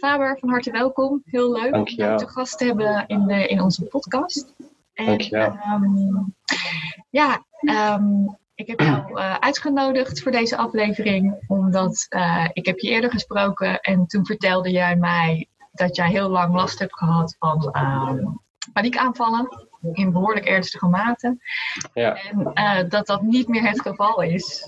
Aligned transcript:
Faber, 0.00 0.38
van 0.38 0.48
harte 0.48 0.70
welkom. 0.70 1.22
Heel 1.24 1.52
leuk 1.52 1.74
om 1.74 1.86
jou 1.86 2.18
te 2.18 2.28
gast 2.28 2.58
te 2.58 2.64
hebben 2.64 3.04
in, 3.06 3.26
de, 3.26 3.46
in 3.46 3.60
onze 3.60 3.84
podcast. 3.84 4.54
En, 4.94 5.06
Dankjewel. 5.06 5.56
ehm, 5.62 5.84
ja, 7.10 7.44
ehm, 7.60 8.04
ik 8.54 8.66
heb 8.66 8.80
jou 8.80 9.18
eh, 9.20 9.34
uitgenodigd 9.34 10.22
voor 10.22 10.32
deze 10.32 10.56
aflevering, 10.56 11.44
omdat 11.46 12.06
eh, 12.08 12.48
ik 12.52 12.66
heb 12.66 12.78
je 12.78 12.88
eerder 12.88 13.10
gesproken 13.10 13.80
en 13.80 14.06
toen 14.06 14.26
vertelde 14.26 14.70
jij 14.70 14.96
mij 14.96 15.48
dat 15.72 15.96
jij 15.96 16.08
heel 16.08 16.28
lang 16.28 16.54
last 16.54 16.78
hebt 16.78 16.98
gehad 16.98 17.36
van 17.38 17.70
ehm, 17.72 18.24
paniekaanvallen 18.72 19.48
in 19.92 20.12
behoorlijk 20.12 20.46
ernstige 20.46 20.86
mate. 20.86 21.38
Ja, 21.94 22.14
En 22.14 22.52
eh, 22.52 22.88
dat 22.88 23.06
dat 23.06 23.22
niet 23.22 23.48
meer 23.48 23.68
het 23.68 23.80
geval 23.80 24.22
is 24.22 24.66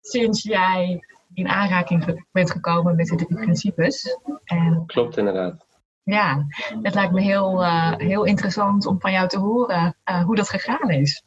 sinds 0.00 0.42
jij 0.42 1.06
in 1.36 1.48
aanraking 1.48 2.24
bent 2.32 2.50
gekomen 2.50 2.96
met 2.96 3.06
de 3.06 3.16
drie 3.16 3.34
principes. 3.34 4.18
En 4.44 4.82
klopt 4.86 5.16
inderdaad. 5.16 5.66
ja, 6.02 6.46
het 6.82 6.94
lijkt 6.94 7.12
me 7.12 7.20
heel, 7.20 7.64
eh, 7.64 7.92
heel 7.96 8.24
interessant 8.24 8.86
om 8.86 9.00
van 9.00 9.12
jou 9.12 9.28
te 9.28 9.38
horen 9.38 9.96
eh, 10.04 10.24
hoe 10.24 10.36
dat 10.36 10.48
gegaan 10.48 10.90
is. 10.90 11.22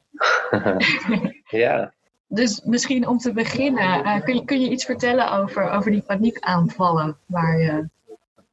ja, 1.64 1.94
Dus 2.28 2.62
misschien 2.62 3.08
om 3.08 3.18
te 3.18 3.34
beginnen, 3.34 4.04
eh, 4.04 4.22
kun, 4.24 4.36
je, 4.36 4.46
kun 4.46 4.62
je 4.62 4.70
iets 4.70 4.86
vertellen 4.86 5.32
over, 5.32 5.70
over 5.70 5.92
die 5.92 6.02
paniekaanvallen 6.02 7.18
waar 7.26 7.60
je, 7.60 7.90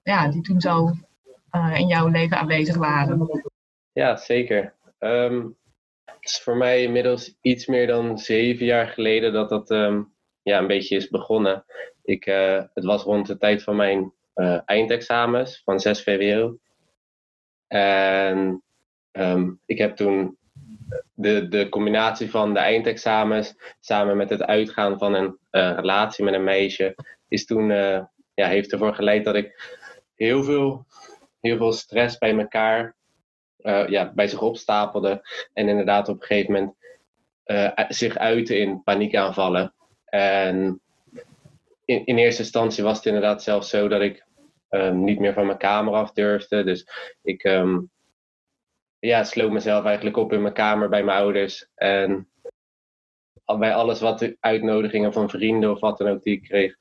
ja, 0.02 0.28
die 0.28 0.42
toen 0.42 0.60
zo 0.60 0.90
in 1.74 1.86
jouw 1.86 2.08
leven 2.08 2.38
aanwezig 2.38 2.76
waren? 2.76 3.42
ja 3.92 4.16
zeker. 4.16 4.74
Ehm, 4.98 5.46
het 6.04 6.16
is 6.20 6.40
voor 6.40 6.56
mij 6.56 6.82
inmiddels 6.82 7.36
iets 7.40 7.66
meer 7.66 7.86
dan 7.86 8.18
zeven 8.18 8.66
jaar 8.66 8.86
geleden 8.86 9.32
dat 9.32 9.48
dat 9.48 9.70
ehm, 9.70 10.02
ja, 10.46 10.58
een 10.58 10.66
beetje 10.66 10.96
is 10.96 11.08
begonnen. 11.08 11.64
Ik, 12.02 12.26
eh, 12.26 12.62
het 12.74 12.84
was 12.84 13.02
rond 13.02 13.26
de 13.26 13.38
tijd 13.38 13.62
van 13.62 13.76
mijn 13.76 14.12
eh, 14.34 14.60
eindexamens 14.64 15.62
van 15.64 15.80
6 15.80 16.02
VWO. 16.02 16.58
En 17.66 18.62
ehm, 19.10 19.50
ik 19.64 19.78
heb 19.78 19.96
toen 19.96 20.38
de, 21.14 21.48
de 21.48 21.68
combinatie 21.68 22.30
van 22.30 22.52
de 22.52 22.58
eindexamens 22.58 23.54
samen 23.80 24.16
met 24.16 24.30
het 24.30 24.42
uitgaan 24.42 24.98
van 24.98 25.14
een 25.14 25.38
eh, 25.50 25.72
relatie 25.74 26.24
met 26.24 26.34
een 26.34 26.44
meisje, 26.44 26.94
is 27.28 27.46
toen, 27.46 27.68
ja, 28.34 28.48
heeft 28.48 28.72
ervoor 28.72 28.94
geleid 28.94 29.24
dat 29.24 29.34
ik 29.34 29.76
heel 30.14 30.44
veel, 30.44 30.86
heel 31.40 31.56
veel 31.56 31.72
stress 31.72 32.18
bij 32.18 32.38
elkaar 32.38 32.94
ja, 33.86 34.12
bij 34.14 34.28
zich 34.28 34.42
opstapelde. 34.42 35.28
En 35.52 35.68
inderdaad 35.68 36.08
op 36.08 36.20
een 36.20 36.26
gegeven 36.26 36.52
moment 36.52 36.74
zich 37.88 38.16
uitte 38.16 38.58
in 38.58 38.82
paniekaanvallen. 38.82 39.74
En 40.06 40.80
in, 41.84 42.06
in 42.06 42.18
eerste 42.18 42.42
instantie 42.42 42.84
was 42.84 42.96
het 42.96 43.06
inderdaad 43.06 43.42
zelfs 43.42 43.70
zo 43.70 43.88
dat 43.88 44.00
ik 44.00 44.24
ehm, 44.68 45.04
niet 45.04 45.18
meer 45.18 45.32
van 45.32 45.46
mijn 45.46 45.58
kamer 45.58 45.94
af 45.94 46.12
durfde. 46.12 46.64
Dus 46.64 46.88
ik 47.22 47.42
ehm, 47.42 47.78
ja, 48.98 49.24
sloot 49.24 49.50
mezelf 49.50 49.84
eigenlijk 49.84 50.16
op 50.16 50.32
in 50.32 50.42
mijn 50.42 50.54
kamer 50.54 50.88
bij 50.88 51.04
mijn 51.04 51.18
ouders. 51.18 51.68
En 51.74 52.28
bij 53.44 53.74
alles 53.74 54.00
wat 54.00 54.18
de 54.18 54.36
uitnodigingen 54.40 55.12
van 55.12 55.30
vrienden 55.30 55.70
of 55.70 55.80
wat 55.80 55.98
dan 55.98 56.08
ook 56.08 56.22
die 56.22 56.36
ik 56.36 56.42
kreeg, 56.42 56.76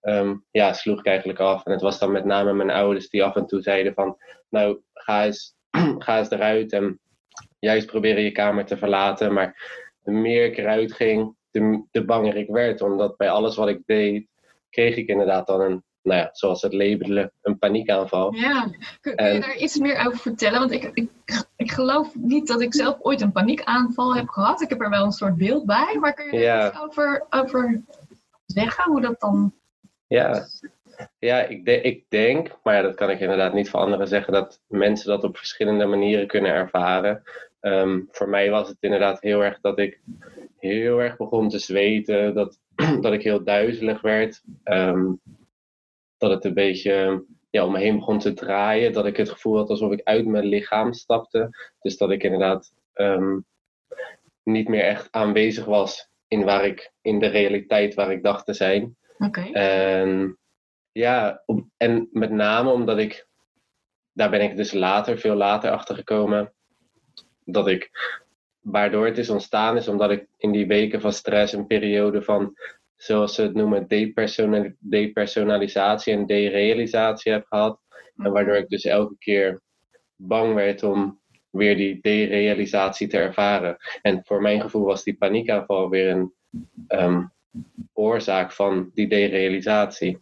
ehm, 0.00 0.36
ja, 0.50 0.72
sloeg 0.72 0.98
ik 0.98 1.06
eigenlijk 1.06 1.38
af. 1.38 1.64
En 1.64 1.72
het 1.72 1.80
was 1.80 1.98
dan 1.98 2.12
met 2.12 2.24
name 2.24 2.52
mijn 2.52 2.70
ouders 2.70 3.08
die 3.08 3.24
af 3.24 3.36
en 3.36 3.46
toe 3.46 3.62
zeiden 3.62 3.94
van, 3.94 4.16
nou, 4.48 4.80
ga 4.92 5.24
eens, 5.24 5.54
ga 5.98 6.18
eens 6.18 6.30
eruit 6.30 6.72
en 6.72 7.00
juist 7.58 7.86
proberen 7.86 8.22
je 8.22 8.32
kamer 8.32 8.64
te 8.64 8.76
verlaten. 8.76 9.32
Maar 9.32 9.80
meer 10.02 10.44
ik 10.44 10.56
eruit 10.56 10.92
ging, 10.92 11.35
de, 11.60 11.82
de 11.90 12.04
banger 12.04 12.36
ik 12.36 12.48
werd. 12.48 12.80
Omdat 12.82 13.16
bij 13.16 13.30
alles 13.30 13.56
wat 13.56 13.68
ik 13.68 13.80
deed, 13.86 14.26
kreeg 14.70 14.96
ik 14.96 15.08
inderdaad 15.08 15.46
dan 15.46 15.60
een, 15.60 15.82
nou 16.02 16.20
ja, 16.20 16.28
zoals 16.32 16.62
het 16.62 16.72
labelen, 16.72 17.32
een 17.42 17.58
paniekaanval. 17.58 18.34
Ja, 18.34 18.70
kun, 19.00 19.12
je 19.12 19.18
En- 19.18 19.40
daar 19.40 19.56
iets 19.56 19.78
meer 19.78 20.06
over 20.06 20.18
vertellen? 20.18 20.58
Want 20.58 20.70
ik, 20.72 20.90
ik, 20.94 21.10
ik 21.56 21.70
geloof 21.70 22.14
niet 22.14 22.46
dat 22.46 22.60
ik 22.60 22.74
zelf 22.74 22.96
ooit 23.00 23.20
een 23.20 23.32
paniekaanval 23.32 24.14
heb 24.16 24.28
gehad. 24.28 24.60
Ik 24.62 24.68
heb 24.68 24.80
er 24.80 24.90
wel 24.90 25.04
een 25.04 25.12
soort 25.12 25.36
beeld 25.36 25.66
bij, 25.66 25.96
maar 26.00 26.14
kun 26.14 26.32
je 26.32 26.38
Ja. 26.38 26.68
iets 26.68 26.80
over, 26.80 27.26
over 27.30 27.82
zeggen 28.46 28.90
hoe 28.92 29.00
dat 29.00 29.20
dan... 29.20 29.52
Ja, 30.06 30.46
ja 31.18 31.42
ik, 31.42 31.64
de- 31.64 31.80
ik 31.80 32.04
denk, 32.08 32.50
maar 32.62 32.74
ja, 32.74 32.82
dat 32.82 32.94
kan 32.94 33.10
ik 33.10 33.20
inderdaad 33.20 33.52
niet 33.52 33.70
voor 33.70 33.80
anderen 33.80 34.08
zeggen, 34.08 34.32
dat 34.32 34.60
mensen 34.66 35.08
dat 35.08 35.24
op 35.24 35.36
verschillende 35.36 35.86
manieren 35.86 36.26
kunnen 36.26 36.50
ervaren. 36.52 37.22
Ehm, 37.60 38.00
voor 38.10 38.28
mij 38.28 38.50
was 38.50 38.68
het 38.68 38.76
inderdaad 38.80 39.20
heel 39.20 39.44
erg 39.44 39.58
dat 39.60 39.78
ik 39.78 40.00
heel 40.66 40.98
erg 40.98 41.16
begon 41.16 41.48
te 41.48 41.58
zweten, 41.58 42.34
dat, 42.34 42.60
dat 43.00 43.12
ik 43.12 43.22
heel 43.22 43.44
duizelig 43.44 44.00
werd, 44.00 44.42
ehm, 44.62 45.12
dat 46.16 46.30
het 46.30 46.44
een 46.44 46.54
beetje 46.54 47.24
ja, 47.50 47.64
om 47.64 47.72
me 47.72 47.78
heen 47.78 47.96
begon 47.96 48.18
te 48.18 48.32
draaien, 48.32 48.92
dat 48.92 49.06
ik 49.06 49.16
het 49.16 49.30
gevoel 49.30 49.56
had 49.56 49.70
alsof 49.70 49.92
ik 49.92 50.00
uit 50.04 50.26
mijn 50.26 50.44
lichaam 50.44 50.92
stapte. 50.92 51.70
Dus 51.80 51.96
dat 51.96 52.10
ik 52.10 52.22
inderdaad 52.22 52.72
ehm, 52.92 53.38
niet 54.42 54.68
meer 54.68 54.84
echt 54.84 55.08
aanwezig 55.10 55.64
was 55.64 56.08
in, 56.28 56.44
waar 56.44 56.64
ik, 56.64 56.92
in 57.02 57.18
de 57.18 57.26
realiteit 57.26 57.94
waar 57.94 58.12
ik 58.12 58.22
dacht 58.22 58.46
te 58.46 58.54
zijn. 58.54 58.96
Oké. 59.18 59.50
Ja, 60.92 61.42
en 61.76 62.08
met 62.12 62.30
name 62.30 62.70
omdat 62.70 62.98
ik, 62.98 63.28
daar 64.12 64.30
ben 64.30 64.40
ik 64.40 64.56
dus 64.56 64.72
later, 64.72 65.18
veel 65.18 65.34
later 65.34 65.70
achter 65.70 65.94
gekomen, 65.94 66.52
dat 67.44 67.68
ik, 67.68 67.90
waardoor 68.66 69.06
het 69.06 69.18
is 69.18 69.30
ontstaan 69.30 69.76
is 69.76 69.88
omdat 69.88 70.10
ik 70.10 70.26
in 70.36 70.52
die 70.52 70.66
weken 70.66 71.00
van 71.00 71.12
stress 71.12 71.52
een 71.52 71.66
periode 71.66 72.22
van, 72.22 72.54
zoals 72.96 73.34
ze 73.34 73.42
het 73.42 73.54
noemen, 73.54 73.88
depersonal, 73.88 74.72
depersonalisatie 74.78 76.12
en 76.12 76.26
derealisatie 76.26 77.32
heb 77.32 77.46
gehad. 77.46 77.80
En 78.16 78.32
waardoor 78.32 78.56
ik 78.56 78.68
dus 78.68 78.84
elke 78.84 79.14
keer 79.18 79.60
bang 80.16 80.54
werd 80.54 80.82
om 80.82 81.20
weer 81.50 81.76
die 81.76 81.98
derealisatie 82.00 83.08
te 83.08 83.18
ervaren. 83.18 83.76
En 84.02 84.22
voor 84.24 84.42
mijn 84.42 84.60
gevoel 84.60 84.84
was 84.84 85.04
die 85.04 85.16
paniekaanval 85.16 85.88
weer 85.88 86.08
een 86.10 86.32
ehm, 86.88 87.24
oorzaak 87.92 88.52
van 88.52 88.90
die 88.94 89.08
derealisatie. 89.08 90.18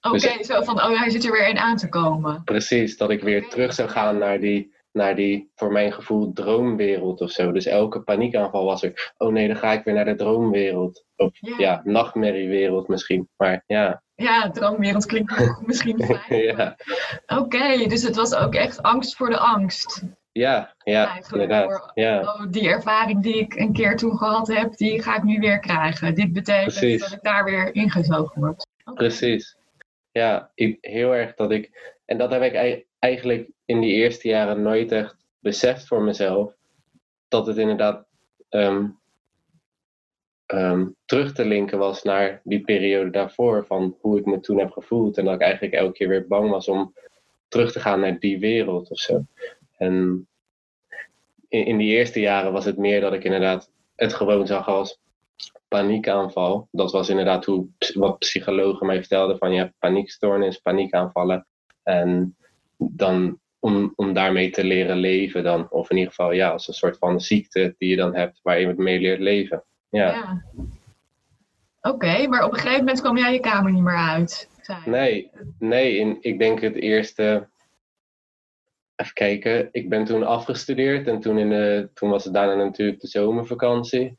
Oké, 0.00 0.18
dus- 0.18 0.46
zo 0.46 0.62
van, 0.62 0.82
oh 0.82 0.98
hij 0.98 1.10
zit 1.10 1.24
er 1.24 1.32
weer 1.32 1.48
in 1.48 1.58
aan 1.58 1.76
te 1.76 1.88
komen. 1.88 2.42
Precies, 2.44 2.96
dat 2.96 3.10
ik 3.10 3.22
weer 3.22 3.48
terug 3.48 3.72
zou 3.72 3.88
gaan 3.88 4.18
naar 4.18 4.40
die, 4.40 4.74
naar 4.96 5.14
die, 5.14 5.50
voor 5.54 5.72
mijn 5.72 5.92
gevoel, 5.92 6.32
droomwereld 6.32 7.20
of 7.20 7.30
zo. 7.30 7.52
Dus 7.52 7.66
elke 7.66 8.00
paniekaanval 8.00 8.64
was 8.64 8.82
er, 8.82 9.12
oh 9.18 9.32
nee, 9.32 9.46
dan 9.46 9.56
ga 9.56 9.72
ik 9.72 9.84
weer 9.84 9.94
naar 9.94 10.04
de 10.04 10.14
droomwereld. 10.14 11.04
Of 11.16 11.30
Ja. 11.40 11.54
ja, 11.58 11.80
nachtmerriewereld 11.84 12.88
misschien. 12.88 13.28
Maar 13.36 13.62
ja, 13.66 14.02
Ja, 14.14 14.50
droomwereld 14.50 15.06
klinkt 15.06 15.40
ook 15.40 15.62
misschien 15.66 16.02
fijn. 16.04 16.42
ja, 16.56 16.76
Oké, 17.26 17.86
dus 17.88 18.02
het 18.02 18.16
was 18.16 18.34
ook 18.34 18.54
echt 18.54 18.82
angst 18.82 19.16
voor 19.16 19.30
de 19.30 19.38
angst. 19.38 20.02
ja, 20.32 20.74
ja 20.84 21.06
Eigenlijk 21.08 21.32
inderdaad. 21.42 21.70
voor- 21.78 21.90
Ja, 21.94 22.20
Oh, 22.20 22.42
die 22.50 22.68
ervaring 22.68 23.22
die 23.22 23.38
ik 23.38 23.54
een 23.54 23.72
keer 23.72 23.96
toen 23.96 24.16
gehad 24.18 24.46
heb, 24.48 24.76
die 24.76 25.02
ga 25.02 25.16
ik 25.16 25.22
nu 25.22 25.38
weer 25.38 25.58
krijgen. 25.58 26.14
Dit 26.14 26.32
betekent 26.32 26.78
Precies. 26.78 27.00
dat 27.00 27.12
ik 27.12 27.22
daar 27.22 27.44
weer 27.44 27.74
ingezogen 27.74 28.40
word. 28.40 28.66
Precies. 28.94 29.56
Ja, 30.16 30.50
ik, 30.54 30.78
heel 30.80 31.14
erg 31.14 31.34
dat 31.34 31.50
ik, 31.50 31.94
en 32.04 32.18
dat 32.18 32.30
heb 32.30 32.42
ik 32.42 32.52
ei- 32.54 32.84
eigenlijk 32.98 33.50
in 33.64 33.80
die 33.80 33.92
eerste 33.92 34.28
jaren 34.28 34.62
nooit 34.62 34.92
echt 34.92 35.16
beseft 35.38 35.86
voor 35.86 36.02
mezelf, 36.02 36.52
dat 37.28 37.46
het 37.46 37.56
inderdaad 37.56 38.06
ehm, 38.48 38.86
ehm, 40.46 40.86
terug 41.04 41.32
te 41.32 41.44
linken 41.44 41.78
was 41.78 42.02
naar 42.02 42.40
die 42.44 42.60
periode 42.60 43.10
daarvoor, 43.10 43.66
van 43.66 43.96
hoe 44.00 44.18
ik 44.18 44.24
me 44.24 44.40
toen 44.40 44.58
heb 44.58 44.70
gevoeld. 44.70 45.18
En 45.18 45.24
dat 45.24 45.34
ik 45.34 45.40
eigenlijk 45.40 45.74
elke 45.74 45.92
keer 45.92 46.08
weer 46.08 46.26
bang 46.26 46.50
was 46.50 46.68
om 46.68 46.94
terug 47.48 47.72
te 47.72 47.80
gaan 47.80 48.00
naar 48.00 48.18
die 48.18 48.38
wereld 48.38 48.90
of 48.90 48.98
zo. 48.98 49.24
En 49.76 50.26
in, 51.48 51.66
in 51.66 51.76
die 51.76 51.96
eerste 51.96 52.20
jaren 52.20 52.52
was 52.52 52.64
het 52.64 52.76
meer 52.76 53.00
dat 53.00 53.12
ik 53.12 53.24
inderdaad 53.24 53.70
het 53.96 54.12
gewoon 54.14 54.46
zag 54.46 54.68
als 54.68 55.00
paniekaanval. 55.76 56.68
Dat 56.70 56.92
was 56.92 57.08
inderdaad 57.08 57.44
hoe, 57.44 57.66
wat 57.94 58.18
psychologen 58.18 58.86
mij 58.86 58.98
vertelden 58.98 59.38
van 59.38 59.52
je 59.52 59.58
hebt 59.58 59.78
paniekstoornis, 59.78 60.58
paniekaanvallen. 60.58 61.46
En 61.82 62.36
dan 62.76 63.38
om, 63.58 63.92
om 63.96 64.12
daarmee 64.12 64.50
te 64.50 64.64
leren 64.64 64.96
leven 64.96 65.42
dan. 65.42 65.70
Of 65.70 65.90
in 65.90 65.96
ieder 65.96 66.12
geval 66.12 66.32
ja, 66.32 66.50
als 66.50 66.68
een 66.68 66.74
soort 66.74 66.98
van 66.98 67.20
ziekte 67.20 67.74
die 67.78 67.88
je 67.88 67.96
dan 67.96 68.14
hebt 68.14 68.40
waar 68.42 68.60
je 68.60 68.74
mee 68.76 69.00
leert 69.00 69.20
leven. 69.20 69.64
Ja. 69.88 70.10
Ja. 70.10 70.44
Oké, 71.80 72.28
maar 72.28 72.44
op 72.44 72.52
een 72.52 72.58
gegeven 72.58 72.78
moment 72.78 73.00
kwam 73.00 73.18
jij 73.18 73.32
je 73.32 73.40
kamer 73.40 73.72
niet 73.72 73.82
meer 73.82 73.96
uit. 73.96 74.50
Nee, 74.84 75.30
nee 75.58 75.96
in, 75.96 76.18
ik 76.20 76.38
denk 76.38 76.60
het 76.60 76.74
eerste 76.74 77.48
even 78.96 79.12
kijken. 79.12 79.68
Ik 79.72 79.88
ben 79.88 80.04
toen 80.04 80.22
afgestudeerd 80.22 81.06
en 81.06 81.20
toen, 81.20 81.38
in 81.38 81.48
de, 81.48 81.90
toen 81.94 82.10
was 82.10 82.24
het 82.24 82.34
daarna 82.34 82.54
natuurlijk 82.64 83.00
de 83.00 83.06
zomervakantie. 83.06 84.16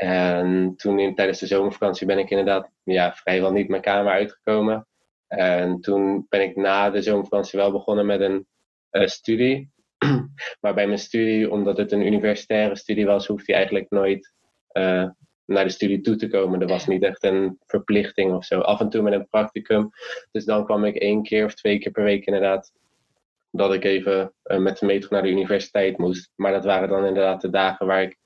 En 0.00 0.74
toen 0.76 0.98
in, 0.98 1.14
tijdens 1.14 1.38
de 1.38 1.46
zomervakantie 1.46 2.06
ben 2.06 2.18
ik 2.18 2.30
inderdaad 2.30 2.70
ja, 2.84 3.12
vrijwel 3.12 3.52
niet 3.52 3.68
mijn 3.68 3.82
kamer 3.82 4.12
uitgekomen. 4.12 4.86
En 5.26 5.80
toen 5.80 6.26
ben 6.28 6.42
ik 6.42 6.56
na 6.56 6.90
de 6.90 7.02
zomervakantie 7.02 7.58
wel 7.58 7.72
begonnen 7.72 8.06
met 8.06 8.20
een 8.20 8.46
uh, 8.90 9.06
studie. 9.06 9.70
maar 10.60 10.74
bij 10.74 10.86
mijn 10.86 10.98
studie, 10.98 11.50
omdat 11.50 11.76
het 11.76 11.92
een 11.92 12.06
universitaire 12.06 12.76
studie 12.76 13.06
was, 13.06 13.26
hoefde 13.26 13.44
je 13.46 13.54
eigenlijk 13.54 13.90
nooit 13.90 14.32
uh, 14.72 15.08
naar 15.44 15.64
de 15.64 15.70
studie 15.70 16.00
toe 16.00 16.16
te 16.16 16.28
komen. 16.28 16.60
Er 16.60 16.68
was 16.68 16.86
niet 16.86 17.02
echt 17.02 17.24
een 17.24 17.58
verplichting 17.66 18.32
of 18.32 18.44
zo. 18.44 18.60
Af 18.60 18.80
en 18.80 18.88
toe 18.88 19.02
met 19.02 19.12
een 19.12 19.28
practicum. 19.28 19.90
Dus 20.30 20.44
dan 20.44 20.64
kwam 20.64 20.84
ik 20.84 20.96
één 20.96 21.22
keer 21.22 21.44
of 21.44 21.54
twee 21.54 21.78
keer 21.78 21.92
per 21.92 22.04
week 22.04 22.26
inderdaad 22.26 22.72
dat 23.50 23.74
ik 23.74 23.84
even 23.84 24.32
uh, 24.44 24.58
met 24.58 24.78
de 24.78 24.86
metro 24.86 25.08
naar 25.10 25.22
de 25.22 25.30
universiteit 25.30 25.98
moest. 25.98 26.32
Maar 26.36 26.52
dat 26.52 26.64
waren 26.64 26.88
dan 26.88 27.06
inderdaad 27.06 27.40
de 27.40 27.50
dagen 27.50 27.86
waar 27.86 28.02
ik 28.02 28.18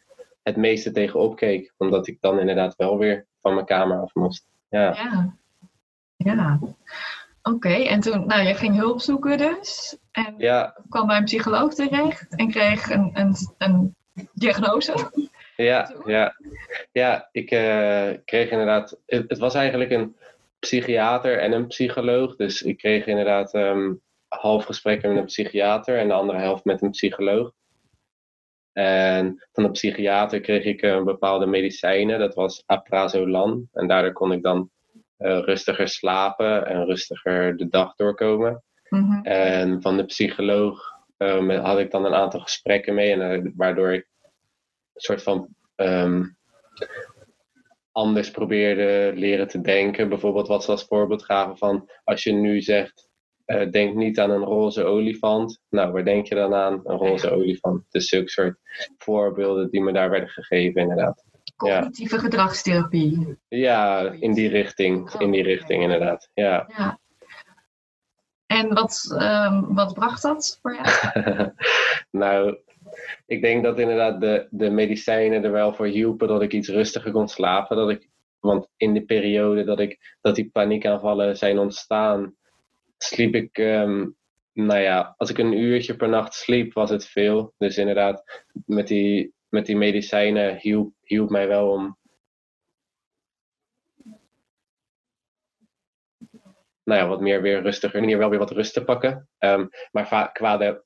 het 0.44 0.56
meeste 0.56 0.90
tegenop 0.90 1.36
keek. 1.36 1.74
Omdat 1.76 2.06
ik 2.06 2.20
dan 2.20 2.38
inderdaad 2.38 2.76
wel 2.76 2.98
weer 2.98 3.26
van 3.40 3.54
mijn 3.54 3.66
kamer 3.66 4.00
af 4.00 4.14
moest. 4.14 4.46
Ja. 4.68 4.94
Ja. 4.94 5.34
ja. 6.16 6.58
Oké, 7.42 7.68
en 7.68 8.00
toen, 8.00 8.26
nou, 8.26 8.46
je 8.46 8.54
ging 8.54 8.76
hulp 8.76 9.00
zoeken 9.00 9.38
dus. 9.38 9.98
En 10.12 10.34
Ja, 10.38 10.76
kwam 10.88 11.06
bij 11.06 11.16
een 11.16 11.24
psycholoog 11.24 11.74
terecht 11.74 12.36
en 12.36 12.50
kreeg 12.50 12.90
een, 12.90 13.10
een, 13.14 13.34
een 13.58 13.94
diagnose. 14.32 15.10
ja, 15.56 15.94
ja. 16.04 16.36
ja 16.92 17.28
ik 17.32 17.50
eh, 17.50 18.10
kreeg 18.24 18.50
inderdaad. 18.50 18.98
Het, 19.06 19.24
het 19.28 19.38
was 19.38 19.54
eigenlijk 19.54 19.90
een 19.90 20.16
psychiater 20.58 21.38
en 21.38 21.52
een 21.52 21.66
psycholoog. 21.66 22.36
Dus 22.36 22.62
ik 22.62 22.76
kreeg 22.76 23.06
inderdaad 23.06 23.54
ehm, 23.54 23.92
half 24.28 24.64
gesprekken 24.64 25.08
met 25.08 25.18
een 25.18 25.24
psychiater 25.24 25.98
en 25.98 26.08
de 26.08 26.14
andere 26.14 26.38
helft 26.38 26.64
met 26.64 26.82
een 26.82 26.90
psycholoog. 26.90 27.52
En 28.74 29.44
van 29.52 29.64
de 29.64 29.70
psychiater 29.70 30.40
kreeg 30.40 30.64
ik 30.64 30.82
een 30.82 31.04
bepaalde 31.04 31.46
medicijnen, 31.46 32.18
dat 32.18 32.34
was 32.34 32.62
aprazolam. 32.66 33.68
En 33.72 33.86
daardoor 33.86 34.12
kon 34.12 34.32
ik 34.32 34.42
dan 34.42 34.70
eh, 35.16 35.38
rustiger 35.38 35.88
slapen 35.88 36.66
en 36.66 36.84
rustiger 36.84 37.56
de 37.56 37.68
dag 37.68 37.94
doorkomen. 37.94 38.62
Mhm. 38.88 39.24
En 39.26 39.82
van 39.82 39.96
de 39.96 40.04
psycholoog 40.04 40.92
ehm, 41.16 41.50
had 41.50 41.78
ik 41.78 41.90
dan 41.90 42.04
een 42.04 42.14
aantal 42.14 42.40
gesprekken 42.40 42.94
mee, 42.94 43.12
en, 43.12 43.30
eh, 43.30 43.52
waardoor 43.56 43.92
ik 43.92 44.08
een 44.94 45.00
soort 45.00 45.22
van 45.22 45.48
ehm, 45.74 46.24
anders 47.92 48.30
probeerde 48.30 49.12
leren 49.14 49.48
te 49.48 49.60
denken. 49.60 50.08
Bijvoorbeeld 50.08 50.48
wat 50.48 50.64
ze 50.64 50.70
als 50.70 50.84
voorbeeld 50.84 51.24
gaven 51.24 51.56
van 51.56 51.90
als 52.04 52.22
je 52.22 52.32
nu 52.32 52.60
zegt, 52.60 53.08
eh, 53.44 53.70
denk 53.70 53.94
niet 53.94 54.20
aan 54.20 54.30
een 54.30 54.44
roze 54.44 54.84
olifant. 54.84 55.60
Nou, 55.68 55.92
waar 55.92 56.04
denk 56.04 56.26
je 56.26 56.34
dan 56.34 56.54
aan? 56.54 56.80
Een 56.84 56.96
roze 56.96 57.30
olifant. 57.30 57.84
Dus 57.90 58.08
zulke 58.08 58.30
soort 58.30 58.58
voorbeelden 58.98 59.70
die 59.70 59.82
me 59.82 59.92
daar 59.92 60.10
werden 60.10 60.28
gegeven, 60.28 60.80
inderdaad. 60.80 61.24
Cognitieve 61.56 62.18
gedragstherapie. 62.18 63.38
Ja, 63.48 64.10
in 64.10 64.32
die 64.34 64.48
richting, 64.48 65.12
in 65.18 65.30
die 65.30 65.42
richting 65.42 65.82
inderdaad. 65.82 66.30
Ja. 66.34 66.70
Ja. 66.76 66.98
En 68.46 68.74
wat, 68.74 69.14
ehm, 69.18 69.74
wat 69.74 69.94
bracht 69.94 70.22
dat 70.22 70.58
voor 70.62 70.74
jou? 70.74 71.50
nou, 72.10 72.58
ik 73.26 73.42
denk 73.42 73.62
dat 73.62 73.78
inderdaad 73.78 74.20
de, 74.20 74.46
de 74.50 74.70
medicijnen 74.70 75.44
er 75.44 75.52
wel 75.52 75.74
voor 75.74 75.86
hielpen 75.86 76.28
dat 76.28 76.42
ik 76.42 76.52
iets 76.52 76.68
rustiger 76.68 77.12
kon 77.12 77.28
slapen. 77.28 77.76
Dat 77.76 77.90
ik, 77.90 78.08
want 78.38 78.68
in 78.76 78.94
de 78.94 79.04
periode 79.04 79.64
dat, 79.64 79.80
ik, 79.80 80.16
dat 80.20 80.34
die 80.34 80.50
paniekaanvallen 80.50 81.36
zijn 81.36 81.58
ontstaan, 81.58 82.34
sliep 82.98 83.34
ik, 83.34 83.58
ehm, 83.58 84.06
nou 84.52 84.80
ja, 84.80 85.14
als 85.16 85.30
ik 85.30 85.38
een 85.38 85.52
uurtje 85.52 85.96
per 85.96 86.08
nacht 86.08 86.34
sliep, 86.34 86.72
was 86.72 86.90
het 86.90 87.06
veel. 87.06 87.54
Dus 87.58 87.78
inderdaad, 87.78 88.44
met 88.66 88.88
die, 88.88 89.34
met 89.48 89.66
die 89.66 89.76
medicijnen 89.76 90.56
hielp, 90.56 90.92
hielp 91.00 91.30
mij 91.30 91.48
wel 91.48 91.70
om. 91.70 91.98
Nou 96.84 97.00
ja, 97.00 97.08
wat 97.08 97.20
meer 97.20 97.42
weer 97.42 97.62
rustiger, 97.62 97.96
in 97.96 98.02
ieder 98.02 98.16
geval 98.16 98.30
weer 98.30 98.46
wat 98.46 98.50
rust 98.50 98.72
te 98.72 98.84
pakken. 98.84 99.28
Ehm, 99.38 99.66
maar 99.90 100.30
qua 100.32 100.56
de, 100.56 100.82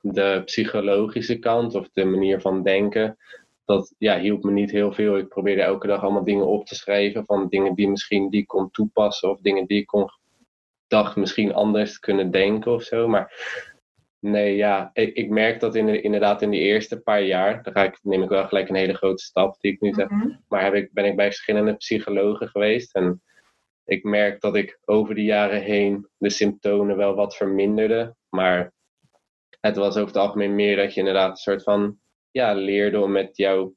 de 0.00 0.42
psychologische 0.44 1.38
kant 1.38 1.74
of 1.74 1.88
de 1.92 2.04
manier 2.04 2.40
van 2.40 2.62
denken, 2.62 3.18
dat 3.64 3.94
ja, 3.98 4.18
hielp 4.18 4.42
me 4.42 4.50
niet 4.50 4.70
heel 4.70 4.92
veel. 4.92 5.16
Ik 5.16 5.28
probeerde 5.28 5.62
elke 5.62 5.86
dag 5.86 6.02
allemaal 6.02 6.24
dingen 6.24 6.46
op 6.46 6.66
te 6.66 6.74
schrijven 6.74 7.24
van 7.24 7.48
dingen 7.48 7.74
die 7.74 7.88
misschien 7.88 8.30
die 8.30 8.46
kon 8.46 8.70
toepassen 8.70 9.30
of 9.30 9.40
dingen 9.40 9.66
die 9.66 9.78
ik 9.78 9.86
kon 9.86 10.08
dacht 10.90 11.16
misschien 11.16 11.54
anders 11.54 11.98
kunnen 11.98 12.30
denken 12.30 12.72
of 12.72 12.82
zo. 12.82 13.08
Maar 13.08 13.32
nee, 14.18 14.56
ja, 14.56 14.90
ik, 14.92 15.14
ik 15.14 15.30
merk 15.30 15.60
dat 15.60 15.74
in 15.74 15.86
de, 15.86 16.00
inderdaad 16.00 16.42
in 16.42 16.50
die 16.50 16.60
eerste 16.60 17.00
paar 17.00 17.22
jaar, 17.22 17.62
dan 17.62 17.72
ga 17.72 17.84
ik, 17.84 17.98
neem 18.02 18.22
ik 18.22 18.28
wel 18.28 18.46
gelijk 18.46 18.68
een 18.68 18.74
hele 18.74 18.94
grote 18.94 19.22
stap 19.22 19.60
die 19.60 19.72
ik 19.72 19.80
nu 19.80 19.92
zeg. 19.92 20.08
Mhm. 20.08 20.28
Maar 20.48 20.64
heb 20.64 20.74
ik, 20.74 20.92
ben 20.92 21.04
ik 21.04 21.16
bij 21.16 21.26
verschillende 21.26 21.74
psychologen 21.76 22.48
geweest. 22.48 22.94
En 22.94 23.22
ik 23.84 24.04
merk 24.04 24.40
dat 24.40 24.56
ik 24.56 24.78
over 24.84 25.14
de 25.14 25.24
jaren 25.24 25.62
heen 25.62 26.08
de 26.16 26.30
symptomen 26.30 26.96
wel 26.96 27.14
wat 27.14 27.36
verminderde. 27.36 28.14
Maar 28.28 28.72
het 29.60 29.76
was 29.76 29.96
over 29.96 30.06
het 30.06 30.16
algemeen 30.16 30.54
meer 30.54 30.76
dat 30.76 30.94
je 30.94 31.00
inderdaad 31.00 31.30
een 31.30 31.36
soort 31.36 31.62
van 31.62 31.98
ja, 32.30 32.54
leerde 32.54 33.00
om 33.00 33.12
met 33.12 33.36
jouw 33.36 33.74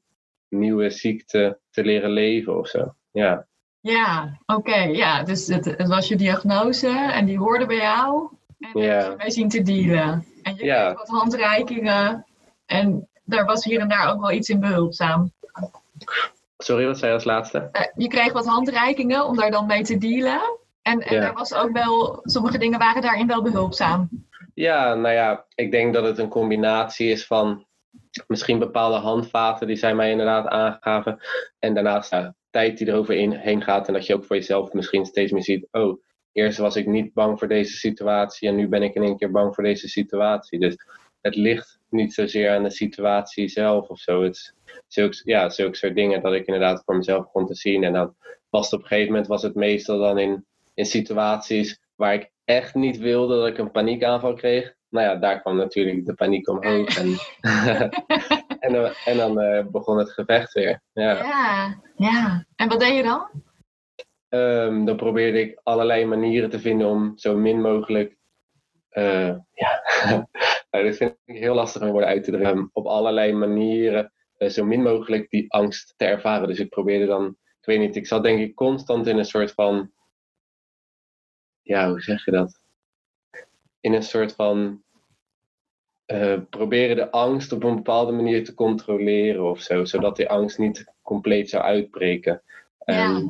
nieuwe 0.48 0.90
ziekte 0.90 1.60
te 1.70 1.84
leren 1.84 2.10
leven 2.10 2.58
of 2.58 2.68
zo. 2.68 2.94
Ja, 3.10 3.48
Ja, 3.84 4.38
oké. 4.46 4.76
ja, 4.76 5.22
dus 5.22 5.46
het, 5.46 5.64
het 5.64 5.88
was 5.88 6.08
je 6.08 6.16
diagnose 6.16 6.88
en 6.88 7.24
die 7.24 7.38
hoorde 7.38 7.66
bij 7.66 7.76
jou. 7.76 8.28
En 8.58 8.70
daar 8.72 8.82
Ja. 8.82 9.14
mee 9.16 9.30
zien 9.30 9.48
te 9.48 9.62
dealen. 9.62 10.24
En 10.42 10.54
je 10.56 10.64
Ja. 10.64 10.84
kreeg 10.84 10.96
wat 10.98 11.18
handreikingen. 11.20 12.26
En 12.66 13.08
daar 13.24 13.44
was 13.44 13.64
hier 13.64 13.80
en 13.80 13.88
daar 13.88 14.12
ook 14.12 14.20
wel 14.20 14.30
iets 14.30 14.48
in 14.48 14.60
behulpzaam. 14.60 15.32
sorry, 16.58 16.86
wat 16.86 16.98
zei 16.98 17.10
je 17.10 17.16
als 17.16 17.24
laatste? 17.26 17.68
Eh, 17.72 17.82
je 17.96 18.08
kreeg 18.08 18.32
wat 18.32 18.46
handreikingen 18.46 19.26
om 19.26 19.36
daar 19.36 19.50
dan 19.50 19.66
mee 19.66 19.82
te 19.82 19.98
dealen. 19.98 20.40
En, 20.82 21.00
en 21.00 21.14
Ja. 21.14 21.22
er 21.22 21.32
was 21.32 21.54
ook 21.54 21.72
wel, 21.72 22.20
sommige 22.22 22.58
dingen 22.58 22.78
waren 22.78 23.02
daarin 23.02 23.26
wel 23.26 23.42
behulpzaam. 23.42 24.08
Ja, 24.54 24.94
nou 24.94 25.14
ja, 25.14 25.44
ik 25.54 25.70
denk 25.70 25.94
dat 25.94 26.04
het 26.04 26.18
een 26.18 26.28
combinatie 26.28 27.10
is 27.10 27.26
van 27.26 27.66
misschien 28.26 28.58
bepaalde 28.58 28.96
handvaten 28.96 29.66
die 29.66 29.76
zij 29.76 29.94
mij 29.94 30.10
inderdaad 30.10 30.46
aangaven. 30.46 31.20
En 31.58 31.74
daarnaast 31.74 32.10
ja, 32.10 32.34
tijd 32.54 32.78
die 32.78 32.88
erover 32.88 33.14
in, 33.14 33.32
heen 33.32 33.62
gaat. 33.62 33.86
En 33.86 33.94
dat 33.94 34.06
je 34.06 34.14
ook 34.14 34.24
voor 34.24 34.36
jezelf 34.36 34.72
misschien 34.72 35.04
steeds 35.04 35.32
meer 35.32 35.42
ziet. 35.42 35.68
Oh, 35.70 36.02
eerst 36.32 36.58
was 36.58 36.76
ik 36.76 36.86
niet 36.86 37.12
bang 37.12 37.38
voor 37.38 37.48
deze 37.48 37.76
situatie 37.76 38.48
en 38.48 38.54
nu 38.56 38.68
ben 38.68 38.82
ik 38.82 38.94
in 38.94 39.02
één 39.02 39.16
keer 39.16 39.30
bang 39.30 39.54
voor 39.54 39.64
deze 39.64 39.88
situatie. 39.88 40.58
Dus 40.58 40.76
het 41.20 41.34
ligt 41.34 41.80
niet 41.90 42.14
zozeer 42.14 42.50
aan 42.50 42.62
de 42.62 42.70
situatie 42.70 43.48
zelf 43.48 43.88
of 43.88 43.98
zo. 43.98 44.22
Het 44.22 44.34
is 44.34 44.54
zulke, 44.86 45.20
ja, 45.24 45.48
zulke 45.48 45.76
soort 45.76 45.94
dingen 45.94 46.22
dat 46.22 46.32
ik 46.32 46.46
inderdaad 46.46 46.82
voor 46.84 46.96
mezelf 46.96 47.22
begon 47.22 47.46
te 47.46 47.54
zien. 47.54 47.84
En 47.84 47.92
dan 47.92 48.14
was 48.50 48.64
het 48.64 48.74
op 48.74 48.80
een 48.80 48.86
gegeven 48.86 49.10
moment 49.10 49.28
was 49.28 49.42
het 49.42 49.54
meestal 49.54 49.98
dan 49.98 50.18
in, 50.18 50.46
in 50.74 50.86
situaties 50.86 51.80
waar 51.96 52.14
ik 52.14 52.30
echt 52.44 52.74
niet 52.74 52.98
wilde 52.98 53.36
dat 53.36 53.46
ik 53.46 53.58
een 53.58 53.70
paniekaanval 53.70 54.34
kreeg. 54.34 54.74
Nou 54.90 55.06
ja, 55.06 55.16
daar 55.16 55.40
kwam 55.40 55.56
natuurlijk 55.56 56.06
de 56.06 56.14
paniek 56.14 56.48
omhoog. 56.48 56.98
En, 56.98 57.16
en, 58.66 58.72
dan- 58.72 58.92
en 59.04 59.16
dan 59.16 59.40
eh, 59.40 59.66
begon 59.66 59.98
het 59.98 60.10
gevecht 60.12 60.52
weer. 60.52 60.82
Ja. 60.92 61.12
Ja, 61.24 61.80
ja. 61.96 62.46
En 62.56 62.68
wat 62.68 62.80
deed 62.80 62.96
je 62.96 63.02
dan? 63.02 63.28
Ehm, 64.28 64.84
dan 64.84 64.96
probeerde 64.96 65.40
ik 65.40 65.60
allerlei 65.62 66.04
manieren 66.06 66.50
te 66.50 66.60
vinden 66.60 66.86
om 66.88 67.12
zo 67.18 67.36
min 67.36 67.60
mogelijk. 67.60 68.16
eh, 68.88 69.36
ja, 69.52 69.82
nou, 70.70 70.84
dat 70.84 70.96
vind 70.96 71.16
ik 71.24 71.36
heel 71.38 71.54
lastig 71.54 71.80
om 71.80 71.86
in 71.86 71.92
woorden 71.92 72.10
uit 72.10 72.24
te 72.24 72.30
drukken. 72.30 72.50
Ehm, 72.52 72.66
op 72.72 72.86
allerlei 72.86 73.32
manieren 73.32 74.12
eh, 74.36 74.48
zo 74.48 74.64
min 74.64 74.82
mogelijk 74.82 75.30
die 75.30 75.52
angst 75.52 75.94
te 75.96 76.04
ervaren. 76.04 76.48
Dus 76.48 76.58
ik 76.58 76.68
probeerde 76.68 77.06
dan, 77.06 77.26
ik 77.60 77.66
weet 77.66 77.78
niet, 77.78 77.96
ik 77.96 78.06
zat 78.06 78.22
denk 78.22 78.40
ik 78.40 78.54
constant 78.54 79.06
in 79.06 79.18
een 79.18 79.24
soort 79.24 79.52
van. 79.52 79.92
Ja, 81.62 81.88
hoe 81.88 82.00
zeg 82.00 82.24
je 82.24 82.30
dat? 82.30 82.62
In 83.80 83.92
een 83.92 84.02
soort 84.02 84.34
van. 84.34 84.83
Eh, 86.06 86.38
proberen 86.50 86.96
de 86.96 87.10
angst 87.10 87.52
op 87.52 87.64
een 87.64 87.74
bepaalde 87.74 88.12
manier 88.12 88.44
te 88.44 88.54
controleren 88.54 89.50
of 89.50 89.60
zo, 89.60 89.84
zodat 89.84 90.16
die 90.16 90.28
angst 90.28 90.58
niet 90.58 90.92
compleet 91.02 91.50
zou 91.50 91.62
uitbreken. 91.62 92.42
Ja. 92.84 92.94
Ehm, 92.94 93.26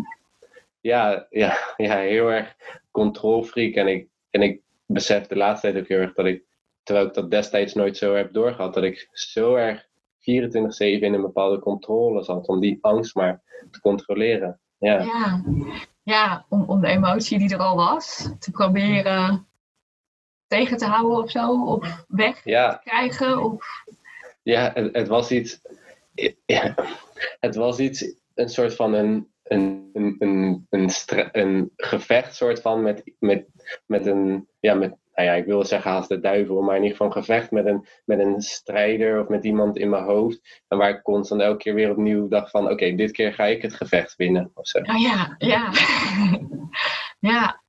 ja, 0.80 1.26
ja, 1.30 1.58
ja, 1.76 1.98
heel 1.98 2.32
erg 2.32 2.56
controlfreak. 2.90 3.74
En 3.74 3.86
ik, 3.86 4.08
en 4.30 4.42
ik 4.42 4.60
besef 4.86 5.26
de 5.26 5.36
laatste 5.36 5.70
tijd 5.70 5.82
ook 5.82 5.88
heel 5.88 5.98
erg 5.98 6.14
dat 6.14 6.26
ik, 6.26 6.42
terwijl 6.82 7.06
ik 7.06 7.14
dat 7.14 7.30
destijds 7.30 7.74
nooit 7.74 7.96
zo 7.96 8.14
heb 8.14 8.32
doorgehad, 8.32 8.74
dat 8.74 8.84
ik 8.84 9.08
zo 9.12 9.54
erg 9.54 9.82
24-7 9.82 9.84
in 10.24 11.14
een 11.14 11.20
bepaalde 11.20 11.58
controle 11.58 12.22
zat 12.22 12.48
om 12.48 12.60
die 12.60 12.78
angst 12.80 13.14
maar 13.14 13.42
te 13.70 13.80
controleren. 13.80 14.60
Ja, 14.78 15.00
Ja, 15.02 15.42
ja 16.02 16.46
om, 16.48 16.64
om 16.66 16.80
de 16.80 16.88
emotie 16.88 17.38
die 17.38 17.52
er 17.54 17.58
al 17.58 17.76
was 17.76 18.30
te 18.38 18.50
proberen 18.50 19.46
tegen 20.54 20.76
te 20.76 20.84
houden 20.84 21.18
of 21.18 21.30
zo. 21.30 21.64
Of 21.64 22.04
weg 22.08 22.42
te 22.42 22.78
krijgen. 22.84 23.42
Of, 23.42 23.84
ja 24.42 24.70
het, 24.74 24.96
het 24.96 25.08
was 25.08 25.30
iets. 25.30 25.60
Ja, 26.46 26.74
het 27.40 27.54
was 27.54 27.78
iets, 27.78 28.14
een 28.34 28.48
soort 28.48 28.74
van 28.74 28.92
een, 28.92 29.28
een, 29.42 29.90
een, 29.92 30.66
een, 30.70 30.90
een 31.32 31.72
gevecht, 31.76 32.34
soort 32.34 32.60
van 32.60 32.82
met, 32.82 33.02
met, 33.18 33.46
met, 33.86 34.06
een, 34.06 34.48
ja, 34.60 34.74
met, 34.74 34.94
nou 35.14 35.28
ja, 35.28 35.34
ik 35.34 35.44
wil 35.44 35.64
zeggen 35.64 35.90
haast 35.90 36.08
de 36.08 36.20
duivel, 36.20 36.62
maar 36.62 36.76
in 36.76 36.82
ieder 36.82 36.96
geval 36.96 37.06
een 37.06 37.22
gevecht 37.22 37.50
met 37.50 37.66
een, 37.66 37.86
met 38.04 38.18
een 38.18 38.40
strijder 38.40 39.20
of 39.20 39.28
met 39.28 39.44
iemand 39.44 39.76
in 39.76 39.88
mijn 39.88 40.04
hoofd. 40.04 40.62
En 40.68 40.78
waar 40.78 40.90
ik 40.90 41.02
constant 41.02 41.40
elke 41.40 41.56
keer 41.56 41.74
weer 41.74 41.90
opnieuw 41.90 42.28
dacht 42.28 42.50
van, 42.50 42.70
oké, 42.70 42.94
dit 42.94 43.10
keer 43.10 43.34
ga 43.34 43.44
ik 43.44 43.62
het 43.62 43.74
gevecht 43.74 44.16
winnen. 44.16 44.50
Of 44.54 44.66
zo. 44.66 44.78
Oh 44.78 45.00
ja, 45.00 45.34
ja. 45.38 45.70
ja, 47.30 47.63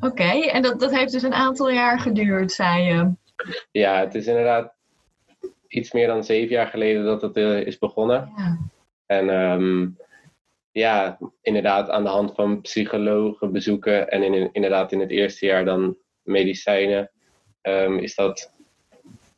oké. 0.00 0.30
En 0.30 0.62
dat, 0.62 0.80
dat 0.80 0.94
heeft 0.94 1.12
dus 1.12 1.22
een 1.22 1.34
aantal 1.34 1.70
jaar 1.70 2.00
geduurd, 2.00 2.52
zei 2.52 2.82
je. 2.82 3.12
Ja, 3.70 4.00
het 4.00 4.14
is 4.14 4.26
inderdaad 4.26 4.74
iets 5.68 5.92
meer 5.92 6.06
dan 6.06 6.24
zeven 6.24 6.54
jaar 6.54 6.66
geleden 6.66 7.04
dat 7.04 7.22
het 7.22 7.36
uh, 7.36 7.66
is 7.66 7.78
begonnen. 7.78 8.32
Ja. 8.36 8.58
En 9.06 9.30
ehm, 9.30 9.88
ja, 10.70 11.18
inderdaad 11.42 11.90
aan 11.90 12.02
de 12.02 12.08
hand 12.08 12.34
van 12.34 12.60
psychologen 12.60 13.52
bezoeken 13.52 14.10
en 14.10 14.22
in, 14.22 14.48
inderdaad 14.52 14.92
in 14.92 15.00
het 15.00 15.10
eerste 15.10 15.46
jaar 15.46 15.64
dan 15.64 15.96
medicijnen, 16.22 17.10
um, 17.62 17.98
is, 17.98 18.14
dat, 18.14 18.52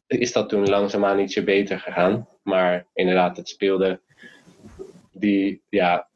is 0.07 0.33
dat 0.33 0.49
toen 0.49 0.69
langzaamaan 0.69 1.19
ietsje 1.19 1.45
beter 1.45 1.79
gegaan. 1.81 2.29
Maar 2.43 2.87
inderdaad, 2.95 3.37
het 3.37 3.49
speelde 3.49 4.01
die, 5.13 5.63
ja, 5.69 6.09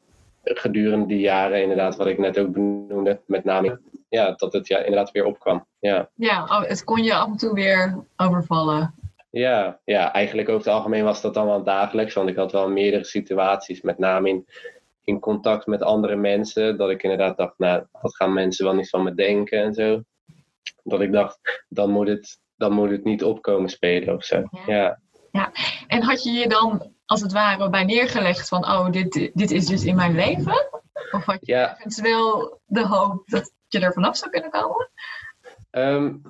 gedurende 0.44 1.06
die 1.06 1.20
jaren, 1.20 1.62
inderdaad, 1.62 1.96
wat 1.96 2.06
ik 2.06 2.18
net 2.18 2.38
ook 2.38 2.52
benoemde, 2.52 3.20
met 3.26 3.44
name, 3.44 3.80
ja, 4.12 4.32
dat 4.32 4.52
het 4.52 4.66
ja, 4.66 4.78
inderdaad 4.78 5.10
weer 5.10 5.24
opkwam. 5.24 5.66
Ja, 5.78 6.10
ja 6.14 6.42
oh, 6.42 6.62
het 6.62 6.84
kon 6.84 7.02
je 7.02 7.14
af 7.14 7.26
en 7.26 7.36
toe 7.36 7.54
weer 7.54 8.04
overvallen. 8.16 8.94
Ja, 9.30 9.80
ja, 9.84 10.12
eigenlijk 10.12 10.48
over 10.48 10.64
het 10.64 10.74
algemeen 10.74 11.04
was 11.04 11.20
dat 11.20 11.34
dan 11.34 11.46
wel 11.46 11.64
dagelijks, 11.64 12.14
want 12.14 12.28
ik 12.28 12.36
had 12.36 12.52
wel 12.52 12.70
meerdere 12.70 13.04
situaties, 13.04 13.80
met 13.80 13.98
name 13.98 14.28
in, 14.28 14.46
in 15.04 15.20
contact 15.20 15.66
met 15.66 15.82
andere 15.82 16.16
mensen, 16.16 16.76
dat 16.76 16.90
ik 16.90 17.02
inderdaad 17.02 17.36
dacht, 17.36 17.58
nou, 17.58 17.84
wat 18.00 18.16
gaan 18.16 18.32
mensen 18.32 18.64
wel 18.64 18.74
niet 18.74 18.88
van 18.88 19.02
me 19.02 19.14
denken 19.14 19.62
en 19.62 19.74
zo. 19.74 20.02
Dat 20.82 21.00
ik 21.00 21.12
dacht, 21.12 21.64
dan 21.68 21.90
moet 21.90 22.08
het, 22.08 22.38
dan 22.56 22.72
moet 22.72 22.90
het 22.90 23.04
niet 23.04 23.24
opkomen 23.24 23.68
spelen 23.68 24.14
of 24.14 24.24
zo. 24.24 24.42
Ja. 24.66 25.00
ja. 25.30 25.52
En 25.86 26.02
had 26.02 26.22
je 26.22 26.30
je 26.30 26.48
dan 26.48 26.92
als 27.06 27.20
het 27.20 27.32
ware 27.32 27.70
bij 27.70 27.84
neergelegd 27.84 28.48
van, 28.48 28.64
oh, 28.64 28.90
dit, 28.90 29.30
dit 29.34 29.50
is 29.50 29.66
dus 29.66 29.84
in 29.84 29.96
mijn 29.96 30.14
leven? 30.14 30.80
Of 31.10 31.24
had 31.24 31.38
je 31.40 31.52
ja. 31.52 31.78
wel 32.02 32.60
de 32.66 32.86
hoop 32.86 33.28
dat 33.28 33.52
je 33.68 33.80
er 33.80 33.92
vanaf 33.92 34.16
zou 34.16 34.30
kunnen 34.30 34.50
komen? 34.50 34.90
Um, 35.70 36.22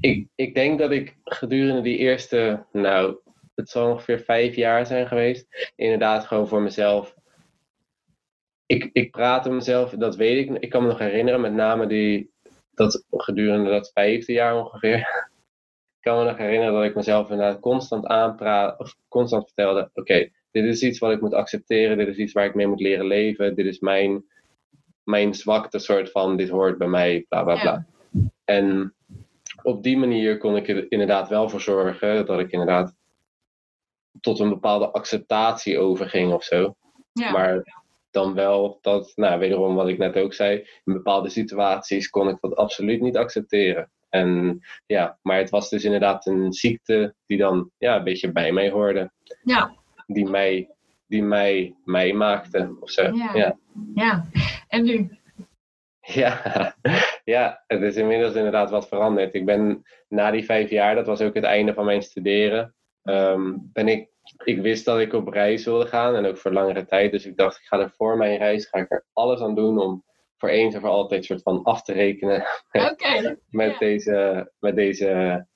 ik, 0.00 0.28
ik 0.34 0.54
denk 0.54 0.78
dat 0.78 0.90
ik 0.90 1.16
gedurende 1.24 1.80
die 1.80 1.98
eerste, 1.98 2.66
nou, 2.72 3.16
het 3.54 3.70
zal 3.70 3.90
ongeveer 3.90 4.20
vijf 4.20 4.54
jaar 4.54 4.86
zijn 4.86 5.06
geweest, 5.06 5.72
inderdaad 5.76 6.24
gewoon 6.24 6.48
voor 6.48 6.62
mezelf. 6.62 7.14
Ik, 8.66 8.90
ik 8.92 9.10
praatte 9.10 9.50
mezelf, 9.50 9.90
dat 9.90 10.16
weet 10.16 10.48
ik. 10.48 10.58
Ik 10.58 10.70
kan 10.70 10.82
me 10.82 10.88
nog 10.88 10.98
herinneren, 10.98 11.40
met 11.40 11.52
name 11.52 11.86
die, 11.86 12.32
dat 12.70 13.04
gedurende 13.10 13.70
dat 13.70 13.90
vijfde 13.94 14.32
jaar 14.32 14.56
ongeveer. 14.56 14.98
ik 15.98 16.00
kan 16.00 16.18
me 16.18 16.24
nog 16.24 16.36
herinneren 16.36 16.74
dat 16.74 16.84
ik 16.84 16.94
mezelf 16.94 17.30
inderdaad 17.30 17.60
constant 17.60 18.06
aanpraat, 18.06 18.78
of 18.78 18.94
constant 19.08 19.44
vertelde: 19.44 19.90
oké, 19.94 20.30
dit 20.50 20.64
is 20.64 20.82
iets 20.82 20.98
wat 20.98 21.12
ik 21.12 21.20
moet 21.20 21.34
accepteren, 21.34 21.98
dit 21.98 22.08
is 22.08 22.16
iets 22.16 22.32
waar 22.32 22.46
ik 22.46 22.54
mee 22.54 22.66
moet 22.66 22.80
leren 22.80 23.06
leven, 23.06 23.54
dit 23.54 23.66
is 23.66 23.78
mijn, 23.78 24.24
mijn 25.02 25.34
zwakte, 25.34 25.78
soort 25.78 26.10
van: 26.10 26.36
dit 26.36 26.48
hoort 26.48 26.78
bij 26.78 26.88
mij, 26.88 27.24
bla 27.28 27.42
bla 27.42 27.60
bla. 27.60 27.86
En 28.44 28.94
op 29.62 29.82
die 29.82 29.96
manier 29.96 30.38
kon 30.38 30.56
ik 30.56 30.68
er 30.68 30.86
inderdaad 30.88 31.28
wel 31.28 31.48
voor 31.48 31.60
zorgen 31.60 32.26
dat 32.26 32.40
ik 32.40 32.50
inderdaad 32.50 32.94
tot 34.20 34.38
een 34.38 34.48
bepaalde 34.48 34.90
acceptatie 34.90 35.78
overging 35.78 36.32
of 36.32 36.44
zo. 36.44 36.76
Ja. 37.12 37.30
Maar 37.30 37.62
dan 38.10 38.34
wel 38.34 38.78
dat, 38.80 39.12
nou 39.14 39.38
wederom 39.38 39.74
wat 39.74 39.88
ik 39.88 39.98
net 39.98 40.16
ook 40.16 40.34
zei, 40.34 40.56
in 40.58 40.92
bepaalde 40.92 41.28
situaties 41.28 42.10
kon 42.10 42.28
ik 42.28 42.36
dat 42.40 42.56
absoluut 42.56 43.00
niet 43.00 43.16
accepteren. 43.16 43.90
En 44.08 44.60
ja, 44.86 45.18
maar 45.22 45.38
het 45.38 45.50
was 45.50 45.68
dus 45.68 45.84
inderdaad 45.84 46.26
een 46.26 46.52
ziekte 46.52 47.14
die 47.26 47.38
dan 47.38 47.70
ja, 47.78 47.96
een 47.96 48.04
beetje 48.04 48.32
bij 48.32 48.52
mij 48.52 48.70
hoorde. 48.70 49.10
Ja. 49.42 49.77
Die 50.10 50.28
mij, 50.28 50.68
die 51.06 51.22
mij, 51.22 51.74
mij 51.84 52.12
maakte 52.12 52.76
of 52.80 52.90
zo. 52.90 53.02
Ja. 53.02 53.34
ja. 53.34 53.58
ja. 53.94 54.28
En 54.68 54.84
nu? 54.84 55.18
Ja, 56.00 56.74
ja, 57.24 57.64
het 57.66 57.82
is 57.82 57.96
inmiddels 57.96 58.34
inderdaad 58.34 58.70
wat 58.70 58.88
veranderd. 58.88 59.34
Ik 59.34 59.44
ben 59.44 59.84
na 60.08 60.30
die 60.30 60.44
vijf 60.44 60.70
jaar, 60.70 60.94
dat 60.94 61.06
was 61.06 61.20
ook 61.20 61.34
het 61.34 61.44
einde 61.44 61.74
van 61.74 61.84
mijn 61.84 62.02
studeren, 62.02 62.74
ehm, 63.02 63.56
ben 63.72 63.88
ik, 63.88 64.10
ik 64.44 64.60
wist 64.60 64.84
dat 64.84 64.98
ik 64.98 65.12
op 65.12 65.28
reis 65.28 65.64
wilde 65.64 65.86
gaan 65.86 66.14
en 66.14 66.26
ook 66.26 66.36
voor 66.36 66.52
langere 66.52 66.84
tijd. 66.84 67.12
Dus 67.12 67.26
ik 67.26 67.36
dacht, 67.36 67.58
ik 67.58 67.66
ga 67.66 67.78
er 67.78 67.90
voor 67.90 68.16
mijn 68.16 68.38
reis, 68.38 68.66
ga 68.66 68.78
ik 68.78 68.90
er 68.90 69.04
alles 69.12 69.40
aan 69.40 69.54
doen 69.54 69.78
om 69.78 70.04
voor 70.36 70.48
eens 70.48 70.74
en 70.74 70.80
voor 70.80 70.90
altijd 70.90 71.24
soort 71.24 71.42
van 71.42 71.62
af 71.62 71.82
te 71.82 71.92
rekenen 71.92 72.44
met, 72.72 73.36
met 73.50 73.78
deze, 73.78 74.50
met 74.58 74.76
deze 74.76 75.46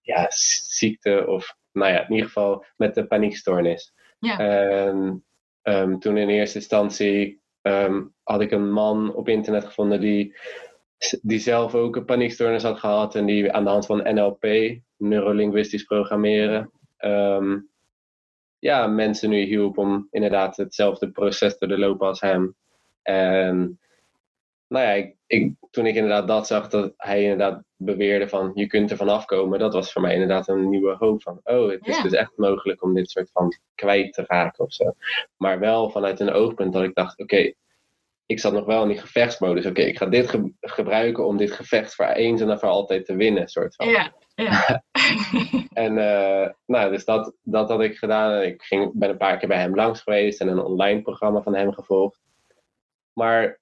ja, 0.00 0.26
ziekte 0.68 1.26
of 1.26 1.56
nou 1.76 1.92
ja, 1.92 2.00
in 2.00 2.12
ieder 2.12 2.26
geval 2.26 2.64
met 2.76 2.94
de 2.94 3.06
paniekstoornis. 3.06 3.94
Ja. 4.18 4.38
En 4.38 5.24
um, 5.62 5.98
toen 5.98 6.16
in 6.16 6.28
eerste 6.28 6.58
instantie 6.58 7.40
Ehm, 7.66 8.02
had 8.22 8.40
ik 8.40 8.50
een 8.50 8.72
man 8.72 9.14
op 9.14 9.28
internet 9.28 9.64
gevonden 9.64 10.00
die, 10.00 10.36
die 11.22 11.38
zelf 11.38 11.74
ook 11.74 11.96
een 11.96 12.04
paniekstoornis 12.04 12.62
had 12.62 12.78
gehad 12.78 13.14
en 13.14 13.26
die 13.26 13.52
aan 13.52 13.64
de 13.64 13.70
hand 13.70 13.86
van 13.86 14.14
NLP, 14.14 14.44
neurolinguistisch 14.96 15.84
programmeren, 15.84 16.70
ehm, 16.96 17.58
ja, 18.58 18.86
mensen 18.86 19.30
nu 19.30 19.40
hielp 19.40 19.78
om 19.78 20.06
inderdaad 20.10 20.56
hetzelfde 20.56 21.10
proces 21.10 21.58
te 21.58 21.78
lopen 21.78 22.06
als 22.06 22.20
hem. 22.20 22.56
En 23.02 23.80
nou 24.68 24.84
ja, 24.84 24.92
ik, 24.92 25.15
ik, 25.26 25.52
toen 25.70 25.86
ik 25.86 25.94
inderdaad 25.94 26.28
dat 26.28 26.46
zag, 26.46 26.68
dat 26.68 26.92
hij 26.96 27.22
inderdaad 27.22 27.62
beweerde 27.76 28.28
van 28.28 28.50
je 28.54 28.66
kunt 28.66 28.90
er 28.90 28.96
vanaf 28.96 29.24
komen, 29.24 29.58
dat 29.58 29.72
was 29.72 29.92
voor 29.92 30.02
mij 30.02 30.12
inderdaad 30.12 30.48
een 30.48 30.68
nieuwe 30.68 30.96
hoop 30.98 31.22
van, 31.22 31.40
oh, 31.44 31.70
het 31.70 31.86
is 31.86 32.02
dus 32.02 32.12
echt 32.12 32.32
mogelijk 32.36 32.82
om 32.82 32.94
dit 32.94 33.10
soort 33.10 33.30
van 33.32 33.52
kwijt 33.74 34.12
te 34.12 34.24
raken 34.26 34.64
of 34.64 34.72
zo. 34.72 34.94
Maar 35.36 35.58
wel 35.58 35.90
vanuit 35.90 36.20
een 36.20 36.32
oogpunt 36.32 36.72
dat 36.72 36.82
ik 36.82 36.94
dacht, 36.94 37.18
oké, 37.18 37.52
ik 38.26 38.40
zat 38.40 38.52
nog 38.52 38.64
wel 38.64 38.82
in 38.82 38.88
die 38.88 38.98
gevechtsmodus. 38.98 39.66
Oké, 39.66 39.80
ik 39.80 39.98
ga 39.98 40.06
dit 40.06 40.38
gebruiken 40.60 41.26
om 41.26 41.36
dit 41.36 41.52
gevecht 41.52 41.94
voor 41.94 42.06
eens 42.06 42.40
en 42.40 42.58
voor 42.58 42.68
altijd 42.68 43.04
te 43.04 43.16
winnen, 43.16 43.48
soort 43.48 43.74
van. 43.74 43.88
Ja, 43.88 44.12
ja. 44.34 44.82
en 45.86 45.96
uh, 45.96 46.48
nou, 46.66 46.90
dus 46.90 47.04
dat, 47.04 47.34
dat 47.42 47.68
had 47.68 47.80
ik 47.80 47.96
gedaan. 47.96 48.42
Ik 48.42 48.62
ging, 48.62 48.92
ben 48.94 49.10
een 49.10 49.16
paar 49.16 49.38
keer 49.38 49.48
bij 49.48 49.58
hem 49.58 49.74
langs 49.74 50.00
geweest 50.00 50.40
en 50.40 50.48
een 50.48 50.58
online 50.58 51.02
programma 51.02 51.42
van 51.42 51.54
hem 51.54 51.72
gevolgd. 51.72 52.20
Maar 53.12 53.60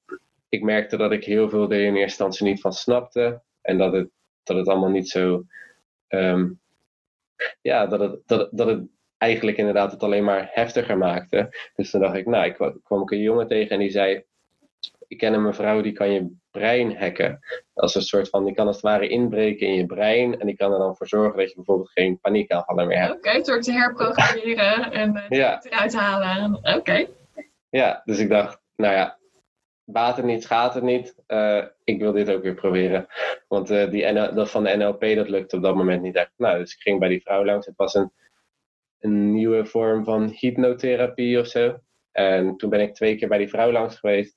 ik 0.54 0.62
merkte 0.62 0.96
dat 0.96 1.12
ik 1.12 1.24
heel 1.24 1.48
veel 1.48 1.70
er 1.70 1.80
in 1.80 1.86
eerste 1.86 2.00
instantie 2.00 2.46
niet 2.46 2.60
van 2.60 2.72
snapte. 2.72 3.42
En 3.60 3.78
dat 3.78 3.92
het, 3.92 4.08
dat 4.42 4.56
het 4.56 4.68
allemaal 4.68 4.90
niet 4.90 5.08
zo. 5.08 5.44
Ehm, 6.08 6.50
ja, 7.60 7.86
dat 7.86 8.00
het, 8.00 8.20
dat, 8.26 8.48
dat 8.52 8.66
het 8.66 8.86
eigenlijk 9.18 9.56
inderdaad 9.56 9.92
het 9.92 10.02
alleen 10.02 10.24
maar 10.24 10.50
heftiger 10.52 10.98
maakte. 10.98 11.56
Dus 11.74 11.90
toen 11.90 12.00
dacht 12.00 12.16
ik, 12.16 12.26
nou, 12.26 12.44
ik 12.44 12.54
kwam 12.82 13.02
ik 13.02 13.10
een 13.10 13.20
jongen 13.20 13.46
tegen 13.46 13.70
en 13.70 13.78
die 13.78 13.90
zei: 13.90 14.24
Ik 15.08 15.18
ken 15.18 15.32
een 15.32 15.42
mevrouw 15.42 15.80
die 15.80 15.92
kan 15.92 16.10
je 16.10 16.36
brein 16.50 16.96
hacken. 16.96 17.40
Als 17.74 17.94
een 17.94 18.02
soort 18.02 18.28
van, 18.28 18.44
die 18.44 18.54
kan 18.54 18.66
als 18.66 18.76
het 18.76 18.84
ware 18.84 19.08
inbreken 19.08 19.66
in 19.66 19.74
je 19.74 19.86
brein. 19.86 20.40
En 20.40 20.46
die 20.46 20.56
kan 20.56 20.72
er 20.72 20.78
dan 20.78 20.96
voor 20.96 21.08
zorgen 21.08 21.38
dat 21.38 21.48
je 21.48 21.54
bijvoorbeeld 21.54 21.90
geen 21.90 22.18
paniekaanvallen 22.20 22.86
meer 22.86 22.98
hebt. 22.98 23.14
Oké, 23.14 23.28
okay, 23.28 23.42
door 23.42 23.60
te 23.60 23.72
herprogrammeren 23.72 24.92
en 24.92 25.16
uh, 25.16 25.38
ja. 25.38 25.62
eruit 25.62 25.94
halen. 25.94 26.58
Oké. 26.76 27.06
Ja, 27.70 28.02
dus 28.04 28.18
ik 28.18 28.28
dacht, 28.28 28.60
nou 28.76 28.94
ja, 28.94 29.18
baat 29.84 30.16
het 30.16 30.26
niet, 30.26 30.42
schaadt 30.42 30.74
het 30.74 30.82
niet. 30.82 31.14
Uh, 31.28 31.64
ik 31.84 32.00
wil 32.00 32.12
dit 32.12 32.30
ook 32.30 32.42
weer 32.42 32.54
proberen. 32.54 33.06
Want 33.48 33.70
uh, 33.70 33.90
die 33.90 34.12
dat 34.12 34.50
van 34.50 34.64
de 34.64 34.76
NLP, 34.76 35.00
dat 35.00 35.28
lukte 35.28 35.56
op 35.56 35.62
dat 35.62 35.74
moment 35.74 36.02
niet 36.02 36.16
echt. 36.16 36.32
Nou, 36.36 36.58
dus 36.58 36.74
ik 36.74 36.80
ging 36.80 36.98
bij 36.98 37.08
die 37.08 37.22
vrouw 37.22 37.44
langs. 37.44 37.66
Het 37.66 37.76
was 37.76 37.94
een, 37.94 38.12
een 38.98 39.32
nieuwe 39.32 39.66
vorm 39.66 40.04
van 40.04 40.28
hypnotherapie 40.28 41.40
of 41.40 41.46
zo. 41.46 41.78
En 42.12 42.56
toen 42.56 42.70
ben 42.70 42.80
ik 42.80 42.94
twee 42.94 43.16
keer 43.16 43.28
bij 43.28 43.38
die 43.38 43.48
vrouw 43.48 43.70
langs 43.70 43.98
geweest. 43.98 44.36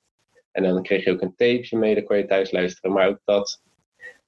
En 0.51 0.63
dan 0.63 0.83
kreeg 0.83 1.03
je 1.03 1.11
ook 1.11 1.21
een 1.21 1.35
tapeje 1.35 1.77
mee, 1.77 1.95
dan 1.95 2.03
kon 2.03 2.17
je 2.17 2.25
thuis 2.25 2.51
luisteren. 2.51 2.91
Maar 2.91 3.07
ook 3.07 3.19
dat, 3.23 3.61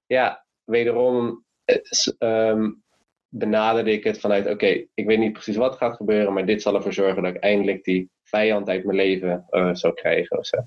ja, 0.05 0.45
wederom 0.63 1.45
um, 2.19 2.83
benaderde 3.27 3.91
ik 3.91 4.03
het 4.03 4.19
vanuit: 4.19 4.47
oké, 4.47 4.85
ik 4.93 5.05
weet 5.05 5.19
niet 5.19 5.33
precies 5.33 5.55
wat 5.55 5.75
gaat 5.75 5.95
gebeuren, 5.95 6.33
maar 6.33 6.45
dit 6.45 6.61
zal 6.61 6.75
ervoor 6.75 6.93
zorgen 6.93 7.23
dat 7.23 7.35
ik 7.35 7.41
eindelijk 7.41 7.83
die 7.83 8.09
vijand 8.23 8.69
uit 8.69 8.83
mijn 8.83 8.97
leven 8.97 9.45
uh, 9.49 9.73
zou 9.73 9.93
krijgen 9.93 10.37
of 10.37 10.45
zo. 10.45 10.57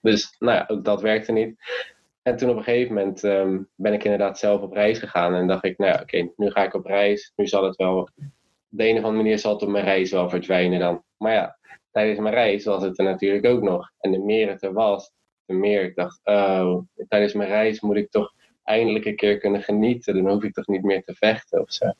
Dus 0.00 0.36
nou 0.38 0.56
ja, 0.56 0.64
ook 0.68 0.84
dat 0.84 1.00
werkte 1.00 1.32
niet. 1.32 1.56
En 2.22 2.36
toen 2.36 2.50
op 2.50 2.56
een 2.56 2.62
gegeven 2.62 2.94
moment 2.94 3.22
um, 3.22 3.68
ben 3.74 3.92
ik 3.92 4.04
inderdaad 4.04 4.38
zelf 4.38 4.60
op 4.60 4.72
reis 4.72 4.98
gegaan. 4.98 5.34
En 5.34 5.46
dacht 5.46 5.64
ik, 5.64 5.78
nou 5.78 5.92
ja, 5.92 6.00
oké, 6.00 6.30
nu 6.36 6.50
ga 6.50 6.64
ik 6.64 6.74
op 6.74 6.86
reis. 6.86 7.32
Nu 7.36 7.46
zal 7.46 7.64
het 7.64 7.76
wel, 7.76 7.96
op 7.96 8.10
de 8.68 8.88
een 8.88 8.96
of 8.96 9.02
andere 9.02 9.22
manier 9.22 9.38
zal 9.38 9.52
het 9.52 9.62
op 9.62 9.68
mijn 9.68 9.84
reis 9.84 10.10
wel 10.10 10.28
verdwijnen 10.28 10.78
dan. 10.78 11.02
Maar 11.16 11.32
ja, 11.32 11.58
tijdens 11.90 12.18
mijn 12.18 12.34
reis 12.34 12.64
was 12.64 12.82
het 12.82 12.98
er 12.98 13.04
natuurlijk 13.04 13.46
ook 13.46 13.62
nog. 13.62 13.90
En 14.00 14.12
de 14.12 14.18
meer 14.18 14.48
het 14.48 14.62
er 14.62 14.72
was, 14.72 15.12
de 15.44 15.54
meer 15.54 15.82
ik 15.82 15.94
dacht, 15.94 16.20
oh, 16.24 16.78
tijdens 17.08 17.32
mijn 17.32 17.48
reis 17.48 17.80
moet 17.80 17.96
ik 17.96 18.10
toch 18.10 18.32
eindelijk 18.64 19.04
een 19.04 19.16
keer 19.16 19.38
kunnen 19.38 19.62
genieten. 19.62 20.14
Dan 20.14 20.32
hoef 20.32 20.42
ik 20.42 20.54
toch 20.54 20.66
niet 20.66 20.82
meer 20.82 21.04
te 21.04 21.14
vechten 21.14 21.60
of 21.60 21.72
zo. 21.72 21.92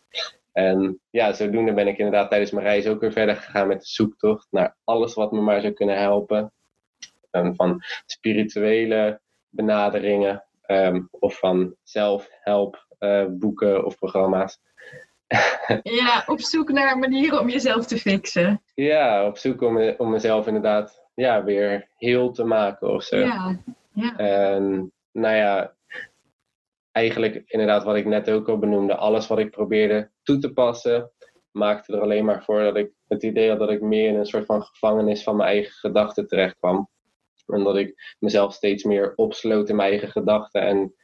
En 0.53 1.01
ja, 1.11 1.33
zodoende 1.33 1.75
ben 1.75 1.89
ik 1.89 1.99
inderdaad 1.99 2.31
tijdens 2.31 2.51
mijn 2.51 2.67
reis 2.67 2.87
ook 2.87 3.01
weer 3.01 3.13
verder 3.13 3.37
gegaan 3.37 3.69
met 3.69 3.81
de 3.81 3.87
zoektocht 3.87 4.47
naar 4.51 4.77
alles 4.85 5.15
wat 5.15 5.33
me 5.33 5.41
maar 5.41 5.61
zou 5.61 5.73
kunnen 5.73 5.99
helpen 5.99 6.53
van 7.31 7.83
spirituele 8.07 9.21
benaderingen 9.49 10.45
ehm, 10.63 11.03
of 11.11 11.39
van 11.39 11.75
zelfhelp 11.83 12.87
uh, 12.99 13.25
boeken 13.29 13.85
of 13.85 13.99
programma's. 13.99 14.59
ja, 16.01 16.23
op 16.27 16.41
zoek 16.41 16.71
naar 16.71 16.99
manieren 16.99 17.41
om 17.41 17.49
jezelf 17.49 17.87
te 17.87 17.99
fixen. 17.99 18.63
Ja, 18.75 19.27
op 19.27 19.39
zoek 19.39 19.63
om, 19.63 19.95
om 19.97 20.11
mezelf 20.11 20.47
inderdaad 20.47 21.07
ja, 21.15 21.45
weer 21.45 21.89
heel 21.97 22.31
te 22.33 22.45
maken 22.45 22.91
of 22.91 23.03
zo. 23.03 23.17
Ja, 23.17 23.59
ja. 23.93 24.17
En 24.17 24.93
nou 25.13 25.37
ja, 25.37 25.75
eigenlijk 26.93 27.43
inderdaad 27.47 27.85
wat 27.85 27.97
ik 27.97 28.07
net 28.07 28.31
ook 28.31 28.49
al 28.49 28.59
benoemde, 28.59 28.95
alles 28.95 29.27
wat 29.27 29.39
ik 29.39 29.51
probeerde 29.51 30.11
toe 30.23 30.39
te 30.39 30.53
passen, 30.53 31.11
maakte 31.51 31.93
er 31.93 32.01
alleen 32.01 32.25
maar 32.25 32.45
voor 32.45 32.61
dat 32.61 32.77
ik 32.77 32.93
het 33.09 33.23
idee 33.23 33.49
had 33.49 33.59
dat 33.59 33.71
ik 33.71 33.81
meer 33.81 34.09
in 34.09 34.15
een 34.15 34.27
soort 34.27 34.47
van 34.47 34.63
gevangenis 34.63 35.23
van 35.23 35.37
mijn 35.37 35.49
eigen 35.49 35.73
gedachten 35.73 36.27
terecht 36.27 36.57
kwam. 36.59 36.89
En 37.49 37.65
dat 37.65 37.77
ik 37.77 38.17
mezelf 38.19 38.55
steeds 38.55 38.85
meer 38.85 39.13
opsloot 39.15 39.69
in 39.69 39.77
mijn 39.77 39.91
eigen 39.91 40.09
gedachten. 40.09 40.63
En 40.63 40.95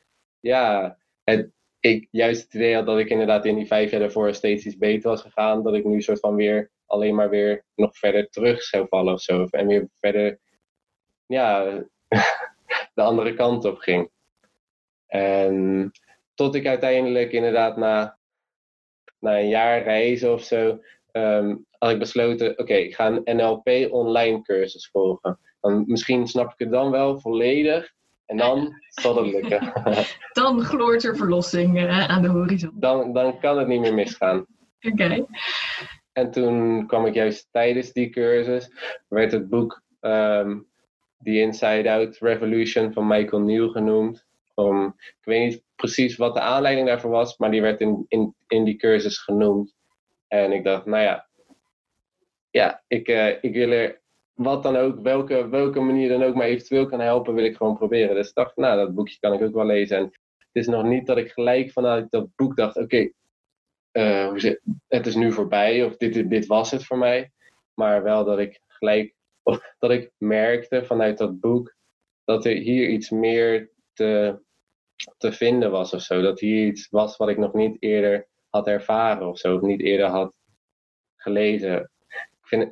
ja, 0.41 0.99
het, 1.25 1.51
ik 1.81 2.09
juist 2.11 2.43
het 2.43 2.55
idee 2.55 2.75
had 2.75 2.87
dat 2.87 2.99
ik 2.99 3.09
inderdaad 3.09 3.45
in 3.45 3.57
die 3.57 3.67
vijf 3.67 3.91
jaar 3.91 4.01
daarvoor 4.01 4.35
steeds 4.35 4.65
iets 4.65 4.77
beter 4.77 5.11
was 5.11 5.23
gegaan. 5.23 5.63
Dat 5.63 5.75
ik 5.75 5.85
nu 5.85 6.01
soort 6.01 6.21
van 6.21 6.35
weer 6.35 6.71
alleen 6.87 7.15
maar 7.15 7.31
weer 7.31 7.65
nog 7.75 7.97
verder 7.97 8.29
terug 8.29 8.63
zou 8.63 8.87
vallen 8.89 9.15
of 9.15 9.21
zo. 9.21 9.45
En 9.51 9.67
weer 9.67 9.89
verder, 9.95 10.41
ja, 11.27 11.65
de 12.95 13.03
andere 13.03 13.35
kant 13.35 13.65
op 13.65 13.79
ging. 13.79 14.11
En 15.07 15.91
tot 16.35 16.55
ik 16.55 16.67
uiteindelijk 16.67 17.33
inderdaad 17.33 17.77
na, 17.77 18.19
na 19.19 19.39
een 19.39 19.49
jaar 19.49 19.83
reizen 19.83 20.33
of 20.33 20.43
zo, 20.43 20.81
ehm, 21.11 21.57
had 21.79 21.91
ik 21.91 21.99
besloten, 21.99 22.59
oké, 22.59 22.75
ik 22.75 22.95
ga 22.95 23.07
een 23.07 23.37
NLP 23.37 23.93
online 23.93 24.43
cursus 24.43 24.89
volgen. 24.89 25.39
Dan, 25.65 25.85
misschien 25.87 26.27
snap 26.27 26.53
ik 26.53 26.59
het 26.59 26.71
dan 26.71 26.91
wel 26.91 27.21
volledig. 27.21 27.93
En 28.27 28.37
dan 28.37 28.75
zal 28.89 29.17
het 29.17 29.27
lukken. 29.27 29.73
dan 30.33 30.61
gloort 30.61 31.05
er 31.05 31.17
verlossing 31.17 31.79
uh, 31.79 32.09
aan 32.09 32.23
de 32.23 32.29
horizon. 32.29 32.71
Dan, 32.75 33.13
dan 33.13 33.39
kan 33.41 33.59
het 33.59 33.69
niet 33.69 33.81
meer 33.81 33.95
misgaan. 33.95 34.47
Oké. 34.81 35.27
En 36.13 36.31
toen 36.31 36.87
kwam 36.87 37.07
ik 37.07 37.15
juist 37.15 37.49
tijdens 37.51 37.93
die 37.93 38.11
cursus, 38.11 38.71
werd 39.09 39.33
het 39.33 39.49
boek 39.49 39.83
um, 40.01 40.67
The 41.23 41.41
Inside 41.41 41.91
Out 41.91 42.19
Revolution 42.19 42.93
van 42.93 43.07
Michael 43.07 43.43
Neal 43.43 43.69
genoemd. 43.69 44.27
Um, 44.57 44.87
ik 44.97 45.25
weet 45.25 45.49
niet 45.49 45.63
precies 45.77 46.17
wat 46.17 46.35
de 46.35 46.41
aanleiding 46.41 46.87
daarvoor 46.87 47.11
was, 47.11 47.39
maar 47.39 47.51
die 47.51 47.63
werd 47.63 47.81
in, 47.81 48.05
in, 48.09 48.35
in 48.47 48.65
die 48.65 48.77
cursus 48.77 49.19
genoemd. 49.19 49.75
En 50.29 50.53
ik 50.53 50.65
dacht, 50.65 50.87
nou 50.87 51.03
ja, 51.03 51.29
ja 52.51 52.83
ik, 52.87 53.09
uh, 53.09 53.29
ik 53.29 53.53
wil 53.55 53.71
er 53.71 54.03
wat 54.35 54.63
dan 54.63 54.77
ook, 54.77 55.01
welke, 55.01 55.49
welke 55.49 55.81
manier 55.81 56.09
dan 56.09 56.23
ook 56.23 56.35
maar 56.35 56.47
eventueel 56.47 56.87
kan 56.87 57.01
helpen, 57.01 57.35
wil 57.35 57.45
ik 57.45 57.57
gewoon 57.57 57.77
proberen. 57.77 58.15
Dus 58.15 58.33
dacht, 58.33 58.57
nou, 58.57 58.77
dat 58.77 58.95
boekje 58.95 59.19
kan 59.21 59.33
ik 59.33 59.43
ook 59.43 59.55
wel 59.55 59.67
lezen. 59.67 59.97
En 59.97 60.05
het 60.39 60.49
is 60.53 60.67
nog 60.67 60.85
niet 60.85 61.07
dat 61.07 61.17
ik 61.17 61.31
gelijk 61.31 61.73
vanuit 61.73 62.11
dat 62.11 62.29
boek 62.37 62.57
dacht, 62.57 62.77
oké, 62.77 62.85
okay, 62.85 63.13
uh, 63.93 64.55
het 64.89 65.07
is 65.07 65.15
nu 65.15 65.33
voorbij 65.33 65.85
of 65.85 65.97
dit, 65.97 66.31
dit 66.31 66.47
was 66.47 66.71
het 66.71 66.85
voor 66.85 66.99
mij. 66.99 67.33
Maar 67.75 68.03
wel 68.03 68.25
dat 68.25 68.39
ik 68.39 68.61
gelijk, 68.67 69.15
dat 69.79 69.91
ik 69.91 70.13
merkte 70.19 70.85
vanuit 70.85 71.19
dat 71.19 71.41
boek, 71.41 71.75
dat 72.25 72.45
er 72.45 72.53
hier 72.53 72.89
iets 72.89 73.11
meer 73.11 73.71
te, 73.93 74.41
te 75.17 75.33
vinden 75.33 75.71
was 75.71 75.95
of 75.95 76.01
zo. 76.01 76.23
Dat 76.23 76.41
hier 76.41 76.67
iets 76.67 76.89
was 76.89 77.17
wat 77.17 77.29
ik 77.29 77.39
nog 77.39 77.53
niet 77.53 77.77
eerder 77.83 78.29
had 78.49 78.67
ervaren 78.67 79.29
of 79.29 79.39
zo, 79.39 79.55
of 79.55 79.61
niet 79.61 79.81
eerder 79.81 80.07
had 80.07 80.37
gelezen 81.17 81.91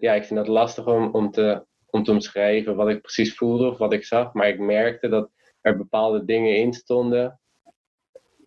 ja, 0.01 0.15
ik 0.15 0.25
vind 0.25 0.39
het 0.39 0.49
lastig 0.49 0.87
om, 0.87 1.15
om, 1.15 1.31
te, 1.31 1.67
om 1.87 2.03
te 2.03 2.11
omschrijven 2.11 2.77
wat 2.77 2.89
ik 2.89 3.01
precies 3.01 3.35
voelde 3.35 3.69
of 3.69 3.79
wat 3.79 3.93
ik 3.93 4.05
zag. 4.05 4.33
Maar 4.33 4.49
ik 4.49 4.59
merkte 4.59 5.09
dat 5.09 5.31
er 5.61 5.77
bepaalde 5.77 6.25
dingen 6.25 6.57
in 6.57 6.73
stonden 6.73 7.41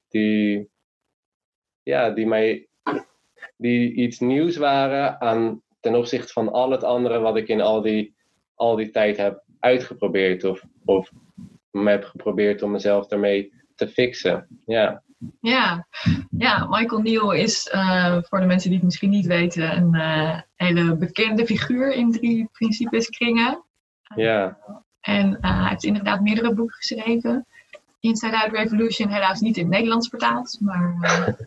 die, 0.09 0.69
ja, 1.83 2.09
die 2.09 2.27
mij 2.27 2.67
die 3.57 3.93
iets 3.93 4.19
nieuws 4.19 4.57
waren 4.57 5.21
aan, 5.21 5.61
ten 5.79 5.95
opzichte 5.95 6.33
van 6.33 6.51
al 6.51 6.71
het 6.71 6.83
andere 6.83 7.19
wat 7.19 7.37
ik 7.37 7.47
in 7.47 7.61
al 7.61 7.81
die, 7.81 8.15
al 8.55 8.75
die 8.75 8.89
tijd 8.89 9.17
heb 9.17 9.43
uitgeprobeerd 9.59 10.43
of, 10.43 10.63
of 10.85 11.11
heb 11.71 12.03
geprobeerd 12.03 12.61
om 12.61 12.71
mezelf 12.71 13.07
daarmee 13.07 13.53
te 13.75 13.87
fixen. 13.87 14.47
Ja. 14.65 15.03
Ja, 15.41 15.87
ja 16.29 16.65
Michael 16.69 17.01
Neal 17.01 17.31
is 17.31 17.71
uh, 17.73 18.17
voor 18.21 18.39
de 18.39 18.45
mensen 18.45 18.69
die 18.69 18.77
het 18.77 18.85
misschien 18.85 19.09
niet 19.09 19.25
weten 19.25 19.77
een 19.77 19.95
uh, 19.95 20.39
hele 20.55 20.95
bekende 20.95 21.45
figuur 21.45 21.93
in 21.93 22.11
drie 22.11 22.49
principes 22.51 23.09
kringen. 23.09 23.63
Ja. 24.15 24.57
En 25.01 25.37
uh, 25.41 25.59
hij 25.59 25.69
heeft 25.69 25.83
inderdaad 25.83 26.21
meerdere 26.21 26.53
boeken 26.53 26.75
geschreven. 26.75 27.45
Inside 27.99 28.41
Out 28.41 28.51
Revolution 28.51 29.09
helaas 29.09 29.39
niet 29.39 29.57
in 29.57 29.63
het 29.63 29.71
Nederlands 29.71 30.09
vertaald, 30.09 30.57
maar. 30.59 31.37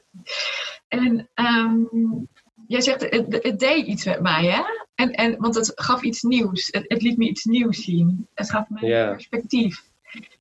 en 0.89 1.29
um, 1.35 2.29
jij 2.67 2.81
zegt, 2.81 3.01
het, 3.01 3.43
het, 3.43 3.59
deed 3.59 3.87
iets 3.87 4.05
met 4.05 4.21
mij, 4.21 4.45
hè? 4.47 4.63
En, 4.95 5.13
en, 5.13 5.37
want 5.39 5.55
het 5.55 5.73
gaf 5.75 6.03
iets 6.03 6.23
nieuws. 6.23 6.69
Het, 6.71 6.85
het 6.89 7.03
liet 7.03 7.17
me 7.17 7.29
iets 7.29 7.45
nieuws 7.45 7.85
zien. 7.85 8.27
Het 8.35 8.51
gaf 8.51 8.69
me 8.69 8.87
yeah. 8.87 9.11
perspectief. 9.11 9.83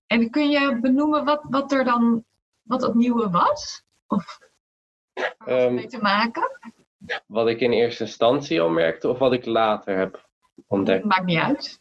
En 0.07 0.29
kun 0.29 0.49
je 0.49 0.77
benoemen 0.81 1.25
wat, 1.25 1.41
wat 1.49 1.71
er 1.71 1.83
dan 1.83 2.23
wat 2.67 2.81
het 2.81 2.93
nieuwe 2.93 3.29
was? 3.29 3.83
Of 4.07 4.39
um, 5.47 5.73
mee 5.73 5.87
te 5.87 6.01
maken? 6.01 6.59
Wat 7.27 7.47
ik 7.47 7.59
in 7.59 7.71
eerste 7.71 8.03
instantie 8.03 8.61
al 8.61 8.69
merkte 8.69 9.09
of 9.09 9.17
wat 9.17 9.33
ik 9.33 9.45
later 9.45 9.97
heb 9.97 10.29
ontdekt? 10.67 11.05
Maakt 11.05 11.25
niet 11.25 11.39
uit. 11.39 11.79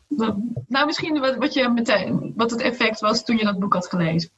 Nou, 0.67 0.87
misschien 0.87 1.21
wat, 1.21 1.37
wat, 1.37 1.55
je 1.55 1.69
meteen, 1.69 2.33
wat 2.37 2.51
het 2.51 2.61
effect 2.61 3.01
was 3.01 3.25
toen 3.25 3.37
je 3.37 3.45
dat 3.45 3.59
boek 3.59 3.75
had 3.75 3.89
gelezen. 3.89 4.31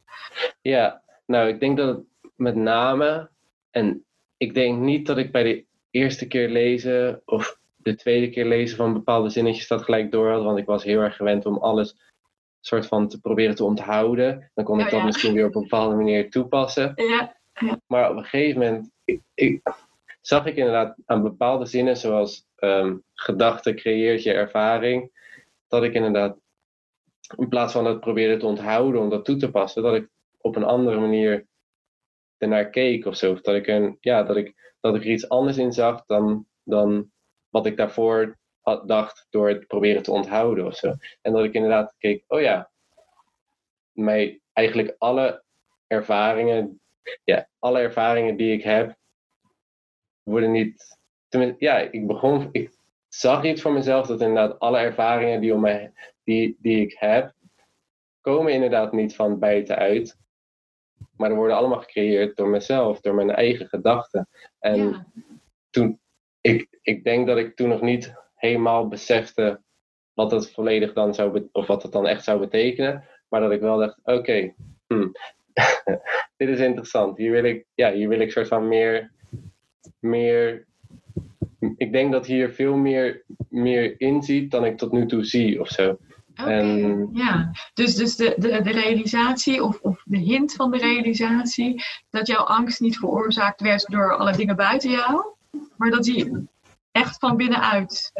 Ja, 0.61 1.02
nou, 1.26 1.48
ik 1.48 1.61
denk 1.61 1.76
dat 1.76 1.96
het 1.96 2.06
met 2.37 2.54
name, 2.54 3.30
en 3.70 4.04
ik 4.37 4.54
denk 4.54 4.78
niet 4.78 5.06
dat 5.06 5.18
ik 5.18 5.32
bij 5.32 5.42
de 5.42 5.66
eerste 5.90 6.26
keer 6.26 6.48
lezen 6.48 7.22
of 7.24 7.58
de 7.76 7.94
tweede 7.94 8.30
keer 8.30 8.46
lezen 8.46 8.76
van 8.76 8.92
bepaalde 8.92 9.28
zinnetjes 9.28 9.68
dat 9.68 9.82
gelijk 9.82 10.11
door 10.11 10.30
had, 10.30 10.42
want 10.42 10.58
ik 10.58 10.66
was 10.66 10.84
heel 10.84 11.00
erg 11.00 11.16
gewend 11.16 11.46
om 11.46 11.58
alles 11.58 12.08
soort 12.61 12.87
van 12.87 13.09
te 13.09 13.21
proberen 13.21 13.55
te 13.55 13.64
onthouden. 13.64 14.51
Dan 14.55 14.64
kon 14.64 14.81
ik 14.81 14.90
dat 14.90 15.05
misschien 15.05 15.35
weer 15.35 15.47
op 15.47 15.55
een 15.55 15.62
bepaalde 15.62 15.94
manier 15.94 16.31
toepassen. 16.31 16.92
Ja. 16.94 17.37
Maar 17.87 18.11
op 18.11 18.16
een 18.16 18.25
gegeven 18.25 18.61
moment 18.61 18.90
ik, 19.05 19.23
ik, 19.35 19.61
zag 20.21 20.47
ik 20.47 20.57
inderdaad 20.57 20.97
aan 21.07 21.23
bepaalde 21.23 21.66
zinnen, 21.66 21.97
zoals 21.97 22.47
um, 22.59 23.03
gedachte 23.14 23.75
creëert 23.75 24.23
je 24.23 24.33
ervaring, 24.33 25.11
dat 25.68 25.83
ik 25.83 25.94
inderdaad 25.94 26.37
in 27.37 27.49
plaats 27.49 27.73
van 27.73 27.85
dat 27.85 28.01
probeerde 28.01 28.37
te 28.37 28.47
onthouden 28.47 29.01
om 29.01 29.11
dat 29.11 29.25
toe 29.25 29.37
te 29.37 29.51
passen, 29.51 29.83
dat 29.83 29.94
ik 29.94 30.09
op 30.40 30.57
een 30.57 30.64
andere 30.64 31.01
manier 31.01 31.47
ernaar 32.38 32.71
keek 32.71 33.05
of 33.07 33.16
zo. 33.16 33.33
Of 33.33 33.40
dat 33.40 33.55
ik, 33.55 33.66
een, 33.66 33.97
ja, 34.01 34.23
dat 34.23 34.37
ik, 34.37 34.75
dat 34.81 34.94
ik 34.94 35.03
er 35.03 35.11
iets 35.11 35.29
anders 35.29 35.57
in 35.57 35.73
zag 35.73 36.05
dan, 36.07 36.47
dan 36.64 37.11
wat 37.49 37.66
ik 37.66 37.77
daarvoor 37.77 38.37
dacht 38.76 39.26
door 39.31 39.48
het 39.48 39.66
proberen 39.66 40.02
te 40.02 40.11
onthouden 40.12 40.66
of 40.66 40.74
zo. 40.76 40.94
En 41.22 41.33
dat 41.33 41.44
ik 41.44 41.52
inderdaad 41.54 41.94
keek, 41.98 42.24
oh 42.26 42.40
ja, 42.40 42.70
mij 43.92 44.40
eigenlijk 44.52 44.94
alle 44.98 45.42
ervaringen, 45.87 46.81
ja, 47.24 47.48
alle 47.59 47.81
ervaringen 47.81 48.37
die 48.37 48.52
ik 48.52 48.62
heb, 48.62 48.96
worden 50.22 50.50
niet. 50.50 50.98
Tenminste, 51.28 51.64
ja, 51.64 51.78
ik 51.78 52.07
begon, 52.07 52.48
ik 52.52 52.76
zag 53.09 53.44
iets 53.44 53.62
voor 53.62 53.72
mezelf 53.72 54.07
dat 54.07 54.20
inderdaad 54.20 54.59
alle 54.59 54.78
ervaringen 54.78 55.40
die, 55.40 55.54
om 55.54 55.61
mij, 55.61 55.92
die, 56.24 56.57
die 56.61 56.81
ik 56.81 56.96
heb, 56.98 57.33
komen 58.20 58.52
inderdaad 58.52 58.92
niet 58.92 59.14
van 59.16 59.38
buiten 59.38 59.76
uit. 59.76 60.16
Maar 61.16 61.31
er 61.31 61.37
worden 61.37 61.57
allemaal 61.57 61.81
gecreëerd 61.81 62.37
door 62.37 62.48
mezelf, 62.48 63.00
door 63.00 63.14
mijn 63.14 63.31
eigen 63.31 63.68
gedachten. 63.68 64.28
En 64.59 64.78
Ja. 64.78 65.07
toen, 65.70 66.00
ik, 66.40 66.78
ik 66.83 67.04
denk 67.04 67.26
dat 67.26 67.37
ik 67.38 67.57
toen 67.57 67.68
nog 67.68 67.81
niet 67.81 68.14
helemaal 68.38 68.88
besefte 68.88 69.61
wat 70.14 70.31
het 70.31 70.51
volledig 70.51 70.92
dan 70.92 71.14
zou, 71.14 71.48
of 71.53 71.66
wat 71.66 71.83
het 71.83 71.92
dan 71.92 72.07
echt 72.07 72.24
zou 72.24 72.40
betekenen. 72.40 73.05
Maar 73.29 73.40
dat 73.40 73.53
ik 73.53 73.61
wel 73.61 73.79
dacht, 73.79 73.98
oké, 74.03 74.55
hm, 74.87 75.09
dit 76.37 76.48
is 76.48 76.61
interessant. 76.61 77.16
Hier 77.16 77.31
wil 77.31 77.44
ik, 77.44 77.66
ja, 77.74 77.92
hier 77.92 78.09
wil 78.09 78.20
ik 78.20 78.33
soort 78.33 78.48
van 78.48 78.68
meer, 78.68 79.12
meer, 79.98 80.66
ik 81.77 81.92
denk 81.92 82.12
dat 82.12 82.27
hier 82.27 82.51
veel 82.51 82.77
meer, 82.77 83.24
meer 83.48 84.01
in 84.01 84.22
ziet 84.22 84.51
dan 84.51 84.64
ik 84.64 84.77
tot 84.77 84.92
nu 84.92 85.07
toe 85.07 85.24
zie 85.24 85.61
of 85.61 85.68
zo. 85.68 85.98
En- 86.35 87.11
ja. 87.12 87.51
Dus, 87.74 87.94
dus 87.94 88.16
de, 88.16 88.35
de, 88.37 88.61
de 88.62 88.70
realisatie 88.70 89.62
of, 89.62 89.81
of 89.81 90.03
de 90.05 90.18
hint 90.18 90.53
van 90.53 90.70
de 90.70 90.79
realisatie 90.79 91.83
dat 92.11 92.27
jouw 92.27 92.44
angst 92.44 92.81
niet 92.81 92.98
veroorzaakt 92.98 93.61
werd 93.61 93.87
door 93.87 94.16
alle 94.16 94.33
dingen 94.33 94.57
buiten 94.57 94.90
jou, 94.90 95.24
maar 95.77 95.90
dat 95.90 96.03
die 96.03 96.48
echt 96.98 97.18
van 97.18 97.37
binnenuit 97.37 98.12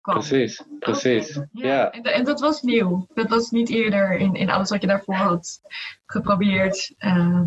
kwam. 0.00 0.18
Precies, 0.18 0.64
precies. 0.78 1.40
Ja, 1.52 1.90
En, 1.90 2.02
en 2.02 2.24
dat 2.24 2.40
was 2.40 2.62
nieuw. 2.62 3.06
Dat 3.14 3.28
was 3.28 3.50
niet 3.50 3.68
eerder 3.68 4.12
in, 4.12 4.34
in 4.34 4.50
alles 4.50 4.70
wat 4.70 4.80
je 4.80 4.86
daarvoor 4.86 5.14
had 5.14 5.60
geprobeerd. 6.06 6.94
ehm 6.98 7.44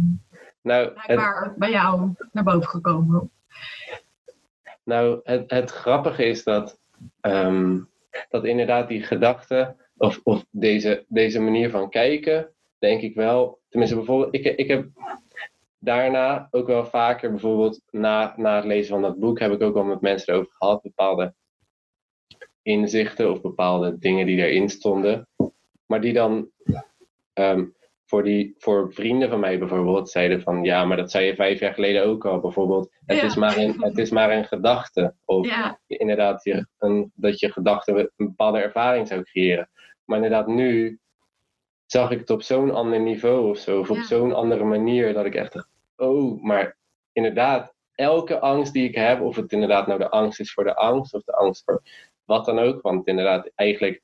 nou, 0.61 0.85
het, 0.85 0.93
blijkbaar 0.93 1.53
bij 1.57 1.71
jou 1.71 2.13
naar 2.31 2.43
boven 2.43 2.69
gekomen. 2.69 3.31
Nou, 4.83 5.19
het, 5.23 5.51
het 5.51 5.71
grappige 5.71 6.25
is 6.25 6.43
dat, 6.43 6.77
ehm, 7.21 7.79
dat 8.29 8.45
inderdaad 8.45 8.87
die 8.87 9.03
gedachte, 9.03 9.75
of, 9.97 10.19
of 10.23 10.45
deze, 10.49 11.05
deze 11.07 11.39
manier 11.39 11.69
van 11.69 11.89
kijken, 11.89 12.49
denk 12.79 13.01
ik 13.01 13.15
wel, 13.15 13.59
tenminste 13.69 13.95
bijvoorbeeld, 13.97 14.33
ik, 14.33 14.45
ik 14.45 14.67
heb 14.67 14.87
daarna 15.83 16.47
ook 16.51 16.67
wel 16.67 16.85
vaker, 16.85 17.29
bijvoorbeeld 17.29 17.81
na, 17.89 18.33
na 18.37 18.55
het 18.55 18.65
lezen 18.65 18.93
van 18.93 19.01
dat 19.01 19.19
boek, 19.19 19.39
heb 19.39 19.51
ik 19.51 19.61
ook 19.61 19.73
wel 19.73 19.83
met 19.83 20.01
mensen 20.01 20.33
erover 20.33 20.51
gehad, 20.53 20.81
bepaalde 20.81 21.33
inzichten 22.61 23.31
of 23.31 23.41
bepaalde 23.41 23.97
dingen 23.97 24.25
die 24.25 24.45
erin 24.45 24.69
stonden. 24.69 25.27
Maar 25.85 26.01
die 26.01 26.13
dan 26.13 26.49
ehm, 27.33 27.65
voor, 28.05 28.23
die, 28.23 28.55
voor 28.57 28.93
vrienden 28.93 29.29
van 29.29 29.39
mij 29.39 29.59
bijvoorbeeld 29.59 30.09
zeiden 30.09 30.41
van 30.41 30.63
ja, 30.63 30.85
maar 30.85 30.97
dat 30.97 31.11
zei 31.11 31.25
je 31.25 31.35
vijf 31.35 31.59
jaar 31.59 31.73
geleden 31.73 32.05
ook 32.05 32.25
al. 32.25 32.39
Bijvoorbeeld, 32.39 32.91
het, 33.05 33.23
is, 33.23 33.35
maar 33.35 33.57
een, 33.57 33.81
het 33.81 33.97
is 33.97 34.09
maar 34.09 34.31
een 34.31 34.45
gedachte. 34.45 35.15
Of 35.25 35.47
inderdaad, 35.87 36.43
je, 36.43 36.67
een, 36.77 37.11
dat 37.15 37.39
je 37.39 37.51
gedachte 37.51 38.11
een 38.17 38.27
bepaalde 38.27 38.59
ervaring 38.59 39.07
zou 39.07 39.23
creëren. 39.23 39.69
Maar 40.05 40.17
inderdaad, 40.17 40.47
nu 40.47 40.99
zag 41.85 42.11
ik 42.11 42.19
het 42.19 42.29
op 42.29 42.41
zo'n 42.41 42.71
ander 42.71 42.99
niveau 42.99 43.49
of 43.49 43.57
zo. 43.57 43.79
Of 43.79 43.89
op 43.89 43.97
zo'n 43.97 44.33
andere 44.33 44.63
manier 44.63 45.13
dat 45.13 45.25
ik 45.25 45.35
echt 45.35 45.69
oh, 46.01 46.41
maar 46.41 46.77
inderdaad, 47.11 47.73
elke 47.95 48.39
angst 48.39 48.73
die 48.73 48.87
ik 48.87 48.95
heb, 48.95 49.21
of 49.21 49.35
het 49.35 49.51
inderdaad 49.51 49.87
nou 49.87 49.99
de 49.99 50.09
angst 50.09 50.39
is 50.39 50.53
voor 50.53 50.63
de 50.63 50.75
angst 50.75 51.13
of 51.13 51.23
de 51.23 51.33
angst 51.33 51.63
voor 51.63 51.81
wat 52.25 52.45
dan 52.45 52.59
ook. 52.59 52.81
Want 52.81 53.07
inderdaad, 53.07 53.51
eigenlijk, 53.55 54.01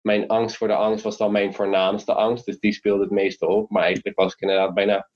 mijn 0.00 0.28
angst 0.28 0.56
voor 0.56 0.68
de 0.68 0.74
angst 0.74 1.04
was 1.04 1.16
dan 1.16 1.32
mijn 1.32 1.54
voornaamste 1.54 2.14
angst. 2.14 2.44
Dus 2.44 2.58
die 2.58 2.72
speelde 2.72 3.02
het 3.02 3.10
meeste 3.10 3.46
op. 3.46 3.70
Maar 3.70 3.82
eigenlijk 3.82 4.16
was 4.16 4.32
ik 4.32 4.40
inderdaad 4.40 4.74
bijna, 4.74 5.08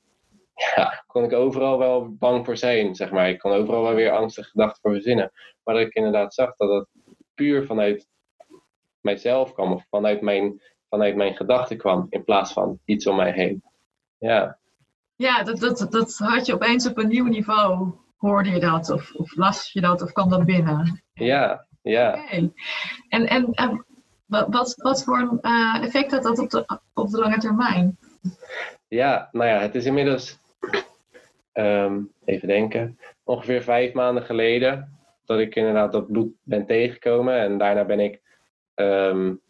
ja, 0.75 1.05
kon 1.07 1.25
ik 1.25 1.33
overal 1.33 1.79
wel 1.79 2.15
bang 2.15 2.45
voor 2.45 2.57
zijn, 2.57 2.95
zeg 2.95 3.11
maar. 3.11 3.29
Ik 3.29 3.39
kon 3.39 3.53
overal 3.53 3.83
wel 3.83 3.95
weer 3.95 4.11
angstige 4.11 4.49
gedachten 4.49 4.81
voor 4.81 4.93
verzinnen. 4.93 5.33
Maar 5.65 5.75
dat 5.75 5.87
ik 5.87 5.95
inderdaad 5.95 6.35
zag 6.35 6.57
dat 6.57 6.71
het 6.71 6.87
puur 7.35 7.67
vanuit 7.67 8.09
mijzelf 9.01 9.53
kwam, 9.53 9.73
of 9.73 9.87
vanuit 9.91 10.21
mijn, 10.21 10.63
vanuit 10.89 11.17
mijn 11.17 11.37
gedachten 11.37 11.77
kwam, 11.77 12.07
in 12.11 12.25
plaats 12.25 12.53
van 12.53 12.81
iets 12.85 13.07
om 13.07 13.17
mij 13.17 13.33
heen. 13.33 13.63
Ja. 14.19 14.61
Ja, 15.23 15.43
dat, 15.43 15.59
dat, 15.59 15.87
dat 15.91 16.19
had 16.19 16.47
je 16.47 16.55
opeens 16.55 16.87
op 16.87 16.99
een 16.99 17.09
nieuw 17.09 17.27
niveau. 17.27 17.93
Hoorde 18.17 18.51
je 18.51 18.61
dat? 18.61 18.91
Of, 18.91 19.15
of 19.15 19.37
las 19.37 19.73
je 19.73 19.81
dat? 19.81 20.03
Of 20.03 20.13
kwam 20.13 20.31
dat 20.31 20.45
binnen? 20.45 21.03
Ja, 21.15 21.67
ja. 21.83 22.29
En, 22.29 22.55
en, 23.09 23.27
en 23.27 23.85
wat, 24.27 24.75
wat 24.77 25.05
voor 25.05 25.39
uh, 25.43 25.83
effect 25.83 26.11
had 26.11 26.23
dat 26.23 26.39
op 26.39 26.51
de, 26.51 26.81
op 26.95 27.11
de 27.11 27.19
lange 27.19 27.39
termijn? 27.39 27.99
Ja, 28.89 29.29
nou 29.33 29.49
ja, 29.49 29.59
het 29.59 29.75
is 29.75 29.85
inmiddels, 29.85 30.39
ehm, 31.53 32.01
even 32.25 32.49
denken, 32.49 32.99
ongeveer 33.25 33.63
vijf 33.63 33.93
maanden 33.93 34.23
geleden 34.23 34.99
dat 35.25 35.39
ik 35.39 35.55
inderdaad 35.55 35.93
dat 35.93 36.09
boek 36.09 36.35
ben 36.43 36.67
tegengekomen. 36.67 37.35
En 37.35 37.59
daarna 37.59 37.85
ben 37.85 38.01
ik 38.01 38.21
um, 38.75 39.41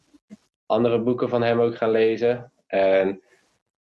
andere 0.66 0.98
boeken 0.98 1.28
van 1.28 1.42
hem 1.42 1.60
ook 1.60 1.76
gaan 1.76 1.90
lezen. 1.90 2.52
En 2.66 3.22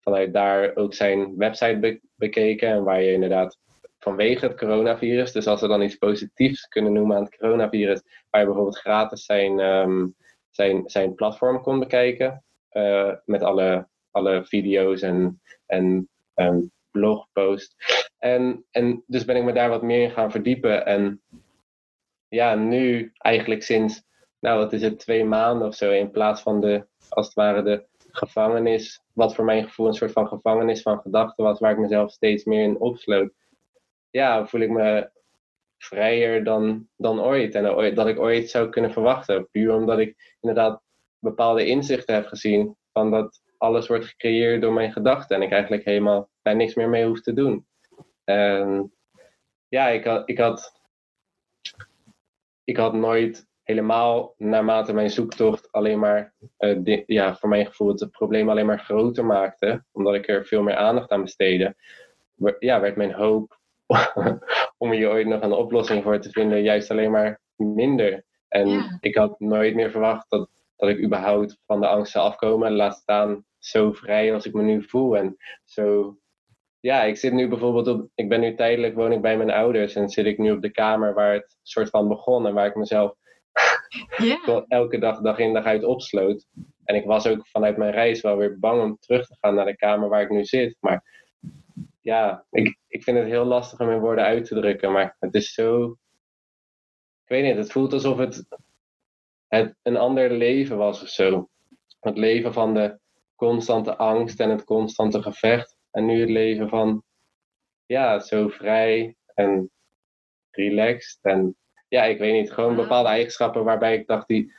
vanuit 0.02 0.34
daar 0.34 0.76
ook 0.76 0.94
zijn 0.94 1.38
website 1.38 2.00
bekeken. 2.16 2.70
En 2.70 2.84
waar 2.84 3.02
je 3.02 3.12
inderdaad 3.12 3.58
vanwege 4.00 4.46
het 4.46 4.58
coronavirus. 4.58 5.32
Dus 5.32 5.48
als 5.48 5.62
we 5.62 5.68
dan 5.68 5.82
iets 5.82 5.96
positiefs 5.96 6.68
kunnen 6.68 6.94
noemen 6.94 7.18
aan 7.18 7.24
het 7.24 7.38
coronavirus, 7.38 8.02
waar 8.30 8.42
je 8.42 8.48
bijvoorbeeld 8.48 8.80
gratis 8.80 9.26
zijn, 9.26 9.60
ehm, 9.60 10.08
zijn, 10.50 10.84
zijn 10.86 11.16
platform 11.16 11.62
kon 11.62 11.80
bekijken. 11.80 12.44
Uh, 12.72 13.14
met 13.26 13.44
alle, 13.44 13.88
alle 14.12 14.46
video's 14.46 15.02
en, 15.02 15.42
en 15.66 16.10
um, 16.36 16.72
blogposts. 16.92 17.76
En, 18.18 18.66
en 18.72 19.04
dus 19.08 19.26
ben 19.26 19.36
ik 19.36 19.44
me 19.44 19.54
daar 19.54 19.70
wat 19.70 19.82
meer 19.82 20.02
in 20.02 20.12
gaan 20.12 20.32
verdiepen. 20.32 20.86
En 20.86 21.22
ja, 22.28 22.56
nu 22.56 23.12
eigenlijk 23.18 23.64
sinds, 23.64 24.04
nou 24.40 24.60
wat 24.60 24.74
is 24.74 24.82
het, 24.82 25.00
twee 25.00 25.26
maanden 25.26 25.68
of 25.68 25.76
zo, 25.76 25.92
in 25.92 26.12
plaats 26.12 26.42
van 26.42 26.62
de, 26.62 26.86
als 27.10 27.26
het 27.26 27.36
ware, 27.36 27.62
de 27.62 27.86
gevangenis, 28.12 29.02
wat 29.20 29.36
voor 29.36 29.46
mijn 29.46 29.64
gevoel 29.64 29.88
een 29.88 29.94
soort 29.94 30.12
van 30.12 30.28
gevangenis 30.28 30.82
van 30.82 31.00
gedachten 31.00 31.44
was, 31.44 31.60
waar 31.60 31.72
ik 31.72 31.78
mezelf 31.78 32.12
steeds 32.12 32.44
meer 32.44 32.64
in 32.64 32.80
opsloot 32.80 33.32
ja, 34.10 34.46
voel 34.46 34.62
ik 34.62 34.70
me 34.70 35.12
vrijer 35.78 36.44
dan, 36.44 36.88
dan 36.96 37.22
ooit. 37.22 37.56
En 37.56 37.96
dat 37.96 38.08
ik 38.08 38.20
ooit 38.20 38.50
zou 38.50 38.70
kunnen 38.70 38.92
verwachten. 38.92 39.50
Puur 39.50 39.74
omdat 39.74 40.00
ik 40.00 40.36
inderdaad 40.40 40.82
bepaalde 41.20 41.66
inzichten 41.66 42.16
heb 42.16 42.26
gezien 42.26 42.76
van 42.92 43.12
dat 43.12 43.42
alles 43.58 43.88
wordt 43.88 44.06
gecreëerd 44.06 44.62
door 44.62 44.74
mijn 44.74 44.92
gedachten. 44.92 45.36
En 45.36 45.42
ik 45.42 45.52
eigenlijk 45.52 45.86
helemaal 45.86 46.30
daar 46.42 46.56
niks 46.56 46.76
meer 46.76 46.90
mee 46.90 47.06
hoef 47.06 47.22
te 47.22 47.34
doen. 47.34 47.68
En 48.24 48.94
ja, 49.68 49.88
ik 49.88 50.04
had, 50.04 50.30
ik 50.30 50.38
had, 50.38 50.82
ik 52.64 52.78
had 52.78 52.94
nooit 52.94 53.48
helemaal 53.70 54.34
naarmate 54.38 54.94
mijn 54.94 55.10
zoektocht 55.10 55.72
alleen 55.72 56.00
maar, 56.00 56.34
uh, 56.60 57.04
ja, 57.06 57.36
voor 57.36 57.50
mijn 57.50 57.66
gevoel 57.66 57.88
het 57.88 58.12
probleem 58.12 58.50
alleen 58.50 58.66
maar 58.66 58.80
groter 58.80 59.26
maakte. 59.26 59.84
Omdat 59.92 60.16
ik 60.16 60.28
er 60.28 60.46
veel 60.46 60.64
meer 60.64 60.76
aandacht 60.76 61.12
aan 61.12 61.22
besteedde. 61.22 61.76
Ja, 62.60 62.80
werd 62.80 62.96
mijn 62.96 63.14
hoop 63.14 63.60
om 64.78 64.92
hier 64.92 65.10
ooit 65.10 65.28
nog 65.28 65.42
een 65.42 65.52
oplossing 65.52 66.04
voor 66.04 66.20
te 66.20 66.30
vinden, 66.30 66.62
juist 66.62 66.92
alleen 66.92 67.12
maar 67.12 67.42
minder. 67.56 68.24
En 68.48 68.98
ik 69.00 69.16
had 69.16 69.40
nooit 69.40 69.76
meer 69.76 69.92
verwacht 69.92 70.30
dat, 70.30 70.50
dat 70.76 70.90
ik 70.90 71.04
überhaupt 71.04 71.60
van 71.66 71.80
de 71.80 71.88
angst 71.88 72.12
zou 72.12 72.26
afkomen. 72.26 72.76
Laat 72.76 72.96
staan 72.96 73.46
zo 73.58 73.92
vrij 73.92 74.34
als 74.34 74.46
ik 74.46 74.54
me 74.54 74.62
nu 74.62 74.84
voel. 74.84 75.18
En 75.18 75.38
zo, 75.66 76.18
ja, 76.80 77.04
ik 77.04 77.18
zit 77.18 77.34
nu 77.34 77.48
bijvoorbeeld 77.48 77.88
op, 77.88 78.10
ik 78.16 78.30
ben 78.30 78.40
nu 78.40 78.56
tijdelijk 78.56 78.96
woon 78.96 79.12
ik 79.12 79.22
bij 79.22 79.38
mijn 79.38 79.52
ouders 79.52 79.96
en 79.96 80.10
zit 80.10 80.26
ik 80.26 80.38
nu 80.38 80.52
op 80.52 80.62
de 80.62 80.72
kamer 80.72 81.14
waar 81.14 81.34
het 81.34 81.58
soort 81.62 81.90
van 81.90 82.08
begon 82.08 82.48
en 82.48 82.54
waar 82.54 82.68
ik 82.68 82.76
mezelf 82.76 83.18
yeah. 84.17 84.63
elke 84.67 84.98
dag, 84.98 85.22
dag 85.22 85.38
in 85.38 85.54
dag 85.54 85.65
uit 85.65 85.84
opsloot. 85.84 86.45
En 86.84 86.95
ik 86.95 87.06
was 87.06 87.28
ook 87.28 87.48
vanuit 87.48 87.78
mijn 87.78 87.91
reis 87.91 88.22
wel 88.22 88.38
weer 88.38 88.60
bang 88.60 88.82
om 88.82 88.98
terug 89.00 89.28
te 89.28 89.38
gaan 89.39 89.56
naar 89.56 89.65
de 89.65 89.76
kamer 89.76 90.10
waar 90.10 90.22
ik 90.22 90.30
nu 90.30 90.45
zit. 90.45 90.78
Maar 90.80 91.04
ja, 92.02 92.45
ik, 92.52 92.78
ik 92.88 93.04
vind 93.04 93.17
het 93.17 93.28
heel 93.28 93.45
lastig 93.45 93.80
om 93.80 93.89
in 93.89 94.00
woorden 94.00 94.24
uit 94.24 94.45
te 94.45 94.56
drukken, 94.56 94.91
maar 94.91 95.15
het 95.19 95.34
is 95.34 95.54
zo. 95.54 95.98
Ik 97.24 97.36
weet 97.36 97.43
niet, 97.43 97.56
het 97.56 97.72
voelt 97.72 97.93
alsof 97.93 98.17
het, 98.17 98.45
het 99.48 99.76
een 99.82 99.98
ander 99.98 100.32
leven 100.32 100.78
was 100.78 101.02
of 101.02 101.08
zo. 101.08 101.50
Het 102.00 102.17
leven 102.17 102.54
van 102.54 102.74
de 102.74 103.00
constante 103.36 103.98
angst 103.98 104.39
en 104.39 104.50
het 104.50 104.63
constante 104.63 105.22
gevecht. 105.22 105.78
En 105.91 106.06
nu 106.06 106.19
het 106.19 106.30
leven 106.30 106.69
van, 106.69 107.04
ja, 107.86 108.19
zo 108.19 108.48
vrij 108.48 109.15
en 109.34 109.72
relaxed. 110.52 111.19
En 111.22 111.58
ja, 111.89 112.04
ik 112.04 112.17
weet 112.17 112.34
niet, 112.34 112.52
gewoon 112.52 112.75
bepaalde 112.75 113.10
eigenschappen 113.10 113.63
waarbij 113.63 113.95
ik 113.95 114.08
dacht, 114.08 114.28
die, 114.28 114.54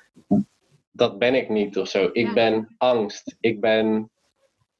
dat 0.90 1.18
ben 1.18 1.34
ik 1.34 1.48
niet 1.48 1.78
of 1.78 1.88
zo. 1.88 2.10
Ik 2.12 2.34
ben 2.34 2.74
angst. 2.78 3.36
Ik 3.40 3.60
ben, 3.60 4.10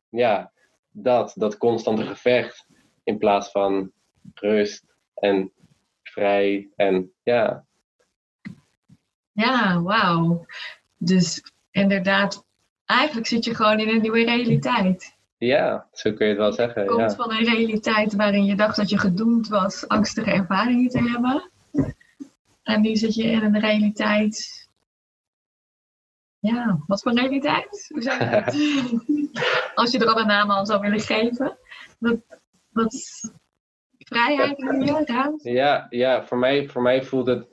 ja, 0.08 0.52
dat, 0.90 1.32
dat 1.36 1.56
constante 1.56 2.06
gevecht 2.06 2.66
in 3.04 3.18
plaats 3.18 3.50
van 3.50 3.92
rust 4.34 4.84
en 5.14 5.52
vrij 6.02 6.68
en 6.76 7.12
ja. 7.22 7.64
Ja, 9.32 9.82
wauw. 9.82 10.46
Dus 10.96 11.52
inderdaad, 11.70 12.44
eigenlijk 12.84 13.26
zit 13.26 13.44
je 13.44 13.54
gewoon 13.54 13.78
in 13.80 13.88
een 13.88 14.00
nieuwe 14.00 14.24
realiteit. 14.24 15.18
Ja, 15.38 15.88
zo 15.92 16.12
kun 16.12 16.26
je 16.26 16.32
het 16.32 16.40
wel 16.40 16.52
zeggen. 16.52 16.82
Je 16.82 16.88
komt 16.88 17.14
van 17.14 17.32
een 17.32 17.44
realiteit 17.44 18.14
waarin 18.14 18.44
je 18.44 18.56
dacht 18.56 18.76
dat 18.76 18.90
je 18.90 18.98
gedoemd 18.98 19.48
was 19.48 19.88
angstige 19.88 20.30
ervaringen 20.30 20.90
te 20.90 21.02
hebben. 21.02 21.49
En 22.70 22.80
nu 22.80 22.96
zit 22.96 23.14
je 23.14 23.22
in 23.22 23.42
een 23.42 23.61
realiteit. 23.61 24.68
Ja, 26.38 26.80
wat 26.87 27.02
voor 27.02 27.12
realiteit? 27.12 27.87
Hoe 27.88 28.02
zou 28.02 28.24
je 28.24 28.30
dat? 28.30 28.54
Als 29.80 29.92
je 29.92 29.98
er 29.98 30.06
al 30.06 30.20
een 30.20 30.26
naam 30.26 30.50
aan 30.50 30.66
zou 30.66 30.80
willen 30.80 31.00
geven. 31.00 31.59
Wat, 31.98 32.18
wat 32.70 32.94
vrijheid 33.98 34.59
ja, 34.59 35.04
ruimte? 35.04 35.50
Ja, 35.50 35.87
ja 35.90 36.26
voor, 36.26 36.38
mij, 36.38 36.68
voor 36.68 36.83
mij 36.83 37.02
voelt 37.02 37.26
het. 37.26 37.48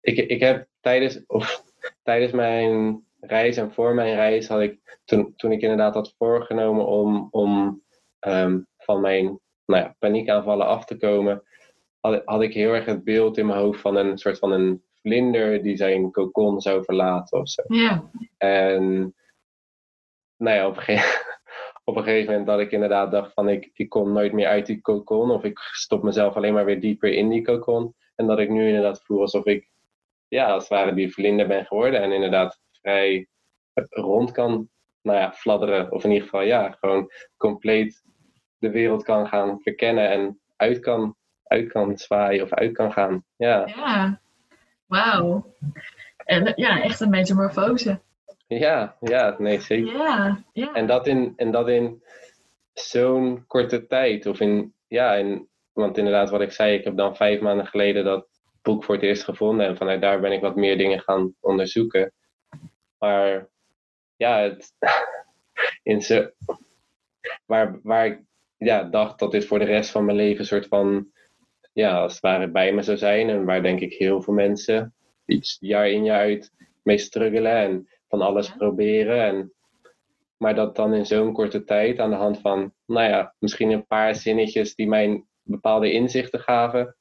Ik, 0.00 0.16
ik 0.16 0.40
heb 0.40 0.68
tijdens, 0.80 1.26
of, 1.26 1.64
tijdens 2.02 2.32
mijn 2.32 3.04
reis 3.20 3.56
en 3.56 3.72
voor 3.72 3.94
mijn 3.94 4.14
reis 4.14 4.48
had 4.48 4.60
ik, 4.60 4.98
toen, 5.04 5.32
toen 5.36 5.52
ik 5.52 5.60
inderdaad 5.60 5.94
had 5.94 6.14
voorgenomen 6.18 6.86
om, 6.86 7.28
om 7.30 7.82
um, 8.20 8.66
van 8.78 9.00
mijn 9.00 9.40
nou 9.64 9.82
ja, 9.82 9.94
paniekaanvallen 9.98 10.66
af 10.66 10.84
te 10.84 10.96
komen, 10.96 11.42
had, 12.00 12.22
had 12.24 12.42
ik 12.42 12.54
heel 12.54 12.72
erg 12.72 12.84
het 12.84 13.04
beeld 13.04 13.38
in 13.38 13.46
mijn 13.46 13.58
hoofd 13.58 13.80
van 13.80 13.96
een 13.96 14.18
soort 14.18 14.38
van 14.38 14.52
een 14.52 14.82
vlinder 15.02 15.62
die 15.62 15.76
zijn 15.76 16.10
kokon 16.10 16.60
zou 16.60 16.84
verlaten 16.84 17.40
of 17.40 17.48
zo. 17.48 17.62
Ja. 17.66 18.10
En 18.36 19.14
nou 20.36 20.56
ja, 20.56 20.66
op 20.66 20.76
een, 20.76 20.82
gegeven, 20.82 21.20
op 21.84 21.96
een 21.96 22.02
gegeven 22.02 22.30
moment 22.30 22.46
dat 22.46 22.60
ik 22.60 22.72
inderdaad 22.72 23.10
dacht 23.10 23.32
van 23.32 23.48
ik, 23.48 23.70
ik 23.74 23.88
kom 23.88 24.12
nooit 24.12 24.32
meer 24.32 24.46
uit 24.46 24.66
die 24.66 24.80
kokon 24.80 25.30
of 25.30 25.44
ik 25.44 25.58
stop 25.58 26.02
mezelf 26.02 26.36
alleen 26.36 26.52
maar 26.52 26.64
weer 26.64 26.80
dieper 26.80 27.12
in 27.12 27.28
die 27.28 27.42
kokon. 27.42 27.94
En 28.14 28.26
dat 28.26 28.38
ik 28.38 28.50
nu 28.50 28.66
inderdaad 28.66 29.02
voel 29.04 29.20
alsof 29.20 29.44
ik, 29.44 29.70
ja, 30.28 30.52
als 30.52 30.62
het 30.62 30.72
ware 30.72 30.94
die 30.94 31.12
vlinder 31.12 31.46
ben 31.46 31.66
geworden 31.66 32.02
en 32.02 32.12
inderdaad 32.12 32.60
vrij 32.70 33.28
rond 33.90 34.32
kan, 34.32 34.68
nou 35.02 35.18
ja, 35.18 35.32
fladderen. 35.32 35.92
Of 35.92 36.04
in 36.04 36.10
ieder 36.10 36.24
geval, 36.24 36.42
ja, 36.42 36.70
gewoon 36.70 37.10
compleet 37.36 38.02
de 38.58 38.70
wereld 38.70 39.02
kan 39.02 39.26
gaan 39.26 39.60
verkennen 39.60 40.10
en 40.10 40.40
uit 40.56 40.78
kan, 40.78 41.16
uit 41.50 41.72
kan 41.72 41.98
zwaaien 41.98 42.44
of 42.44 42.52
uit 42.52 42.72
kan 42.72 42.92
gaan. 42.92 43.24
Ja, 43.36 43.66
ja. 43.66 44.20
wauw. 44.86 45.54
En 46.16 46.52
ja, 46.56 46.82
echt 46.82 47.00
een 47.00 47.10
metamorfose. 47.10 48.00
Ja, 48.46 48.96
ja, 49.00 49.34
nee, 49.38 49.60
zeker. 49.60 49.92
Ja, 49.92 50.44
ja. 50.52 50.72
En 50.72 50.86
dat 50.86 51.06
in, 51.06 51.32
en 51.36 51.50
dat 51.50 51.68
in 51.68 52.02
zo'n 52.72 53.44
korte 53.46 53.86
tijd. 53.86 54.26
Of 54.26 54.40
in, 54.40 54.74
ja, 54.88 55.14
in, 55.14 55.48
want 55.72 55.98
inderdaad, 55.98 56.30
wat 56.30 56.40
ik 56.40 56.52
zei, 56.52 56.74
ik 56.74 56.84
heb 56.84 56.96
dan 56.96 57.16
vijf 57.16 57.40
maanden 57.40 57.66
geleden 57.66 58.04
dat 58.04 58.26
boek 58.62 58.84
voor 58.84 58.94
het 58.94 59.04
eerst 59.04 59.24
gevonden. 59.24 59.66
En 59.66 59.76
vanuit 59.76 60.00
daar 60.00 60.20
ben 60.20 60.32
ik 60.32 60.40
wat 60.40 60.56
meer 60.56 60.78
dingen 60.78 61.00
gaan 61.00 61.34
onderzoeken. 61.40 62.12
Maar 62.98 63.48
ja, 64.16 64.38
het, 64.38 64.72
in 65.82 66.02
zo, 66.02 66.30
waar, 67.46 67.78
waar 67.82 68.06
ik 68.06 68.20
ja, 68.56 68.82
dacht 68.82 69.18
dat 69.18 69.30
dit 69.30 69.46
voor 69.46 69.58
de 69.58 69.64
rest 69.64 69.90
van 69.90 70.04
mijn 70.04 70.16
leven 70.16 70.40
een 70.40 70.46
soort 70.46 70.66
van, 70.66 71.12
ja, 71.80 71.98
als 72.00 72.12
het 72.12 72.20
ware 72.20 72.48
bij 72.50 72.72
me 72.72 72.82
zou 72.82 72.96
zijn. 72.96 73.28
En 73.28 73.44
waar 73.44 73.62
denk 73.62 73.80
ik 73.80 73.92
heel 73.92 74.22
veel 74.22 74.34
mensen 74.34 74.94
iets 75.26 75.56
jaar 75.60 75.88
in 75.88 76.04
jaar 76.04 76.20
uit 76.20 76.52
mee 76.82 76.98
struggelen 76.98 77.52
en 77.56 77.88
van 78.08 78.20
alles 78.20 78.46
Ja. 78.48 78.54
proberen. 78.56 79.24
En, 79.24 79.52
maar 80.36 80.54
dat 80.54 80.76
dan 80.76 80.94
in 80.94 81.06
zo'n 81.06 81.32
korte 81.32 81.64
tijd 81.64 81.98
aan 81.98 82.10
de 82.10 82.16
hand 82.16 82.40
van, 82.40 82.72
nou 82.86 83.08
ja, 83.08 83.34
misschien 83.38 83.70
een 83.70 83.86
paar 83.86 84.14
zinnetjes 84.14 84.74
die 84.74 84.88
mij 84.88 85.24
bepaalde 85.42 85.92
inzichten 85.92 86.40
gaven. 86.40 86.96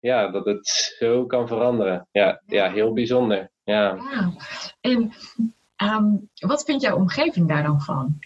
Ja, 0.00 0.28
dat 0.30 0.44
het 0.44 0.66
zo 0.98 1.26
kan 1.26 1.48
veranderen. 1.48 2.08
Ja, 2.12 2.42
ja 2.46 2.70
heel 2.70 2.92
bijzonder. 2.92 3.50
Ja. 3.64 3.94
Ja. 3.94 4.32
En 4.80 5.12
ehm, 5.76 6.10
wat 6.34 6.64
vindt 6.64 6.82
jouw 6.82 6.96
omgeving 6.96 7.48
daar 7.48 7.62
dan 7.62 7.80
van? 7.80 8.18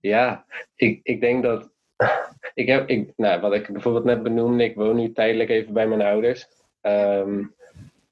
Ja, 0.00 0.44
ik, 0.74 1.00
ik 1.02 1.20
denk 1.20 1.42
dat. 1.42 1.70
Ik 2.54 2.66
heb, 2.66 2.88
ik, 2.88 3.12
nou, 3.16 3.40
wat 3.40 3.54
ik 3.54 3.72
bijvoorbeeld 3.72 4.04
net 4.04 4.22
benoemde, 4.22 4.64
ik 4.64 4.74
woon 4.74 4.96
nu 4.96 5.12
tijdelijk 5.12 5.50
even 5.50 5.72
bij 5.72 5.86
mijn 5.86 6.02
ouders. 6.02 6.48
Ehm, 6.80 7.44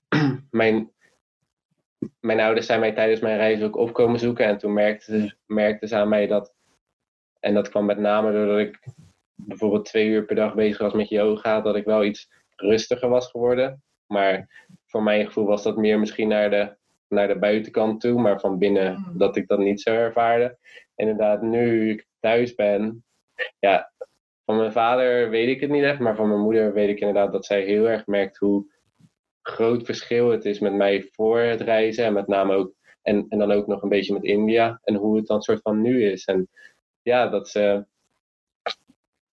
mijn, 0.51 0.93
mijn 2.21 2.41
ouders 2.41 2.67
zijn 2.67 2.81
mij 2.81 2.93
tijdens 2.93 3.21
mijn 3.21 3.37
reis 3.37 3.63
ook 3.63 3.77
opkomen 3.77 4.19
zoeken 4.19 4.47
en 4.47 4.59
toen 4.59 4.73
merkten 4.73 5.21
ze, 5.21 5.35
merkten 5.47 5.89
ze 5.89 5.97
aan 5.97 6.09
mij 6.09 6.27
dat. 6.27 6.55
En 7.41 7.55
dat 7.55 7.69
kwam 7.69 7.85
met 7.85 7.99
name 7.99 8.33
doordat 8.33 8.59
ik 8.59 8.81
bijvoorbeeld 9.35 9.85
twee 9.85 10.09
uur 10.09 10.25
per 10.25 10.37
dag 10.37 10.55
bezig 10.55 10.79
was 10.79 10.93
met 10.93 11.09
yoga, 11.09 11.61
dat 11.61 11.77
ik 11.77 11.85
wel 11.85 12.05
iets 12.05 12.29
rustiger 12.57 13.09
was 13.09 13.31
geworden. 13.31 13.83
Maar 14.07 14.49
voor 14.87 15.03
mijn 15.03 15.27
gevoel 15.27 15.47
was 15.47 15.63
dat 15.63 15.77
meer 15.77 15.99
misschien 15.99 16.29
naar 16.29 16.51
de, 16.51 16.77
naar 17.09 17.29
de 17.29 17.39
buitenkant 17.39 18.01
toe, 18.01 18.21
maar 18.21 18.41
van 18.41 18.59
binnen 18.59 18.93
Mm. 18.99 19.19
dat 19.19 19.37
ik 19.37 19.49
dat 19.49 19.59
niet 19.59 19.81
zo 19.81 19.91
ervaarde 19.91 20.59
inderdaad, 20.95 21.43
nu 21.43 21.91
ik 21.91 22.07
thuis 22.21 22.55
ben, 22.55 23.05
ja, 23.59 23.93
van 24.45 24.57
mijn 24.57 24.73
vader 24.73 25.31
weet 25.31 25.49
ik 25.49 25.61
het 25.61 25.71
niet 25.71 25.83
echt, 25.83 25.99
maar 25.99 26.17
van 26.17 26.29
mijn 26.29 26.41
moeder 26.41 26.73
weet 26.73 26.89
ik 26.89 27.01
inderdaad 27.01 27.33
dat 27.33 27.47
zij 27.47 27.63
heel 27.63 27.89
erg 27.89 28.07
merkt 28.07 28.37
hoe 28.37 28.73
groot 29.43 29.85
verschil 29.85 30.31
het 30.31 30.45
is 30.45 30.59
met 30.59 30.73
mij 30.75 31.09
voor 31.13 31.39
het 31.39 31.61
reizen 31.61 32.05
en 32.05 32.13
met 32.13 32.27
name 32.27 32.55
ook, 32.55 32.75
en, 33.03 33.27
en 33.29 33.39
dan 33.39 33.53
ook 33.53 33.67
nog 33.67 33.83
een 33.83 33.89
beetje 33.89 34.13
met 34.13 34.25
India 34.25 34.81
en 34.83 34.95
hoe 34.95 35.17
het 35.17 35.27
dan 35.27 35.43
soort 35.43 35.61
van 35.63 35.81
nu 35.81 36.11
is. 36.11 36.25
En 36.25 36.49
ja, 37.03 37.29
dat 37.29 37.49
ze, 37.49 37.87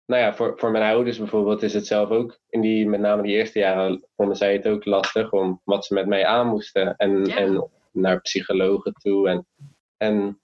nou 0.05 0.21
ja, 0.21 0.33
voor, 0.33 0.53
voor 0.59 0.71
mijn 0.71 0.91
ouders 0.91 1.17
bijvoorbeeld 1.17 1.63
is 1.63 1.73
het 1.73 1.87
zelf 1.87 2.09
ook, 2.09 2.39
in 2.49 2.61
die, 2.61 2.87
met 2.87 2.99
name 2.99 3.21
die 3.21 3.35
eerste 3.35 3.59
jaren, 3.59 4.07
vonden 4.15 4.35
zij 4.35 4.53
het 4.53 4.67
ook 4.67 4.85
lastig 4.85 5.31
om 5.31 5.61
wat 5.63 5.85
ze 5.85 5.93
met 5.93 6.05
mij 6.05 6.25
aan 6.25 6.47
moesten 6.47 6.95
en, 6.95 7.25
Ja. 7.25 7.35
en 7.35 7.69
naar 7.91 8.21
psychologen 8.21 8.93
toe 8.93 9.29
en, 9.29 9.47
en 9.97 10.41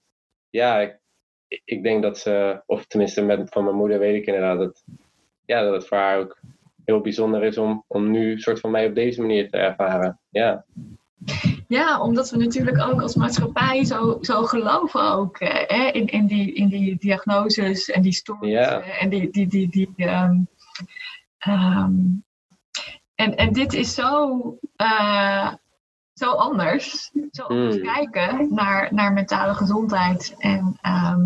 ja, 0.49 0.79
ik, 0.79 0.99
ik 1.47 1.83
denk 1.83 2.01
dat 2.01 2.17
ze, 2.17 2.61
of 2.65 2.85
tenminste 2.85 3.21
met, 3.21 3.49
van 3.49 3.63
mijn 3.63 3.75
moeder 3.75 3.99
weet 3.99 4.15
ik 4.15 4.25
inderdaad 4.25 4.57
dat, 4.57 4.83
ja, 5.45 5.61
dat 5.61 5.73
het 5.73 5.87
voor 5.87 5.97
haar 5.97 6.19
ook 6.19 6.39
heel 6.85 7.01
bijzonder 7.01 7.43
is 7.43 7.57
om, 7.57 7.83
om 7.87 8.11
nu 8.11 8.39
soort 8.39 8.59
van 8.59 8.71
mij 8.71 8.87
op 8.87 8.95
deze 8.95 9.21
manier 9.21 9.49
te 9.49 9.57
ervaren. 9.57 10.19
Ja, 10.29 10.65
Ja, 11.67 12.01
omdat 12.01 12.29
we 12.29 12.37
natuurlijk 12.37 12.81
ook 12.81 13.01
als 13.01 13.15
maatschappij 13.15 13.83
zo, 13.85 14.17
zo 14.21 14.43
geloven 14.43 15.11
ook 15.11 15.37
eh, 15.37 15.77
hè, 15.77 15.89
in, 15.91 16.07
in, 16.07 16.25
die, 16.25 16.53
in 16.53 16.67
die 16.67 16.97
diagnoses 16.99 17.89
en 17.89 18.01
die 18.01 18.21
Ja. 18.41 18.79
eh, 18.81 19.03
en 19.03 19.09
die, 19.09 19.29
die, 19.29 19.47
die, 19.47 19.69
die 19.69 19.93
ehm, 19.95 20.39
ehm, 21.37 21.91
en, 23.15 23.35
en 23.35 23.53
dit 23.53 23.73
is 23.73 23.93
zo, 23.93 24.39
eh, 24.75 25.53
zo 26.17 26.31
anders, 26.31 27.11
zo 27.31 27.43
anders 27.43 27.75
Mm. 27.75 27.83
kijken 27.83 28.53
naar, 28.53 28.93
naar 28.93 29.13
mentale 29.13 29.53
gezondheid 29.53 30.35
en 30.37 30.77
ehm, 30.81 31.25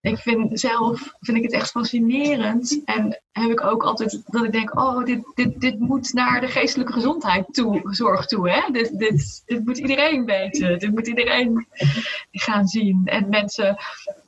ik 0.00 0.18
vind 0.18 0.60
zelf 0.60 1.14
vind 1.20 1.36
ik 1.36 1.42
het 1.42 1.52
echt 1.52 1.70
fascinerend. 1.70 2.82
En 2.84 3.20
heb 3.32 3.50
ik 3.50 3.64
ook 3.64 3.82
altijd 3.84 4.22
dat 4.26 4.44
ik 4.44 4.52
denk, 4.52 4.78
oh, 4.78 5.04
dit, 5.04 5.32
dit, 5.34 5.60
dit 5.60 5.78
moet 5.78 6.12
naar 6.12 6.40
de 6.40 6.46
geestelijke 6.46 6.92
gezondheid 6.92 7.54
toe, 7.54 7.80
zorg 7.84 8.26
toe. 8.26 8.50
Hè? 8.50 8.70
Dit, 8.72 8.98
dit, 8.98 9.42
dit 9.46 9.64
moet 9.64 9.78
iedereen 9.78 10.24
weten. 10.24 10.78
Dit 10.78 10.90
moet 10.90 11.06
iedereen 11.06 11.66
gaan 12.30 12.66
zien. 12.66 13.02
En 13.04 13.28
mensen 13.28 13.76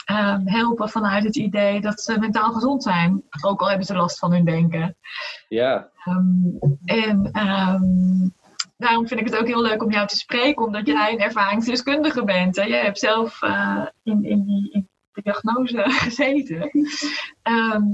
ehm, 0.04 0.46
helpen 0.46 0.88
vanuit 0.88 1.24
het 1.24 1.36
idee 1.36 1.80
dat 1.80 2.00
ze 2.00 2.18
mentaal 2.18 2.52
gezond 2.52 2.82
zijn. 2.82 3.22
Ook 3.40 3.60
al 3.60 3.68
hebben 3.68 3.86
ze 3.86 3.94
last 3.96 4.18
van 4.18 4.32
hun 4.32 4.44
denken. 4.44 4.96
ja, 5.48 5.90
Ehm, 6.06 6.68
en 6.84 7.28
ehm, 7.32 8.28
daarom 8.76 9.08
vind 9.08 9.20
ik 9.20 9.26
het 9.26 9.36
ook 9.36 9.46
heel 9.46 9.62
leuk 9.62 9.82
om 9.82 9.90
jou 9.90 10.06
te 10.06 10.16
spreken, 10.16 10.64
omdat 10.64 10.86
jij 10.86 11.12
een 11.12 11.20
ervaringsdeskundige 11.20 12.24
bent. 12.24 12.56
Hè? 12.56 12.62
Jij 12.62 12.82
hebt 12.82 12.98
zelf 12.98 13.42
eh, 13.42 13.86
in, 14.02 14.24
in, 14.24 14.44
die, 14.44 14.70
in 14.72 14.88
diagnose 15.12 15.82
gezeten. 16.04 16.70
Ehm, 17.42 17.84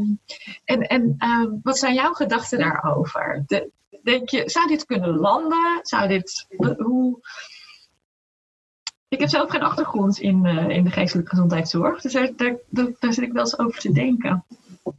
en 0.65 0.87
en 0.87 1.15
ehm, 1.19 1.51
wat 1.63 1.79
zijn 1.79 1.95
jouw 1.95 2.13
gedachten 2.13 2.59
daarover? 2.59 3.45
De, 3.47 3.71
denk 4.03 4.29
je, 4.29 4.43
zou 4.47 4.67
dit 4.67 4.85
kunnen 4.85 5.17
landen? 5.17 5.79
Zou 5.83 6.09
dit, 6.09 6.47
hoe... 6.79 7.19
Ik 9.09 9.21
heb 9.21 9.29
zelf 9.29 9.51
geen 9.51 9.63
achtergrond 9.63 10.19
in, 10.19 10.47
eh, 10.47 10.69
in 10.69 10.85
de 10.85 10.91
geestelijke 10.91 11.31
gezondheidszorg, 11.31 12.01
dus 12.01 12.13
daar, 12.13 12.31
daar, 12.37 12.57
daar, 12.69 13.13
zit 13.13 13.25
ik 13.25 13.33
wel 13.33 13.43
eens 13.43 13.59
over 13.59 13.81
te 13.81 13.93
denken. 13.93 14.45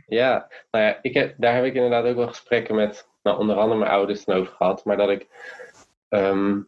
ja. 0.07 0.47
Nou 0.71 0.85
ja, 0.85 0.99
ik 1.01 1.13
heb, 1.13 1.35
daar 1.37 1.55
heb 1.55 1.63
ik 1.63 1.73
inderdaad 1.73 2.05
ook 2.05 2.15
wel 2.15 2.27
gesprekken 2.27 2.75
met, 2.75 3.07
nou, 3.23 3.39
onder 3.39 3.55
andere 3.55 3.79
mijn 3.79 3.91
ouders 3.91 4.27
over 4.27 4.53
gehad. 4.53 4.85
Maar 4.85 4.97
dat 4.97 5.09
ik, 5.09 5.27
ehm, 6.13 6.61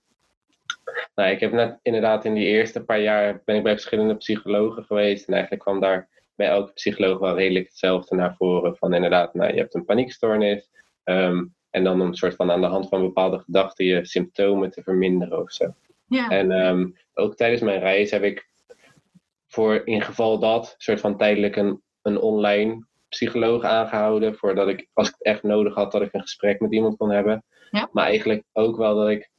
nou, 1.15 1.29
ik 1.29 1.39
heb 1.39 1.51
net 1.51 1.79
inderdaad 1.81 2.25
in 2.25 2.33
die 2.33 2.45
eerste 2.45 2.83
paar 2.83 2.99
jaar 2.99 3.41
ben 3.45 3.55
ik 3.55 3.63
bij 3.63 3.71
verschillende 3.71 4.15
psychologen 4.15 4.83
geweest. 4.83 5.27
En 5.27 5.33
eigenlijk 5.33 5.63
kwam 5.63 5.79
daar 5.79 6.09
bij 6.35 6.47
elke 6.47 6.73
psycholoog 6.73 7.19
wel 7.19 7.35
redelijk 7.35 7.65
hetzelfde 7.67 8.15
naar 8.15 8.35
voren. 8.35 8.75
Van 8.77 8.93
inderdaad, 8.93 9.33
nou, 9.33 9.53
je 9.53 9.59
hebt 9.59 9.73
een 9.73 9.85
paniekstoornis. 9.85 10.69
ehm, 11.03 11.43
en 11.69 11.83
dan 11.83 12.01
om 12.01 12.07
een 12.07 12.15
soort 12.15 12.35
van 12.35 12.51
aan 12.51 12.61
de 12.61 12.67
hand 12.67 12.89
van 12.89 13.01
bepaalde 13.01 13.39
gedachten 13.39 13.85
je 13.85 14.05
symptomen 14.05 14.71
te 14.71 14.83
verminderen 14.83 15.41
of 15.41 15.51
zo. 15.51 15.73
Ja, 16.07 16.29
En 16.29 16.51
ehm, 16.51 16.89
ook 17.13 17.35
tijdens 17.35 17.61
mijn 17.61 17.79
reis 17.79 18.11
heb 18.11 18.23
ik 18.23 18.49
voor 19.47 19.81
in 19.85 20.01
geval 20.01 20.39
dat 20.39 20.75
soort 20.77 20.99
van 20.99 21.17
tijdelijk 21.17 21.55
een, 21.55 21.81
een 22.01 22.17
online 22.17 22.85
psycholoog 23.09 23.63
aangehouden. 23.63 24.35
Voordat 24.35 24.67
ik, 24.67 24.87
als 24.93 25.07
ik 25.07 25.13
het 25.17 25.27
echt 25.27 25.43
nodig 25.43 25.75
had, 25.75 25.91
dat 25.91 26.01
ik 26.01 26.13
een 26.13 26.21
gesprek 26.21 26.59
met 26.59 26.73
iemand 26.73 26.97
kon 26.97 27.11
hebben. 27.11 27.43
Ja. 27.71 27.89
Maar 27.91 28.05
eigenlijk 28.05 28.43
ook 28.53 28.77
wel 28.77 28.95
dat 28.95 29.09
ik 29.09 29.29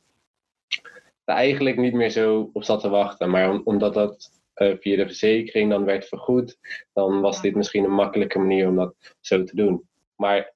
eigenlijk 1.28 1.76
niet 1.76 1.92
meer 1.92 2.10
zo 2.10 2.50
op 2.52 2.64
zat 2.64 2.80
te 2.80 2.88
wachten. 2.88 3.30
Maar 3.30 3.50
om- 3.50 3.60
omdat 3.64 3.94
dat 3.94 4.30
eh, 4.54 4.74
via 4.80 4.96
de 4.96 5.06
verzekering 5.06 5.70
dan 5.70 5.84
werd 5.84 6.04
vergoed, 6.08 6.58
dan 6.92 7.20
was 7.20 7.40
dit 7.40 7.54
misschien 7.54 7.84
een 7.84 7.94
makkelijke 7.94 8.38
manier 8.38 8.68
om 8.68 8.76
dat 8.76 8.94
zo 9.20 9.44
te 9.44 9.56
doen. 9.56 9.88
Maar 10.16 10.52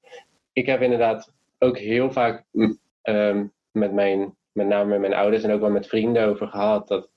ik 0.52 0.66
heb 0.66 0.82
inderdaad 0.82 1.32
ook 1.58 1.78
heel 1.78 2.12
vaak 2.12 2.44
ehm, 3.02 3.46
met 3.72 3.92
mijn, 3.92 4.34
met 4.52 4.66
name 4.66 4.88
met 4.90 5.00
mijn 5.00 5.14
ouders 5.14 5.42
en 5.42 5.50
ook 5.52 5.60
wel 5.60 5.70
met 5.70 5.86
vrienden 5.86 6.26
over 6.28 6.46
gehad. 6.48 6.88
Dat 6.88 7.10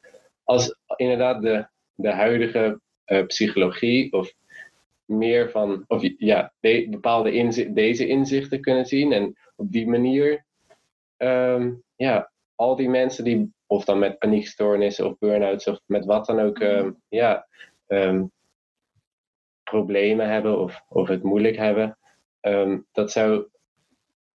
als 0.43 0.75
inderdaad 0.95 1.41
de, 1.41 1.65
de 1.95 2.11
huidige 2.11 2.79
eh, 3.05 3.25
psychologie 3.25 4.11
of 4.13 4.33
meer 5.05 5.49
van, 5.49 5.83
of 5.87 6.01
ja, 6.17 6.53
de- 6.59 6.87
bepaalde 6.89 7.31
inzi- 7.31 7.73
deze 7.73 8.07
inzichten 8.07 8.61
kunnen 8.61 8.85
zien 8.85 9.11
en 9.11 9.37
op 9.55 9.71
die 9.71 9.87
manier, 9.87 10.45
ehm, 11.17 11.71
ja, 11.95 12.31
al 12.55 12.75
die 12.75 12.89
mensen 12.89 13.23
die, 13.23 13.53
of 13.67 13.85
dan 13.85 13.99
met 13.99 14.17
paniekstoornissen 14.17 15.05
of 15.05 15.17
burn-outs 15.17 15.67
of 15.67 15.79
met 15.85 16.05
wat 16.05 16.25
dan 16.25 16.39
ook, 16.39 16.59
ehm, 16.59 16.91
ja, 17.07 17.47
ehm, 17.87 18.25
problemen 19.63 20.29
hebben 20.29 20.59
of, 20.59 20.83
of 20.87 21.07
het 21.07 21.23
moeilijk 21.23 21.55
hebben, 21.55 21.97
ehm, 22.39 22.79
dat 22.91 23.11
zou 23.11 23.47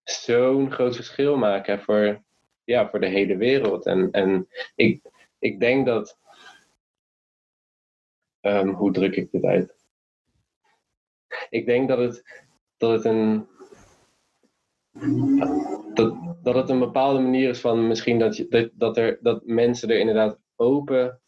zo'n 0.04 0.72
groot 0.72 0.96
verschil 0.96 1.36
maken 1.36 1.80
voor, 1.80 2.22
ja, 2.64 2.88
voor 2.88 3.00
de 3.00 3.06
hele 3.08 3.36
wereld. 3.36 3.86
En, 3.86 4.10
en 4.10 4.48
ik, 4.74 5.02
ik 5.38 5.60
denk 5.60 5.86
dat. 5.86 6.18
hoe 8.74 8.92
druk 8.92 9.16
ik 9.16 9.30
dit 9.30 9.44
uit? 9.44 9.76
Ik 11.50 11.66
denk 11.66 11.88
dat 11.88 11.98
het, 11.98 12.44
dat 12.76 12.90
het 12.90 13.04
een. 13.04 13.48
Dat, 15.94 16.14
dat 16.42 16.54
het 16.54 16.68
een 16.68 16.78
bepaalde 16.78 17.20
manier 17.20 17.48
is 17.48 17.60
van 17.60 17.86
misschien 17.86 18.18
dat, 18.18 18.36
je, 18.36 18.46
dat, 18.48 18.70
dat, 18.72 18.96
er, 18.96 19.18
dat 19.20 19.46
mensen 19.46 19.90
er 19.90 19.98
inderdaad 19.98 20.38
open. 20.56 21.20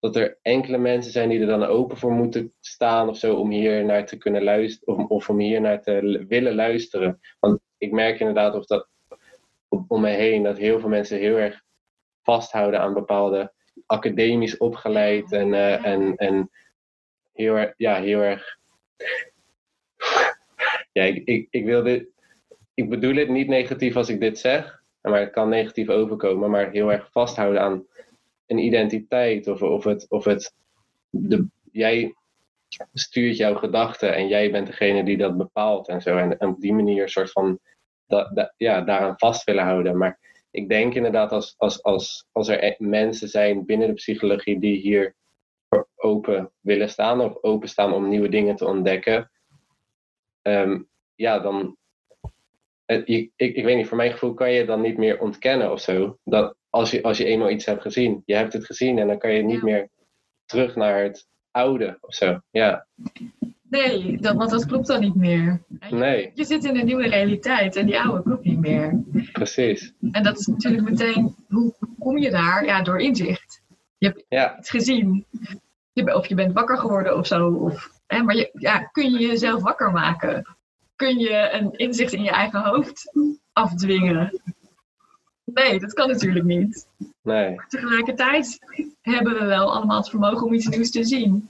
Dat 0.00 0.16
er 0.16 0.38
enkele 0.42 0.78
mensen 0.78 1.12
zijn 1.12 1.28
die 1.28 1.40
er 1.40 1.46
dan 1.46 1.64
open 1.64 1.96
voor 1.96 2.12
moeten 2.12 2.52
staan 2.60 3.08
of 3.08 3.16
zo 3.16 3.34
om 3.34 3.50
hier 3.50 3.84
naar 3.84 4.06
te 4.06 4.16
kunnen 4.16 4.42
luisteren. 4.42 5.08
Of, 5.08 5.28
om 5.28 5.38
hier 5.38 5.60
naar 5.60 5.82
te 5.82 6.24
willen 6.28 6.54
luisteren. 6.54 7.20
Want 7.40 7.60
ik 7.78 7.92
merk 7.92 8.20
inderdaad 8.20 8.54
of 8.54 8.66
dat 8.66 8.88
om, 9.68 10.00
me 10.00 10.08
heen 10.08 10.42
dat 10.42 10.58
heel 10.58 10.80
veel 10.80 10.88
mensen 10.88 11.18
heel 11.18 11.36
erg 11.36 11.62
vasthouden 12.22 12.80
aan 12.80 12.94
bepaalde 12.94 13.52
academisch 13.86 14.56
opgeleid 14.56 15.32
en, 15.32 15.48
uh, 15.48 15.86
en, 15.86 16.16
en 16.16 16.50
heel, 17.32 17.56
erg, 17.56 17.74
ja, 17.76 18.00
heel 18.00 18.20
erg. 18.20 18.58
ja, 20.92 21.02
ik, 21.02 21.24
ik, 21.24 21.46
ik 21.50 21.64
wil 21.64 21.82
dit. 21.82 22.10
Ik 22.74 22.88
bedoel 22.88 23.14
het 23.14 23.28
niet 23.28 23.48
negatief 23.48 23.96
als 23.96 24.08
ik 24.08 24.20
dit 24.20 24.38
zeg, 24.38 24.82
maar 25.00 25.20
het 25.20 25.30
kan 25.30 25.48
negatief 25.48 25.88
overkomen, 25.88 26.50
maar 26.50 26.70
heel 26.70 26.92
erg 26.92 27.10
vasthouden 27.10 27.62
aan 27.62 27.86
een 28.46 28.58
identiteit 28.58 29.48
of, 29.48 29.62
of 29.62 29.84
het. 29.84 30.06
Of 30.08 30.24
het 30.24 30.54
de, 31.10 31.46
jij 31.72 32.14
stuurt 32.92 33.36
jouw 33.36 33.54
gedachten 33.54 34.14
en 34.14 34.28
jij 34.28 34.50
bent 34.50 34.66
degene 34.66 35.04
die 35.04 35.16
dat 35.16 35.36
bepaalt 35.36 35.88
en 35.88 36.00
zo. 36.00 36.16
En, 36.16 36.40
op 36.40 36.60
die 36.60 36.72
manier 36.72 37.02
een 37.02 37.08
soort 37.08 37.30
van 37.30 37.58
ja, 38.56 38.80
daaraan 38.80 39.18
vast 39.18 39.44
willen 39.44 39.64
houden. 39.64 39.98
Maar 39.98 40.18
ik 40.50 40.68
denk 40.68 40.94
inderdaad 40.94 41.32
als, 41.32 41.54
als, 41.56 41.82
als, 41.82 42.26
als 42.32 42.48
er 42.48 42.64
e-, 42.64 42.76
mensen 42.78 43.28
zijn 43.28 43.64
binnen 43.64 43.88
de 43.88 43.94
psychologie 43.94 44.60
die 44.60 44.76
hier 44.76 45.14
open 45.96 46.50
willen 46.60 46.88
staan 46.90 47.20
of 47.20 47.42
openstaan 47.42 47.92
om 47.92 48.08
nieuwe 48.08 48.28
dingen 48.28 48.56
te 48.56 48.66
ontdekken, 48.66 49.30
ehm, 50.42 50.82
ja, 51.14 51.38
dan. 51.38 51.76
Ik, 52.94 53.30
ik, 53.36 53.56
ik 53.56 53.64
weet 53.64 53.76
niet, 53.76 53.86
voor 53.86 53.96
mijn 53.96 54.12
gevoel 54.12 54.34
kan 54.34 54.52
je 54.52 54.64
dan 54.64 54.80
niet 54.80 54.96
meer 54.96 55.20
ontkennen 55.20 55.72
of 55.72 55.80
zo. 55.80 56.18
Dat 56.24 56.56
als 56.70 56.90
je, 56.90 57.02
als 57.02 57.18
je 57.18 57.24
eenmaal 57.24 57.50
iets 57.50 57.66
hebt 57.66 57.82
gezien, 57.82 58.22
je 58.24 58.34
hebt 58.34 58.52
het 58.52 58.64
gezien 58.64 58.98
en 58.98 59.06
dan 59.06 59.18
kan 59.18 59.32
je 59.32 59.42
niet 59.42 59.62
meer 59.62 59.88
terug 60.44 60.76
naar 60.76 61.02
het 61.02 61.26
oude 61.50 61.98
of 62.00 62.14
zo. 62.14 62.40
Ja. 62.50 62.86
Nee, 63.68 64.18
dat, 64.20 64.34
want 64.34 64.50
dat 64.50 64.66
klopt 64.66 64.86
dan 64.86 65.00
niet 65.00 65.14
meer. 65.14 65.62
Je, 65.88 65.94
nee. 65.94 66.30
Je 66.34 66.44
zit 66.44 66.64
in 66.64 66.76
een 66.76 66.86
nieuwe 66.86 67.08
realiteit 67.08 67.76
en 67.76 67.86
die 67.86 68.00
oude 68.00 68.22
klopt 68.22 68.44
niet 68.44 68.60
meer. 68.60 69.02
Precies. 69.32 69.92
En 70.10 70.22
dat 70.22 70.38
is 70.38 70.46
natuurlijk 70.46 70.90
meteen, 70.90 71.34
hoe 71.48 71.74
kom 71.98 72.18
je 72.18 72.30
daar? 72.30 72.64
Ja, 72.64 72.82
door 72.82 73.00
inzicht. 73.00 73.62
Je 73.98 74.06
hebt 74.06 74.24
ja. 74.28 74.58
iets 74.58 74.70
gezien. 74.70 75.26
Je, 75.92 76.14
of 76.14 76.26
je 76.26 76.34
bent 76.34 76.52
wakker 76.52 76.78
geworden 76.78 77.16
of 77.16 77.26
zo. 77.26 77.48
Of, 77.48 77.90
hè, 78.06 78.22
maar 78.22 78.36
je, 78.36 78.50
ja, 78.52 78.78
kun 78.78 79.10
je 79.10 79.26
jezelf 79.26 79.62
wakker 79.62 79.92
maken? 79.92 80.56
Kun 81.02 81.18
je 81.18 81.50
een 81.52 81.72
inzicht 81.72 82.12
in 82.12 82.22
je 82.22 82.30
eigen 82.30 82.62
hoofd 82.62 83.12
afdwingen? 83.52 84.42
Nee, 85.44 85.80
dat 85.80 85.92
kan 85.92 86.08
natuurlijk 86.08 86.44
niet. 86.44 86.88
Nee. 87.22 87.54
Maar 87.54 87.68
tegelijkertijd 87.68 88.58
hebben 89.00 89.34
we 89.34 89.44
wel 89.44 89.72
allemaal 89.72 89.96
het 89.96 90.08
vermogen 90.08 90.46
om 90.46 90.52
iets 90.52 90.66
nieuws 90.66 90.90
te 90.90 91.04
zien. 91.04 91.48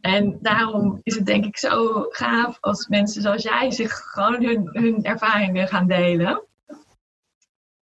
En 0.00 0.38
daarom 0.42 1.00
is 1.02 1.14
het 1.14 1.26
denk 1.26 1.44
ik 1.44 1.56
zo 1.56 2.06
gaaf 2.08 2.58
als 2.60 2.86
mensen 2.86 3.22
zoals 3.22 3.42
jij 3.42 3.70
zich 3.70 3.92
gewoon 3.92 4.44
hun, 4.44 4.68
hun 4.72 5.04
ervaringen 5.04 5.68
gaan 5.68 5.86
delen. 5.86 6.42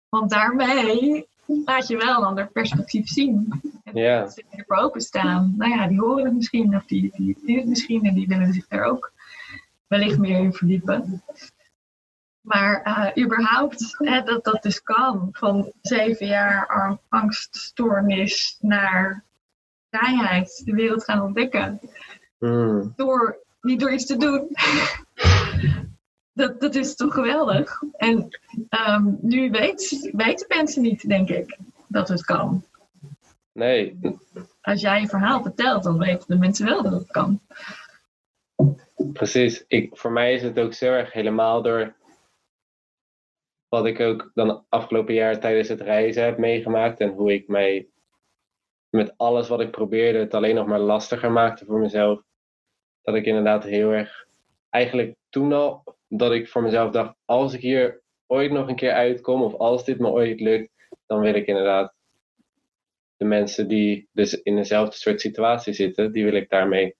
Want 0.08 0.30
daarmee 0.30 1.28
laat 1.46 1.86
je 1.86 1.96
wel 1.96 2.16
een 2.16 2.24
ander 2.24 2.46
perspectief 2.46 3.08
zien. 3.08 3.60
En 3.84 3.96
ja. 3.96 4.28
ervoor 4.50 4.76
openstaan, 4.76 5.54
nou 5.56 5.70
ja, 5.70 5.86
die 5.86 6.00
horen 6.00 6.24
het 6.24 6.34
misschien 6.34 6.76
of 6.76 6.84
die, 6.84 7.12
die 7.16 7.38
zien 7.44 7.58
het 7.58 7.66
misschien 7.66 8.04
en 8.04 8.14
die 8.14 8.28
willen 8.28 8.52
zich 8.52 8.64
er 8.68 8.84
ook 8.84 9.12
wellicht 9.86 10.18
meer 10.18 10.38
in 10.38 10.52
verdiepen. 10.52 11.22
Maar 12.40 12.82
uh, 13.16 13.24
überhaupt, 13.24 13.96
hè, 13.98 14.22
dat 14.22 14.44
dat 14.44 14.62
dus 14.62 14.82
kan, 14.82 15.28
van 15.32 15.72
zeven 15.80 16.26
jaar 16.26 16.98
angststoornis 17.08 18.56
naar 18.60 19.24
vrijheid, 19.90 20.62
de 20.64 20.72
wereld 20.72 21.04
gaan 21.04 21.22
ontdekken. 21.22 21.80
Mm. 22.38 22.92
Door, 22.96 23.38
niet 23.60 23.80
door 23.80 23.92
iets 23.92 24.06
te 24.06 24.16
doen. 24.16 24.48
Dat, 26.34 26.60
dat 26.60 26.74
is 26.74 26.96
toch 26.96 27.14
geweldig. 27.14 27.82
En 27.96 28.28
um, 28.88 29.18
nu 29.20 29.50
weet, 29.50 30.10
weten 30.12 30.46
mensen 30.48 30.82
niet, 30.82 31.08
denk 31.08 31.28
ik, 31.28 31.58
dat 31.88 32.08
het 32.08 32.24
kan. 32.24 32.64
Nee. 33.52 33.98
Als 34.60 34.80
jij 34.80 35.00
je 35.00 35.06
verhaal 35.06 35.42
vertelt, 35.42 35.82
dan 35.82 35.98
weten 35.98 36.28
de 36.28 36.38
mensen 36.38 36.66
wel 36.66 36.82
dat 36.82 36.92
het 36.92 37.10
kan. 37.10 37.40
Precies. 39.12 39.64
Ik, 39.68 39.96
voor 39.96 40.12
mij 40.12 40.34
is 40.34 40.42
het 40.42 40.58
ook 40.58 40.74
zo 40.74 40.86
erg 40.86 41.12
helemaal 41.12 41.62
door 41.62 41.94
wat 43.68 43.86
ik 43.86 44.00
ook 44.00 44.30
dan 44.34 44.64
afgelopen 44.68 45.14
jaar 45.14 45.40
tijdens 45.40 45.68
het 45.68 45.80
reizen 45.80 46.24
heb 46.24 46.38
meegemaakt 46.38 47.00
en 47.00 47.10
hoe 47.10 47.32
ik 47.32 47.48
mij 47.48 47.88
met 48.90 49.14
alles 49.16 49.48
wat 49.48 49.60
ik 49.60 49.70
probeerde 49.70 50.18
het 50.18 50.34
alleen 50.34 50.54
nog 50.54 50.66
maar 50.66 50.78
lastiger 50.78 51.32
maakte 51.32 51.64
voor 51.64 51.78
mezelf. 51.78 52.22
Dat 53.02 53.14
ik 53.14 53.24
inderdaad 53.24 53.64
heel 53.64 53.90
erg, 53.90 54.23
eigenlijk 54.74 55.14
toen 55.28 55.52
al, 55.52 55.82
dat 56.08 56.32
ik 56.32 56.48
voor 56.48 56.62
mezelf 56.62 56.90
dacht, 56.90 57.14
als 57.24 57.54
ik 57.54 57.60
hier 57.60 58.00
ooit 58.26 58.50
nog 58.50 58.68
een 58.68 58.76
keer 58.76 58.92
uitkom 58.92 59.42
of 59.42 59.54
als 59.54 59.84
dit 59.84 59.98
me 59.98 60.08
ooit 60.08 60.40
lukt, 60.40 60.70
dan 61.06 61.20
wil 61.20 61.34
ik 61.34 61.46
inderdaad 61.46 61.94
de 63.16 63.24
mensen 63.24 63.68
die 63.68 64.08
dus 64.12 64.42
in 64.42 64.56
dezelfde 64.56 64.96
soort 64.96 65.20
situatie 65.20 65.72
zitten, 65.72 66.12
die 66.12 66.24
wil 66.24 66.34
ik 66.34 66.48
daarmee 66.48 66.94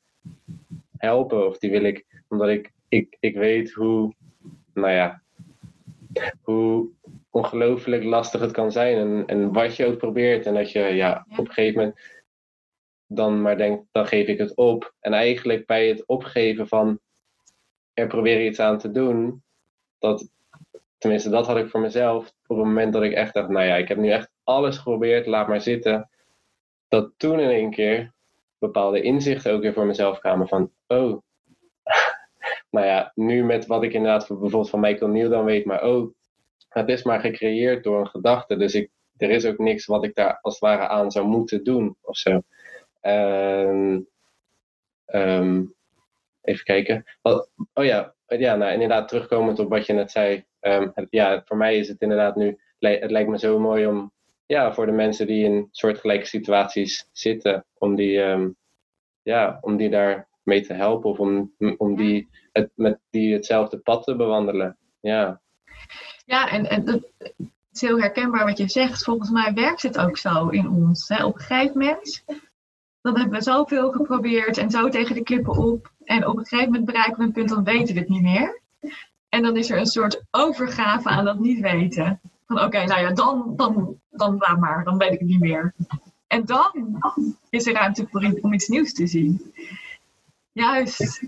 helpen. 0.97 1.47
Of 1.47 1.59
die 1.59 1.71
wil 1.71 1.83
ik, 1.83 2.05
omdat 2.29 2.49
ik, 2.49 2.73
ik, 2.89 3.17
ik 3.21 3.35
weet 3.37 3.73
hoe, 3.73 4.15
nou 4.75 4.93
ja, 4.93 5.23
hoe 6.43 6.89
ongelooflijk 7.31 8.05
lastig 8.05 8.41
het 8.41 8.53
kan 8.53 8.73
zijn. 8.73 8.97
En, 8.97 9.27
en 9.27 9.53
wat 9.53 9.77
je 9.77 9.87
ook 9.87 9.99
probeert. 9.99 10.47
En 10.47 10.55
dat 10.55 10.73
je 10.73 10.81
ja, 10.81 11.27
op 11.31 11.39
een 11.39 11.53
gegeven 11.53 11.79
moment 11.79 12.01
dan 13.07 13.43
maar 13.43 13.57
denkt, 13.57 13.85
dan 13.93 14.07
geef 14.07 14.27
ik 14.27 14.39
het 14.39 14.57
op. 14.57 14.95
En 15.01 15.13
eigenlijk 15.13 15.67
bij 15.67 15.89
het 15.89 16.07
opgeven 16.07 16.69
van 16.69 17.01
er 17.95 18.07
proberen 18.07 18.47
iets 18.47 18.61
aan 18.61 18.79
te 18.79 18.91
doen, 18.91 19.43
dat, 19.99 20.29
tenminste 20.99 21.31
dat 21.31 21.47
had 21.47 21.57
ik 21.57 21.71
voor 21.71 21.81
mezelf, 21.81 22.33
op 22.47 22.57
het 22.57 22.67
moment 22.67 22.93
dat 22.93 23.03
ik 23.03 23.13
echt 23.13 23.35
dacht, 23.35 23.49
nou 23.49 23.67
ja, 23.67 23.77
ik 23.77 23.89
heb 23.89 23.99
nu 23.99 24.11
echt 24.11 24.31
alles 24.45 24.77
geprobeerd, 24.77 25.27
laat 25.27 25.49
maar 25.49 25.61
zitten. 25.61 26.11
Dat 26.89 27.13
toen 27.17 27.41
in 27.41 27.51
één 27.51 27.71
keer 27.71 28.13
bepaalde 28.59 29.03
inzichten 29.03 29.53
ook 29.53 29.63
weer 29.63 29.73
voor 29.73 29.87
mezelf 29.87 30.19
kwamen 30.19 30.49
van, 30.49 30.71
oh, 30.87 31.23
nou 32.71 32.87
ja, 32.87 33.13
nu 33.15 33.45
met 33.45 33.67
wat 33.67 33.83
ik 33.83 33.93
inderdaad 33.93 34.29
bijvoorbeeld 34.29 34.71
van 34.71 34.81
Michael 34.81 35.11
Neal 35.11 35.31
dan 35.31 35.45
weet, 35.45 35.65
maar 35.65 35.85
oh, 35.85 36.15
het 36.69 36.89
is 36.89 37.03
maar 37.03 37.21
gecreëerd 37.21 37.85
door 37.85 38.01
een 38.01 38.09
gedachte. 38.09 38.57
Dus 38.57 38.75
ik, 38.75 38.91
er 39.17 39.31
is 39.31 39.47
ook 39.47 39.59
niks 39.59 39.87
wat 39.87 40.05
ik 40.05 40.15
daar 40.15 40.39
als 40.41 40.55
het 40.55 40.63
ware 40.63 40.89
aan 40.89 41.11
zou 41.11 41.27
moeten 41.27 41.65
doen 41.65 41.97
of 42.01 42.17
zo. 42.17 42.43
Um, 43.03 44.07
even 46.45 46.65
kijken. 46.65 47.05
oh 47.23 47.85
ja, 47.85 48.15
ja 48.27 48.57
nou, 48.57 48.73
inderdaad, 48.73 49.09
terugkomend 49.09 49.59
op 49.59 49.69
wat 49.69 49.87
je 49.87 49.93
net 49.93 50.11
zei. 50.11 50.45
Um, 50.61 50.91
het, 50.95 51.07
ja, 51.11 51.43
voor 51.45 51.57
mij 51.57 51.77
is 51.77 51.89
het 51.89 52.01
inderdaad 52.01 52.37
nu. 52.37 52.59
Het 52.79 53.11
lijkt 53.11 53.31
me 53.31 53.39
zo 53.39 53.59
mooi 53.59 53.87
om. 53.87 54.13
Ja, 54.47 54.75
voor 54.75 54.87
de 54.87 54.93
mensen 54.93 55.27
die 55.27 55.45
in 55.45 55.69
soortgelijke 55.71 56.27
situaties 56.27 57.09
zitten, 57.13 57.65
om 57.79 57.95
die, 57.95 58.21
ja, 59.23 59.59
om 59.61 59.77
die 59.77 59.91
daar 59.91 60.29
mee 60.43 60.61
te 60.61 60.73
helpen 60.73 61.11
of 61.11 61.19
om, 61.19 61.55
om 61.77 61.97
die, 61.97 62.29
het, 62.53 62.71
met 62.75 63.01
die 63.11 63.33
hetzelfde 63.33 63.79
pad 63.79 64.05
te 64.05 64.17
bewandelen. 64.17 64.79
Ja. 65.01 65.41
Ja, 66.25 66.51
en, 66.51 66.67
en 66.67 66.85
dat 66.85 67.13
is 67.73 67.81
heel 67.81 68.01
herkenbaar 68.01 68.45
wat 68.45 68.59
je 68.59 68.69
zegt. 68.69 69.05
Volgens 69.05 69.31
mij 69.31 69.53
werkt 69.55 69.83
het 69.83 69.99
ook 69.99 70.17
zo 70.17 70.49
in 70.49 70.69
ons. 70.69 71.09
Hè? 71.09 71.25
Op 71.25 71.35
een 71.35 71.41
gegeven 71.41 71.79
moment, 71.79 72.25
dan 73.01 73.19
hebben 73.19 73.39
we 73.39 73.45
zoveel 73.45 73.93
geprobeerd 73.93 74.59
en 74.59 74.71
zo 74.71 74.89
tegen 74.89 75.15
de 75.15 75.23
klippen 75.23 75.57
op. 75.57 75.93
En 76.05 76.27
op 76.27 76.37
een 76.37 76.47
gegeven 76.47 76.73
moment 76.73 76.85
bereiken 76.85 77.19
we 77.19 77.23
een 77.23 77.33
punt, 77.33 77.49
dan 77.49 77.65
weten 77.65 77.95
we 77.95 78.01
het 78.01 78.09
niet 78.09 78.23
meer. 78.23 78.61
En 79.29 79.43
dan 79.43 79.57
is 79.57 79.71
er 79.71 79.79
een 79.79 79.87
soort 79.87 80.23
overgave 80.31 81.09
aan 81.09 81.25
dat 81.25 81.39
niet 81.39 81.61
weten. 81.61 82.21
Van 82.47 82.61
oké, 82.61 82.85
nou 82.85 83.01
ja, 83.01 83.13
dan, 83.13 83.53
dan, 83.57 84.01
dan 84.11 84.37
laat 84.39 84.59
maar, 84.59 84.85
dan 84.85 84.99
weet 84.99 85.13
ik 85.13 85.19
het 85.19 85.29
niet 85.29 85.41
meer. 85.41 85.75
En 86.27 86.45
dan 86.45 86.99
is 87.51 87.67
er 87.67 87.73
ruimte 87.73 88.39
om 88.41 88.53
iets 88.53 88.69
nieuws 88.69 88.93
te 88.93 89.07
zien. 89.07 89.55
Juist 90.53 91.27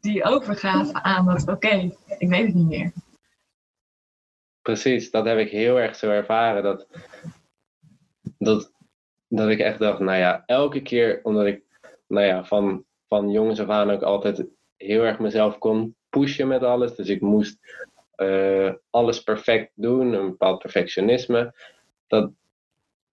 die 0.00 0.24
overgave 0.24 0.92
aan 0.92 1.26
dat, 1.26 1.48
oké, 1.48 1.92
ik 2.18 2.28
weet 2.28 2.46
het 2.46 2.54
niet 2.54 2.68
meer. 2.68 2.92
Precies, 4.62 5.10
dat 5.10 5.24
heb 5.24 5.38
ik 5.38 5.50
heel 5.50 5.80
erg 5.80 5.96
zo 5.96 6.10
ervaren. 6.10 6.62
Dat, 6.62 6.86
dat, 8.38 8.72
dat 9.28 9.48
ik 9.48 9.58
echt 9.58 9.78
dacht, 9.78 9.98
nou 9.98 10.18
ja, 10.18 10.42
elke 10.46 10.82
keer 10.82 11.20
omdat 11.22 11.46
ik 11.46 11.62
nou 12.06 12.26
ja, 12.26 12.44
van, 12.44 12.84
van 13.12 13.30
jongens 13.30 13.60
af 13.60 13.68
aan 13.68 13.90
ook 13.90 14.02
altijd 14.02 14.46
heel 14.76 15.02
erg 15.02 15.18
mezelf 15.18 15.58
kon 15.58 15.96
pushen 16.08 16.48
met 16.48 16.62
alles. 16.62 16.94
Dus 16.94 17.08
ik 17.08 17.20
moest 17.20 17.58
uh, 18.16 18.72
alles 18.90 19.22
perfect 19.22 19.70
doen, 19.74 20.12
een 20.12 20.30
bepaald 20.30 20.58
perfectionisme. 20.58 21.54
Dat 22.06 22.30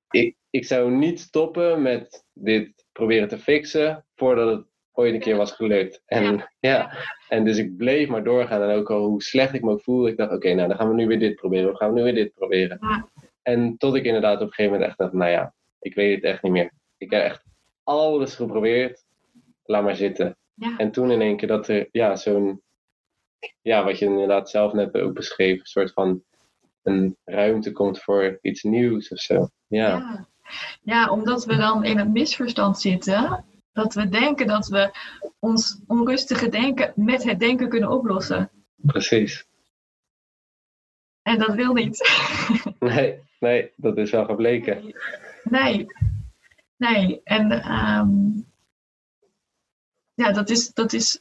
ik, 0.10 0.36
ik 0.50 0.66
zou 0.66 0.92
niet 0.92 1.20
stoppen 1.20 1.82
met 1.82 2.26
dit 2.34 2.86
proberen 2.92 3.28
te 3.28 3.38
fixen 3.38 4.06
voordat 4.16 4.58
het 4.58 4.66
ooit 4.92 5.14
een 5.14 5.20
keer 5.20 5.38
was 5.38 5.52
gelukt. 5.52 6.02
En, 6.06 6.24
ja. 6.24 6.50
ja. 6.72 6.94
en 7.28 7.46
dus 7.46 7.58
ik 7.58 7.78
bleef 7.78 8.08
maar 8.08 8.24
doorgaan. 8.24 8.62
En 8.62 8.76
ook 8.76 8.92
al 8.92 9.06
hoe 9.06 9.22
slecht 9.22 9.54
ik 9.54 9.62
me 9.62 9.72
ook 9.72 9.82
voelde, 9.82 10.10
ik 10.10 10.18
dacht, 10.18 10.32
oké, 10.32 10.54
nou 10.54 10.68
dan 10.68 10.78
gaan 10.78 10.90
we 10.90 10.96
nu 10.96 11.08
weer 11.08 11.20
dit 11.20 11.36
proberen. 11.36 11.66
Dan 11.66 11.76
gaan 11.76 11.94
we 11.94 11.98
nu 11.98 12.04
weer 12.04 12.16
dit 12.16 12.34
proberen. 12.34 12.78
Ja. 12.82 13.08
En 13.42 13.78
tot 13.78 13.96
ik 13.96 14.04
inderdaad 14.04 14.36
op 14.36 14.48
een 14.48 14.54
gegeven 14.54 14.72
moment 14.72 14.90
echt 14.90 14.98
dacht, 14.98 15.14
nou 15.14 15.32
ja, 15.32 15.54
ik 15.80 15.96
weet 15.96 16.16
het 16.16 16.24
echt 16.24 16.44
niet 16.44 16.52
meer. 16.52 16.72
Ik 16.98 17.12
heb 17.12 17.24
echt 17.24 17.44
alles 17.84 18.36
geprobeerd. 18.36 19.08
Laat 19.70 19.84
maar 19.84 19.96
zitten. 19.96 20.38
Ja. 20.54 20.78
En 20.78 20.92
toen 20.92 21.12
in 21.12 21.22
één 21.22 21.38
keer 21.38 21.48
dat 21.48 21.68
er, 21.68 21.88
ja, 21.92 22.16
zo'n, 22.16 22.62
ja, 23.62 23.84
wat 23.84 24.00
je 24.00 24.06
inderdaad 24.06 24.50
zelf 24.50 24.74
net 24.74 24.98
ook 24.98 25.14
beschreef, 25.14 25.60
een 25.60 25.66
soort 25.66 25.94
van 25.94 26.24
een 26.84 27.18
ruimte 27.24 27.72
komt 27.72 28.02
voor 28.02 28.40
iets 28.42 28.64
nieuws 28.64 29.10
of 29.10 29.20
zo. 29.20 29.50
Ja. 29.68 29.88
ja. 29.88 30.28
Ja, 30.82 31.10
omdat 31.10 31.46
we 31.46 31.56
dan 31.56 31.84
in 31.84 31.98
het 31.98 32.10
misverstand 32.10 32.80
zitten. 32.80 33.46
Dat 33.74 33.94
we 33.94 34.10
denken 34.10 34.48
dat 34.48 34.68
we 34.68 34.92
ons 35.40 35.82
onrustige 35.88 36.50
denken 36.50 36.94
met 36.96 37.24
het 37.24 37.40
denken 37.40 37.70
kunnen 37.70 37.92
oplossen. 37.92 38.50
Precies. 38.76 39.48
En 41.22 41.38
dat 41.38 41.56
wil 41.56 41.74
niet. 41.74 41.98
Nee, 42.80 43.20
nee, 43.40 43.72
dat 43.76 43.98
is 43.98 44.12
wel 44.12 44.26
gebleken. 44.26 44.96
Nee. 45.44 45.86
Nee. 46.78 47.22
En 47.24 47.52
ehm, 47.52 48.10
ja, 50.20 50.32
dat 50.32 50.50
is, 50.50 50.74
dat 50.74 50.94
is 50.94 51.20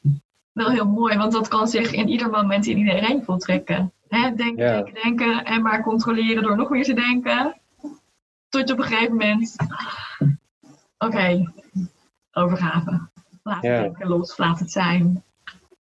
wel 0.53 0.71
heel 0.71 0.87
mooi, 0.87 1.17
want 1.17 1.33
dat 1.33 1.49
kan 1.49 1.69
zich 1.69 1.93
in 1.93 2.09
ieder 2.09 2.31
moment 2.31 2.67
in 2.67 2.79
iedereen 2.79 3.25
voltrekken. 3.25 3.93
Hè? 4.09 4.35
Denken, 4.35 4.65
Ja. 4.65 4.73
denken, 4.83 5.03
denken 5.03 5.45
en 5.45 5.63
maar 5.63 5.83
controleren 5.83 6.43
door 6.43 6.57
nog 6.57 6.71
meer 6.71 6.85
te 6.85 6.95
denken. 6.95 7.61
Tot 8.49 8.69
je 8.69 8.75
op 8.75 8.79
een 8.81 8.85
gegeven 8.85 9.17
moment, 9.17 9.57
oké, 10.99 11.53
overgave. 12.33 13.09
Laat 13.43 13.63
Ja. 13.63 13.71
het 13.73 13.83
denken 13.83 14.09
los, 14.09 14.37
laat 14.39 14.59
het 14.59 14.71
zijn. 14.73 15.23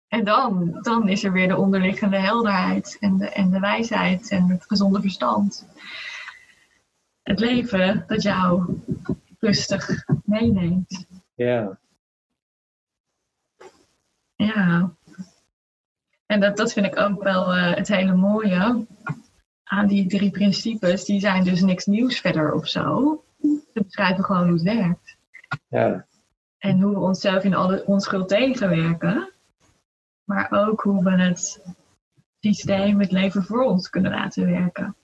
En 0.08 0.24
dan, 0.24 0.78
dan 0.82 1.10
is 1.10 1.24
er 1.24 1.32
weer 1.32 1.47
de 1.47 1.58
onderliggende 1.58 2.18
helderheid 2.18 2.97
en 2.99 3.18
de, 3.18 3.30
en 3.30 3.49
de 3.49 3.60
wijsheid 3.60 4.30
en 4.30 4.49
het 4.49 4.64
gezonde 4.68 5.02
verstand. 5.02 5.68
Het 7.24 7.39
leven 7.39 8.04
dat 8.08 8.22
jou 8.22 8.76
rustig 9.39 10.06
meeneemt. 10.26 11.06
Ja, 11.36 11.80
Ja. 14.45 14.95
En 16.25 16.39
dat, 16.39 16.57
dat 16.57 16.73
vind 16.73 16.85
ik 16.85 16.99
ook 16.99 17.23
wel 17.23 17.53
eh, 17.53 17.75
het 17.75 17.87
hele 17.87 18.15
mooie 18.15 18.85
aan 19.63 19.87
die 19.87 20.07
drie 20.07 20.31
principes. 20.31 21.05
Die 21.05 21.19
zijn 21.19 21.43
dus 21.43 21.61
niks 21.61 21.85
nieuws 21.85 22.19
verder 22.19 22.53
of 22.53 22.67
zo. 22.67 23.23
Ze 23.41 23.83
beschrijven 23.83 24.23
gewoon 24.23 24.43
hoe 24.43 24.53
het 24.53 24.61
werkt. 24.63 25.17
ja, 25.67 26.05
En 26.57 26.81
hoe 26.81 26.93
we 26.93 26.99
onszelf 26.99 27.43
in 27.43 27.53
alle 27.55 27.85
onschuld 27.85 28.27
tegenwerken. 28.27 29.31
Maar 30.23 30.47
ook 30.51 30.81
hoe 30.81 31.03
we 31.03 31.11
het 31.11 31.61
systeem, 32.39 32.99
het 32.99 33.11
leven 33.11 33.43
voor 33.43 33.63
ons 33.63 33.89
kunnen 33.89 34.11
laten 34.11 34.51
werken. 34.51 34.95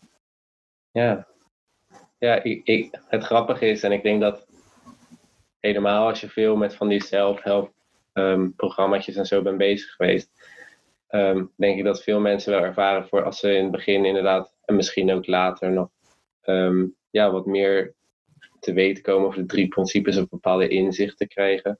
ja. 0.92 1.28
Ja, 2.20 2.44
ik, 2.44 2.66
ik, 2.68 3.00
het 3.08 3.24
grappige 3.24 3.66
is, 3.66 3.84
en 3.84 3.92
ik 3.92 4.04
denk 4.04 4.22
dat 4.22 4.48
helemaal 5.60 6.08
als 6.08 6.22
je 6.22 6.30
veel 6.30 6.56
met 6.56 6.76
van 6.76 6.88
die 6.88 7.04
self-help 7.04 7.74
ehm, 8.18 8.50
programma's 8.56 9.08
en 9.08 9.26
zo 9.26 9.42
bent 9.42 9.58
bezig 9.58 9.90
geweest, 9.90 10.30
ehm, 11.08 11.46
denk 11.56 11.78
ik 11.78 11.84
dat 11.84 12.04
veel 12.04 12.20
mensen 12.20 12.52
wel 12.52 12.64
ervaren 12.64 13.08
voor 13.08 13.24
als 13.24 13.40
ze 13.40 13.56
in 13.56 13.64
het 13.64 13.72
begin 13.72 14.06
inderdaad, 14.06 14.54
en 14.66 14.76
misschien 14.76 15.12
ook 15.12 15.28
later 15.28 15.72
nog, 15.72 15.90
ehm, 16.42 16.86
ja, 17.10 17.32
wat 17.32 17.46
meer 17.46 17.96
te 18.60 18.74
weten 18.74 19.04
komen 19.04 19.28
over 19.28 19.42
de 19.42 19.46
drie 19.46 19.68
principes 19.68 20.18
of 20.18 20.30
bepaalde 20.30 20.68
inzichten 20.68 21.28
krijgen. 21.28 21.80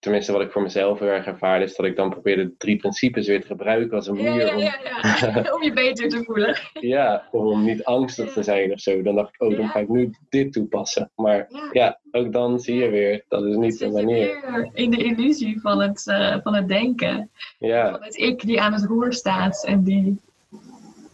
Tenminste, 0.00 0.32
wat 0.32 0.40
ik 0.40 0.50
voor 0.50 0.62
mezelf 0.62 0.98
heel 0.98 1.08
erg 1.08 1.26
ervaar, 1.26 1.62
is 1.62 1.76
dat 1.76 1.86
ik 1.86 1.96
dan 1.96 2.10
probeer 2.10 2.36
de 2.36 2.54
drie 2.58 2.76
principes 2.76 3.26
weer 3.26 3.40
te 3.40 3.46
gebruiken 3.46 3.96
als 3.96 4.06
een 4.06 4.14
manier 4.16 4.46
ja, 4.46 4.54
om 4.54 4.60
ja, 4.60 4.74
ja. 4.82 5.52
Om 5.54 5.62
je 5.62 5.72
beter 5.72 6.08
te 6.08 6.24
voelen. 6.24 6.56
Ja, 6.96 7.28
om 7.30 7.64
niet 7.64 7.84
angstig 7.84 8.32
te 8.32 8.42
zijn 8.42 8.72
of 8.72 8.80
zo. 8.80 9.02
Dan 9.02 9.14
dacht 9.14 9.34
ik, 9.34 9.42
oh, 9.42 9.56
dan 9.56 9.68
ga 9.68 9.78
ik 9.78 9.88
nu 9.88 10.10
dit 10.28 10.52
toepassen. 10.52 11.10
Maar 11.16 11.48
Ja. 11.72 11.98
ook 12.10 12.32
dan 12.32 12.60
zie 12.60 12.74
je 12.74 12.88
weer, 12.88 13.24
dat 13.28 13.44
is 13.44 13.56
niet 13.56 13.78
de 13.78 13.90
manier. 13.90 14.40
weer 14.52 14.70
in 14.72 14.90
de 14.90 15.04
illusie 15.04 15.60
van 15.60 15.80
het, 15.80 16.06
eh, 16.06 16.36
van 16.42 16.54
het 16.54 16.68
denken. 16.68 17.30
Ja, 17.58 17.90
Van 17.90 18.02
het 18.02 18.16
ik 18.18 18.40
die 18.46 18.60
aan 18.60 18.72
het 18.72 18.84
roer 18.84 19.12
staat 19.12 19.64
en 19.66 19.82
die, 19.82 20.20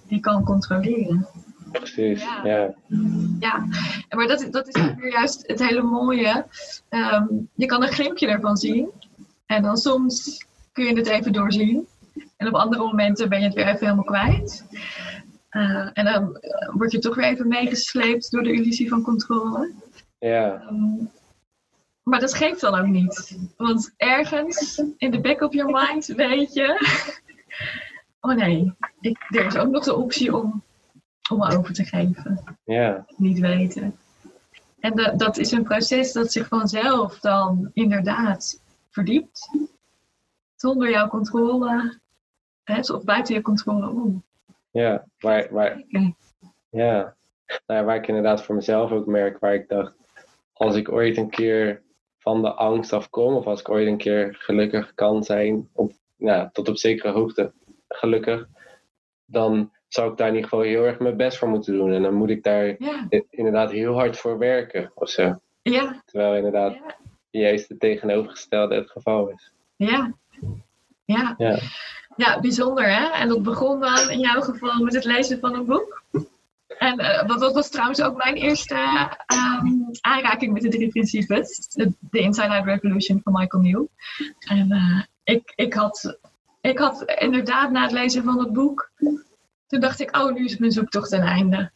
die 0.08 0.20
kan 0.20 0.44
controleren. 0.44 1.26
Precies. 1.78 2.22
Ja. 2.22 2.40
Ja, 2.44 2.74
Ja, 3.40 3.66
maar 4.16 4.26
dat, 4.26 4.46
dat 4.50 4.68
is 4.68 4.82
weer 4.96 5.12
juist 5.12 5.46
het 5.46 5.68
hele 5.68 5.82
mooie. 5.82 6.46
Em, 6.88 7.48
je 7.54 7.66
kan 7.66 7.82
een 7.82 7.92
glimpje 7.92 8.26
ervan 8.28 8.56
zien. 8.56 8.90
En 9.46 9.62
dan 9.62 9.76
soms 9.76 10.46
kun 10.72 10.84
je 10.84 10.96
het 10.96 11.06
even 11.06 11.32
doorzien. 11.32 11.86
En 12.36 12.46
op 12.46 12.54
andere 12.54 12.82
momenten 12.82 13.28
ben 13.28 13.38
je 13.38 13.44
het 13.44 13.54
weer 13.54 13.66
even 13.66 13.78
helemaal 13.78 14.04
kwijt. 14.04 14.64
Eh, 15.48 15.88
en 15.92 16.04
dan 16.04 16.36
eh, 16.36 16.74
word 16.74 16.92
je 16.92 16.98
toch 16.98 17.14
weer 17.14 17.24
even 17.24 17.48
meegesleept 17.48 18.30
door 18.30 18.42
de 18.42 18.52
illusie 18.52 18.88
van 18.88 19.02
controle. 19.02 19.72
ja, 20.18 20.62
Ehm, 20.68 21.04
maar 22.02 22.20
dat 22.20 22.34
geeft 22.34 22.60
dan 22.60 22.74
ook 22.78 22.86
niet. 22.86 23.38
Want 23.56 23.94
ergens 23.96 24.82
in 24.96 25.10
de 25.10 25.20
back 25.20 25.40
of 25.40 25.52
your 25.52 25.72
mind 25.88 26.06
weet 26.06 26.52
je... 26.54 26.74
Oh 28.20 28.34
nee, 28.34 28.72
ik, 29.00 29.24
er 29.28 29.46
is 29.46 29.56
ook 29.56 29.68
nog 29.70 29.84
de 29.84 29.94
optie 29.94 30.36
om, 30.36 30.62
om 31.30 31.42
over 31.42 31.74
te 31.74 31.84
geven 31.84 32.58
ja, 32.64 33.06
niet 33.16 33.38
weten. 33.38 33.96
En 34.80 34.94
de- 34.94 35.14
dat 35.16 35.36
is 35.36 35.50
een 35.50 35.62
proces 35.62 36.12
dat 36.12 36.32
zich 36.32 36.48
vanzelf 36.48 37.18
dan 37.20 37.70
inderdaad 37.72 38.60
verdiept. 38.90 39.50
Zonder 40.56 40.90
jouw 40.90 41.08
controle, 41.08 41.98
hè, 42.64 42.78
of 42.80 43.04
buiten 43.04 43.34
je 43.34 43.42
controle 43.42 43.88
om. 43.90 44.22
ja. 44.70 45.04
Waar, 45.18 45.46
waar, 45.50 45.82
ja. 46.70 47.14
Nou, 47.66 47.84
waar 47.84 47.96
ik 47.96 48.06
inderdaad 48.08 48.42
voor 48.42 48.54
mezelf 48.54 48.90
ook 48.90 49.06
merk, 49.06 49.38
waar 49.38 49.54
ik 49.54 49.68
dacht, 49.68 49.94
als 50.52 50.76
ik 50.76 50.92
ooit 50.92 51.16
een 51.16 51.30
keer 51.30 51.82
van 52.18 52.42
de 52.42 52.52
angst 52.54 52.92
afkom, 52.92 53.34
of 53.34 53.46
als 53.46 53.60
ik 53.60 53.68
ooit 53.68 53.86
een 53.86 53.96
keer 53.96 54.36
gelukkig 54.38 54.94
kan 54.94 55.24
zijn, 55.24 55.68
op, 55.72 55.92
ja, 56.16 56.50
tot 56.52 56.68
op 56.68 56.76
zekere 56.76 57.12
hoogte 57.12 57.52
gelukkig, 57.88 58.48
dan 59.24 59.70
zou 59.88 60.10
ik 60.10 60.16
daar 60.16 60.28
in 60.28 60.34
ieder 60.34 60.48
geval 60.48 60.64
heel 60.64 60.84
erg 60.84 60.98
mijn 60.98 61.16
best 61.16 61.38
voor 61.38 61.48
moeten 61.48 61.74
doen. 61.74 61.92
En 61.92 62.02
dan 62.02 62.14
moet 62.14 62.30
ik 62.30 62.42
daar 62.42 62.66
Ja, 62.78 63.06
inderdaad 63.30 63.70
heel 63.70 63.94
hard 63.94 64.18
voor 64.18 64.38
werken 64.38 64.90
of 64.94 65.08
zo. 65.08 65.40
ja, 65.62 66.02
Terwijl 66.04 66.34
inderdaad 66.36 66.72
Ja. 66.74 66.94
juist 67.30 67.68
het 67.68 67.80
tegenovergestelde 67.80 68.74
het 68.74 68.90
geval 68.90 69.28
is. 69.30 69.52
ja. 69.76 70.12
Ja. 71.04 71.34
Ja. 71.38 71.58
ja, 72.16 72.40
bijzonder 72.40 72.88
hè? 72.94 73.06
En 73.06 73.28
dat 73.28 73.42
begon 73.42 73.80
dan 73.80 74.10
in 74.10 74.18
jouw 74.18 74.40
geval 74.40 74.82
met 74.82 74.94
het 74.94 75.04
lezen 75.04 75.38
van 75.40 75.54
een 75.54 75.64
boek. 75.64 76.02
En 76.78 76.98
eh, 76.98 77.26
dat, 77.28 77.40
dat 77.40 77.54
was 77.54 77.70
trouwens 77.70 78.02
ook 78.02 78.16
mijn 78.24 78.34
eerste 78.34 78.74
ehm, 79.26 79.66
aanraking 80.00 80.52
met 80.52 80.62
de 80.62 80.68
drie 80.68 80.88
principes. 80.88 81.68
De, 81.68 81.92
de 82.00 82.18
Inside 82.18 82.48
Out 82.48 82.64
Revolution 82.64 83.20
van 83.24 83.32
Michael 83.32 83.62
New. 83.62 83.84
En 84.38 84.70
eh, 84.72 85.02
ik, 85.34 85.52
ik, 85.56 85.74
had, 85.74 86.18
ik 86.60 86.78
had 86.78 87.02
inderdaad 87.18 87.70
na 87.70 87.82
het 87.82 87.92
lezen 87.92 88.24
van 88.24 88.38
het 88.38 88.52
boek... 88.52 88.90
Toen 89.66 89.80
dacht 89.80 90.00
ik, 90.00 90.16
oh, 90.16 90.32
nu 90.32 90.44
is 90.44 90.56
mijn 90.56 90.72
zoektocht 90.72 91.08
ten 91.08 91.22
einde. 91.22 91.70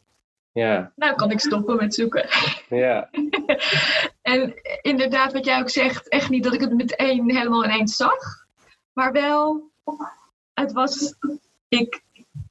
Ja, 0.53 0.93
Nou 0.97 1.14
kan 1.14 1.30
ik 1.30 1.41
stoppen 1.41 1.76
met 1.76 1.95
zoeken. 1.95 2.28
ja, 2.68 3.11
En 4.22 4.55
inderdaad, 4.82 5.32
wat 5.32 5.45
jij 5.45 5.61
ook 5.61 5.70
zegt, 5.70 6.09
echt 6.09 6.30
niet 6.30 6.45
dat 6.45 6.55
ik 6.55 6.61
het 6.61 6.72
meteen 6.72 7.36
helemaal 7.36 7.64
ineens 7.64 7.97
zag. 7.97 8.47
Maar 8.93 9.12
wel, 9.12 9.70
het 10.55 10.72
was, 10.72 11.14
ik 11.68 12.03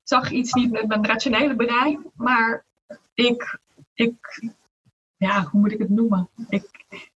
zag 0.04 0.32
iets 0.32 0.54
niet 0.54 0.72
met 0.72 0.88
mijn 0.88 1.06
rationele 1.06 1.56
brein, 1.56 2.12
maar 2.16 2.66
ik, 3.14 3.60
ik 3.94 4.42
ja, 5.18 5.44
hoe 5.44 5.60
moet 5.62 5.72
ik 5.72 5.80
het 5.80 5.90
noemen? 5.90 6.30
Ik, 6.50 6.64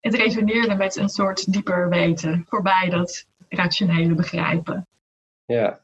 het 0.01 0.15
resoneerde 0.15 0.75
met 0.75 0.97
een 0.97 1.09
soort 1.09 1.53
dieper 1.53 1.89
weten, 1.89 2.45
voorbij 2.49 2.89
dat 2.91 3.27
rationele 3.49 4.15
begrijpen. 4.15 4.87
ja. 5.45 5.81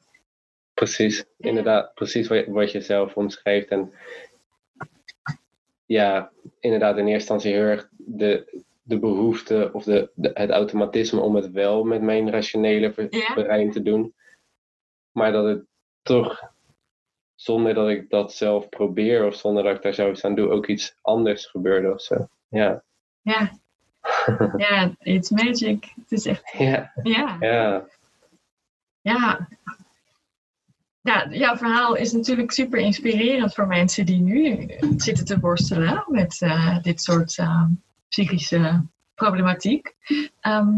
Precies, 0.78 1.24
inderdaad, 1.38 1.94
precies 1.94 2.28
wat 2.28 2.38
je, 2.38 2.52
wat 2.52 2.72
je 2.72 2.80
zelf 2.80 3.16
omschrijft. 3.16 3.68
En 3.68 3.92
ja, 5.86 6.30
inderdaad, 6.60 6.96
in 6.96 7.06
eerste 7.06 7.32
instantie 7.32 7.52
heel 7.52 7.62
erg 7.62 7.88
de, 7.96 8.62
de 8.82 8.98
behoefte 8.98 9.70
of 9.72 9.84
de, 9.84 10.10
de, 10.14 10.30
het 10.34 10.50
automatisme 10.50 11.20
om 11.20 11.34
het 11.34 11.50
wel 11.50 11.84
met 11.84 12.02
mijn 12.02 12.30
rationele 12.30 12.92
ver- 12.92 13.32
brein 13.34 13.70
te 13.70 13.82
doen. 13.82 14.14
Maar 15.12 15.32
dat 15.32 15.44
het 15.44 15.64
toch, 16.02 16.52
zonder 17.34 17.74
dat 17.74 17.88
ik 17.88 18.10
dat 18.10 18.32
zelf 18.32 18.68
probeer 18.68 19.26
of 19.26 19.34
zonder 19.34 19.62
dat 19.62 19.76
ik 19.76 19.82
daar 19.82 19.94
zelf 19.94 20.10
iets 20.10 20.24
aan 20.24 20.34
doe, 20.34 20.50
ook 20.50 20.66
iets 20.66 20.96
anders 21.02 21.46
gebeurde 21.46 21.92
of 21.92 22.00
zo. 22.00 22.28
Ja, 22.48 22.82
Ja, 23.22 23.50
ja, 24.56 24.94
it's 24.98 25.30
magic. 25.30 25.92
Het 26.00 26.12
is 26.12 26.26
echt, 26.26 26.52
ja, 26.58 26.92
ja. 27.02 27.36
ja, 27.40 27.88
Ja. 29.00 29.48
Ja, 31.08 31.26
jouw 31.30 31.56
verhaal 31.56 31.94
is 31.96 32.12
natuurlijk 32.12 32.50
super 32.52 32.78
inspirerend 32.80 33.54
voor 33.54 33.66
mensen 33.66 34.06
die 34.06 34.20
nu 34.20 34.66
zitten 34.96 35.24
te 35.24 35.40
worstelen 35.40 36.04
met 36.06 36.42
eh, 36.42 36.82
dit 36.82 37.02
soort 37.02 37.38
eh, 37.38 37.64
psychische 38.08 38.86
problematiek. 39.14 39.94
Ehm, 40.40 40.68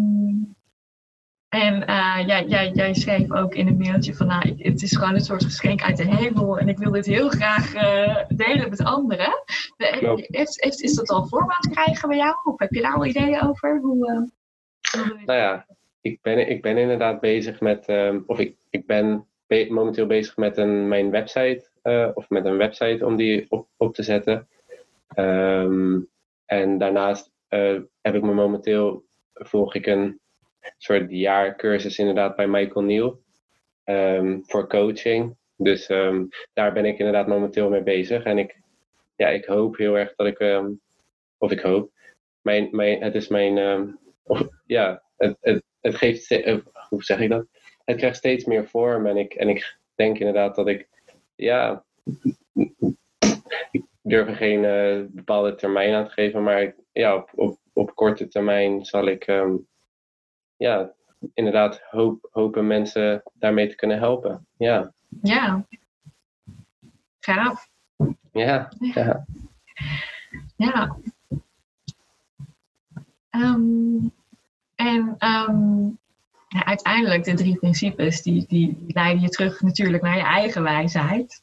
en 1.49 1.87
eh, 1.87 2.27
jij, 2.27 2.47
jij, 2.47 2.71
jij 2.75 2.95
schreef 2.95 3.33
ook 3.33 3.55
in 3.55 3.67
een 3.67 3.77
mailtje 3.77 4.15
van, 4.15 4.27
nou, 4.27 4.55
het 4.59 4.83
is 4.83 4.97
gewoon 4.97 5.15
een 5.15 5.21
soort 5.21 5.45
geschenk 5.45 5.83
uit 5.83 5.97
de 5.97 6.15
hemel 6.17 6.59
en 6.59 6.69
ik 6.69 6.79
wil 6.79 6.91
dit 6.91 7.07
heel 7.07 7.29
graag 7.29 7.75
eh, 7.75 8.25
delen 8.29 8.71
met 8.71 8.85
anderen. 8.85 9.33
Heeft, 9.77 10.63
heeft, 10.63 10.81
is 10.81 10.95
dat 10.95 11.09
al 11.11 11.27
vorm 11.27 11.51
aan 11.51 11.73
krijgen 11.73 12.09
bij 12.09 12.19
jou? 12.19 12.35
Of 12.45 12.59
heb 12.59 12.73
je 12.73 12.81
daar 12.83 12.95
al 12.95 13.07
ideeën 13.07 13.43
over? 13.43 13.79
Hoe, 13.81 14.07
eh, 14.11 14.17
hoe- 15.03 15.21
Nou 15.25 15.39
ja, 15.39 15.67
ik 16.01 16.19
ben, 16.23 16.51
ik 16.51 16.63
ben 16.63 16.77
inderdaad 16.79 17.21
bezig 17.21 17.61
met, 17.61 17.87
ehm, 17.87 18.21
of 18.27 18.39
ik, 18.39 18.57
ik 18.71 18.87
ben 18.87 19.27
be- 19.51 19.67
momenteel 19.71 20.07
bezig 20.07 20.37
met 20.37 20.57
een, 20.57 20.89
mijn 20.89 21.11
website 21.11 21.71
of 22.15 22.29
met 22.29 22.45
een 22.45 22.57
website 22.57 23.07
om 23.07 23.17
die 23.17 23.47
op, 23.49 23.69
op 23.77 23.95
te 23.95 24.03
zetten. 24.03 24.49
Ehm, 25.15 26.01
en 26.47 26.79
daarnaast 26.79 27.33
heb 28.01 28.15
ik 28.15 28.23
me 28.23 28.33
momenteel, 28.33 29.05
volg 29.33 29.75
ik 29.75 29.87
een 29.87 30.21
soort 30.79 31.11
jaarcursus 31.11 31.99
inderdaad 31.99 32.37
bij 32.37 32.47
Michael 32.49 32.85
Neal 32.85 33.21
ehm, 33.85 34.39
voor 34.43 34.69
coaching. 34.69 35.37
Dus 35.57 35.87
ehm, 35.87 36.25
daar 36.53 36.73
ben 36.73 36.85
ik 36.85 36.99
inderdaad 36.99 37.27
momenteel 37.27 37.69
mee 37.69 37.83
bezig. 37.83 38.25
En 38.25 38.39
ik, 38.39 38.61
ja, 39.17 39.29
ik 39.29 39.45
hoop 39.45 39.77
heel 39.77 39.99
erg 39.99 40.15
dat 40.15 40.27
ik, 40.27 40.63
of 41.39 41.51
ik 41.51 41.61
hoop, 41.61 41.91
mijn, 42.41 42.69
mijn, 42.71 43.03
het 43.03 43.15
is 43.15 43.29
mijn, 43.29 43.55
ja, 44.67 45.03
het, 45.17 45.37
het, 45.41 45.65
het 45.81 45.95
geeft, 45.95 46.29
hoe 46.89 47.03
zeg 47.03 47.21
ik 47.21 47.29
dat? 47.29 47.47
Het 47.91 47.99
krijgt 47.99 48.17
steeds 48.17 48.45
meer 48.45 48.69
vorm 48.69 49.07
en 49.07 49.17
ik, 49.17 49.35
en 49.35 49.49
ik 49.49 49.79
denk 49.95 50.19
inderdaad 50.19 50.55
dat 50.55 50.69
ik, 50.69 50.89
ja, 51.35 51.85
ik 53.71 53.85
durf 54.03 54.29
er 54.29 54.37
geen 54.37 54.63
uh, 54.63 55.07
bepaalde 55.09 55.55
termijn 55.55 55.95
aan 55.95 56.05
te 56.05 56.11
geven, 56.11 56.43
maar 56.43 56.75
ja, 56.93 57.15
op, 57.15 57.31
op, 57.35 57.59
op 57.73 57.95
korte 57.95 58.29
termijn 58.29 58.85
zal 58.85 59.07
ik 59.07 59.27
um, 59.27 59.67
ja, 60.57 60.95
inderdaad 61.35 61.83
hoop, 61.83 62.29
hopen 62.31 62.67
mensen 62.67 63.23
daarmee 63.35 63.69
te 63.69 63.75
kunnen 63.75 63.99
helpen. 63.99 64.47
Ja. 64.57 64.93
Ja. 65.23 65.67
Gaaf. 67.21 67.69
Ja. 68.33 68.73
Ja. 68.79 69.27
ja. 70.57 70.97
Um, 73.31 74.13
en 74.75 75.17
um, 75.19 76.00
ja, 76.53 76.65
uiteindelijk, 76.65 77.25
de 77.25 77.35
drie 77.35 77.57
principes, 77.57 78.23
die, 78.23 78.45
die 78.49 78.85
leiden 78.87 79.23
je 79.23 79.29
terug 79.29 79.61
natuurlijk 79.61 80.03
naar 80.03 80.17
je 80.17 80.23
eigen 80.23 80.63
wijsheid. 80.63 81.43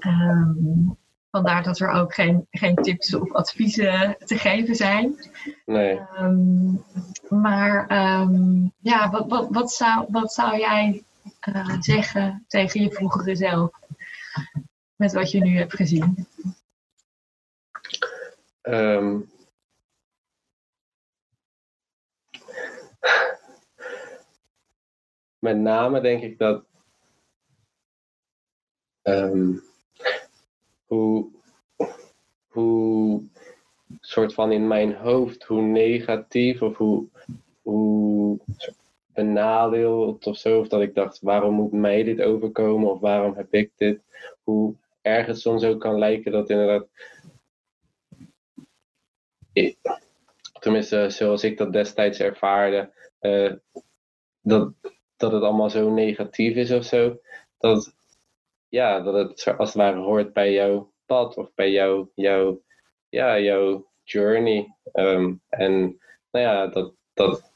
Um, 0.00 0.96
vandaar 1.30 1.62
dat 1.62 1.80
er 1.80 1.90
ook 1.90 2.14
geen, 2.14 2.46
geen 2.50 2.74
tips 2.74 3.14
of 3.14 3.32
adviezen 3.32 4.16
te 4.24 4.38
geven 4.38 4.74
zijn. 4.74 5.14
Nee. 5.66 6.00
Um, 6.20 6.84
maar 7.28 7.86
ja, 8.80 9.10
wat, 9.10 9.28
wat, 9.28 9.48
wat, 9.50 9.72
zou, 9.72 10.06
wat 10.08 10.32
zou 10.32 10.58
jij 10.58 11.02
uh, 11.48 11.76
zeggen 11.80 12.44
tegen 12.48 12.82
je 12.82 12.90
vroegere 12.90 13.36
zelf? 13.36 13.70
Met 14.96 15.12
wat 15.12 15.30
je 15.30 15.40
nu 15.40 15.56
hebt 15.56 15.74
gezien? 15.74 16.26
Um, 18.62 19.30
met 25.38 25.56
name 25.56 26.00
denk 26.00 26.22
ik 26.22 26.38
dat 26.38 26.64
um, 29.02 29.62
hoe, 30.86 31.30
hoe 32.46 33.22
soort 34.00 34.34
van 34.34 34.52
in 34.52 34.66
mijn 34.66 34.94
hoofd, 34.94 35.44
hoe 35.44 35.62
negatief 35.62 36.62
of 36.62 36.76
hoe, 36.76 37.08
hoe 37.62 38.38
benadeeld 39.12 40.26
of 40.26 40.36
zo, 40.36 40.58
of 40.58 40.68
dat 40.68 40.80
ik 40.80 40.94
dacht, 40.94 41.20
waarom 41.20 41.54
moet 41.54 41.72
mij 41.72 42.02
dit 42.02 42.20
overkomen 42.20 42.90
of 42.90 43.00
waarom 43.00 43.34
heb 43.34 43.54
ik 43.54 43.72
dit? 43.76 44.00
Hoe 44.42 44.74
erg 45.02 45.26
het 45.26 45.40
soms 45.40 45.64
ook 45.64 45.80
kan 45.80 45.98
lijken 45.98 46.32
dat 46.32 46.50
inderdaad. 46.50 46.86
tenminste, 50.60 51.10
zoals 51.10 51.44
ik 51.44 51.58
dat 51.58 51.72
destijds 51.72 52.20
ervaarde, 52.20 52.92
uh, 53.20 53.52
dat, 54.40 54.72
dat 55.18 55.32
het 55.32 55.42
allemaal 55.42 55.70
zo 55.70 55.90
negatief 55.90 56.56
is 56.56 56.70
of 56.72 56.84
zo. 56.84 57.20
Dat, 57.58 57.94
ja, 58.68 59.00
dat 59.00 59.14
het 59.14 59.56
als 59.58 59.68
het 59.68 59.82
ware 59.82 59.98
hoort 59.98 60.32
bij 60.32 60.52
jouw 60.52 60.92
pad 61.06 61.36
of 61.36 61.54
bij 61.54 61.70
jouw, 61.70 62.10
jouw, 62.14 62.62
ja, 63.08 63.38
jouw 63.38 63.86
journey. 64.04 64.76
Ehm, 64.92 65.34
en 65.48 66.00
nou 66.30 66.44
ja, 66.44 66.66
dat, 66.66 66.94
dat, 67.14 67.52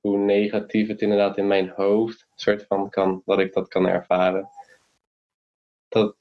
hoe 0.00 0.18
negatief 0.18 0.88
het 0.88 1.02
inderdaad 1.02 1.36
in 1.36 1.46
mijn 1.46 1.68
hoofd 1.68 2.26
soort 2.34 2.66
van 2.66 2.90
kan, 2.90 3.22
dat 3.24 3.38
ik 3.38 3.52
dat 3.52 3.68
kan 3.68 3.86
ervaren. 3.86 4.50
Dat, 5.88 6.16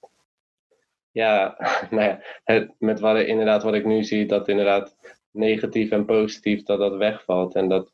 ja, 1.11 1.55
nou 1.91 2.03
ja, 2.03 2.21
het, 2.43 2.73
met 2.79 2.99
wat, 2.99 3.17
inderdaad 3.17 3.63
wat 3.63 3.73
ik 3.73 3.85
nu 3.85 4.03
zie, 4.03 4.25
dat 4.25 4.47
inderdaad 4.47 4.95
negatief 5.31 5.91
en 5.91 6.05
positief, 6.05 6.63
dat 6.63 6.79
dat 6.79 6.95
wegvalt. 6.95 7.55
En 7.55 7.67
dat, 7.67 7.93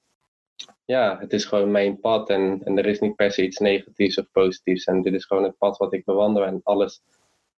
ja, 0.86 1.17
het 1.19 1.33
is 1.33 1.45
gewoon 1.45 1.71
mijn 1.71 1.99
pad 1.99 2.29
en, 2.29 2.61
en 2.63 2.77
er 2.77 2.86
is 2.86 2.99
niet 2.99 3.15
per 3.15 3.31
se 3.31 3.43
iets 3.43 3.57
negatiefs 3.57 4.17
of 4.17 4.31
positiefs. 4.31 4.86
En 4.86 5.01
dit 5.01 5.13
is 5.13 5.25
gewoon 5.25 5.43
het 5.43 5.57
pad 5.57 5.77
wat 5.77 5.93
ik 5.93 6.05
bewandel 6.05 6.45
en 6.45 6.61
alles, 6.63 7.01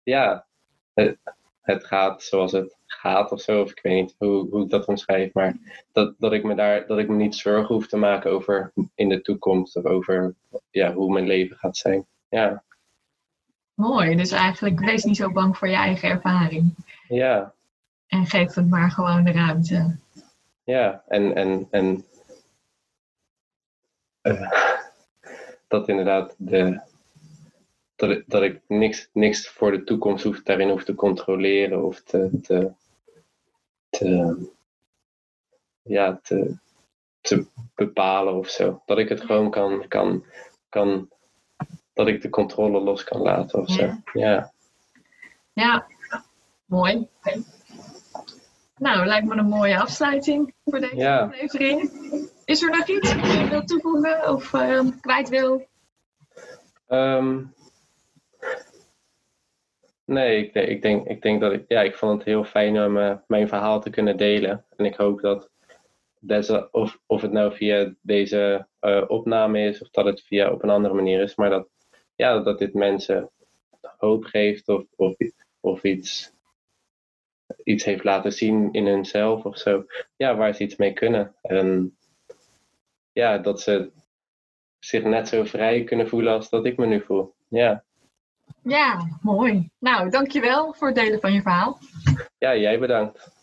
ja, 0.03 0.45
het, 0.93 1.17
het 1.61 1.85
gaat 1.85 2.23
zoals 2.23 2.51
het 2.51 2.77
gaat 2.85 3.31
of 3.31 3.41
zo. 3.41 3.61
Of 3.61 3.71
ik 3.71 3.79
weet 3.81 4.01
niet 4.01 4.15
hoe, 4.17 4.49
hoe 4.49 4.63
ik 4.63 4.69
dat 4.69 4.85
omschrijf, 4.85 5.33
maar 5.33 5.55
dat, 5.91 6.15
dat, 6.17 6.33
ik 6.33 6.43
me 6.43 6.55
daar, 6.55 6.87
dat 6.87 6.97
ik 6.97 7.09
me 7.09 7.15
niet 7.15 7.35
zorgen 7.35 7.75
hoef 7.75 7.87
te 7.87 7.97
maken 7.97 8.31
over 8.31 8.71
in 8.95 9.09
de 9.09 9.21
toekomst 9.21 9.75
of 9.75 9.85
over 9.85 10.35
ja, 10.69 10.93
hoe 10.93 11.13
mijn 11.13 11.27
leven 11.27 11.57
gaat 11.57 11.77
zijn. 11.77 12.05
Ja. 12.29 12.63
Mooi, 13.73 14.15
dus 14.15 14.31
eigenlijk 14.31 14.79
wees 14.79 15.03
niet 15.03 15.17
zo 15.17 15.31
bang 15.31 15.57
voor 15.57 15.67
je 15.67 15.75
eigen 15.75 16.09
ervaring. 16.09 16.75
Ja. 17.07 17.53
En 18.07 18.25
geef 18.25 18.53
het 18.53 18.69
maar 18.69 18.91
gewoon 18.91 19.23
de 19.23 19.31
ruimte. 19.31 19.97
Ja, 20.63 21.03
en, 21.07 21.35
en, 21.35 21.67
en 21.71 22.05
uh, 24.27 24.51
dat 25.67 25.87
inderdaad 25.87 26.35
de, 26.37 26.81
dat, 27.95 28.09
ik, 28.09 28.23
dat 28.27 28.41
ik 28.41 28.61
niks, 28.67 29.09
niks 29.13 29.49
voor 29.49 29.71
de 29.71 29.83
toekomst 29.83 30.23
hoef, 30.23 30.43
daarin 30.43 30.69
hoef 30.69 30.83
te 30.83 30.95
controleren 30.95 31.83
of 31.83 32.01
te, 32.01 32.29
te, 32.41 32.71
te, 33.89 34.35
ja, 35.81 36.19
te, 36.23 36.57
te 37.21 37.45
bepalen 37.75 38.33
of 38.33 38.49
zo. 38.49 38.81
Dat 38.85 38.97
ik 38.97 39.09
het 39.09 39.21
gewoon 39.21 39.51
kan, 39.51 39.87
kan, 39.87 40.25
kan 40.69 41.09
dat 41.93 42.07
ik 42.07 42.21
de 42.21 42.29
controle 42.29 42.79
los 42.79 43.03
kan 43.03 43.21
laten 43.21 43.59
of 43.59 43.69
zo. 43.69 43.93
Ja, 44.13 44.53
ja. 45.53 45.87
mooi. 46.65 47.07
Nou, 48.77 49.05
lijkt 49.05 49.27
me 49.27 49.35
een 49.35 49.45
mooie 49.45 49.79
afsluiting 49.79 50.53
voor 50.65 50.79
deze 50.79 50.95
ja. 50.95 51.19
aflevering. 51.19 51.91
Is 52.45 52.61
er 52.61 52.69
nog 52.69 52.87
iets 52.87 53.15
wat 53.15 53.31
je 53.31 53.47
wilt 53.49 53.67
toevoegen 53.67 54.29
of 54.29 54.53
uh, 54.53 54.81
kwijt 55.01 55.29
wil? 55.29 55.67
Um, 56.87 57.53
nee, 60.05 60.45
ik, 60.45 60.53
ik, 60.53 60.81
denk, 60.81 61.07
ik 61.07 61.21
denk 61.21 61.41
dat 61.41 61.51
ik, 61.51 61.65
ja, 61.67 61.81
ik 61.81 61.95
vond 61.95 62.17
het 62.17 62.23
heel 62.23 62.43
fijn 62.43 62.81
om 62.83 62.97
uh, 62.97 63.15
mijn 63.27 63.47
verhaal 63.47 63.81
te 63.81 63.89
kunnen 63.89 64.17
delen. 64.17 64.65
En 64.75 64.85
ik 64.85 64.95
hoop 64.95 65.21
dat, 65.21 65.49
deze, 66.19 66.67
of, 66.71 66.99
of 67.05 67.21
het 67.21 67.31
nou 67.31 67.55
via 67.55 67.93
deze 68.01 68.67
uh, 68.81 69.03
opname 69.07 69.59
is 69.59 69.81
of 69.81 69.89
dat 69.89 70.05
het 70.05 70.21
via 70.21 70.51
op 70.51 70.63
een 70.63 70.69
andere 70.69 70.93
manier 70.93 71.21
is, 71.21 71.35
maar 71.35 71.49
dat, 71.49 71.67
ja, 72.15 72.39
dat 72.39 72.59
dit 72.59 72.73
mensen 72.73 73.29
hoop 73.97 74.23
geeft 74.23 74.67
of, 74.67 74.83
of, 74.95 75.15
of 75.59 75.83
iets 75.83 76.35
iets 77.63 77.83
heeft 77.83 78.03
laten 78.03 78.31
zien 78.31 78.69
in 78.71 78.85
hunzelf 78.85 79.45
of 79.45 79.57
zo. 79.57 79.85
Ja, 80.15 80.35
waar 80.35 80.53
ze 80.53 80.63
iets 80.63 80.75
mee 80.75 80.93
kunnen. 80.93 81.35
En 81.41 81.97
ja, 83.11 83.37
dat 83.37 83.61
ze 83.61 83.91
zich 84.79 85.03
net 85.03 85.27
zo 85.27 85.43
vrij 85.43 85.83
kunnen 85.83 86.07
voelen 86.07 86.33
als 86.33 86.49
dat 86.49 86.65
ik 86.65 86.77
me 86.77 86.85
nu 86.85 87.01
voel. 87.01 87.33
Ja. 87.47 87.83
Ja, 88.63 89.17
mooi. 89.21 89.69
Nou, 89.79 90.09
dankjewel 90.09 90.73
voor 90.73 90.87
het 90.87 90.95
delen 90.95 91.19
van 91.19 91.33
je 91.33 91.41
verhaal. 91.41 91.79
Ja, 92.37 92.55
jij 92.55 92.79
bedankt. 92.79 93.36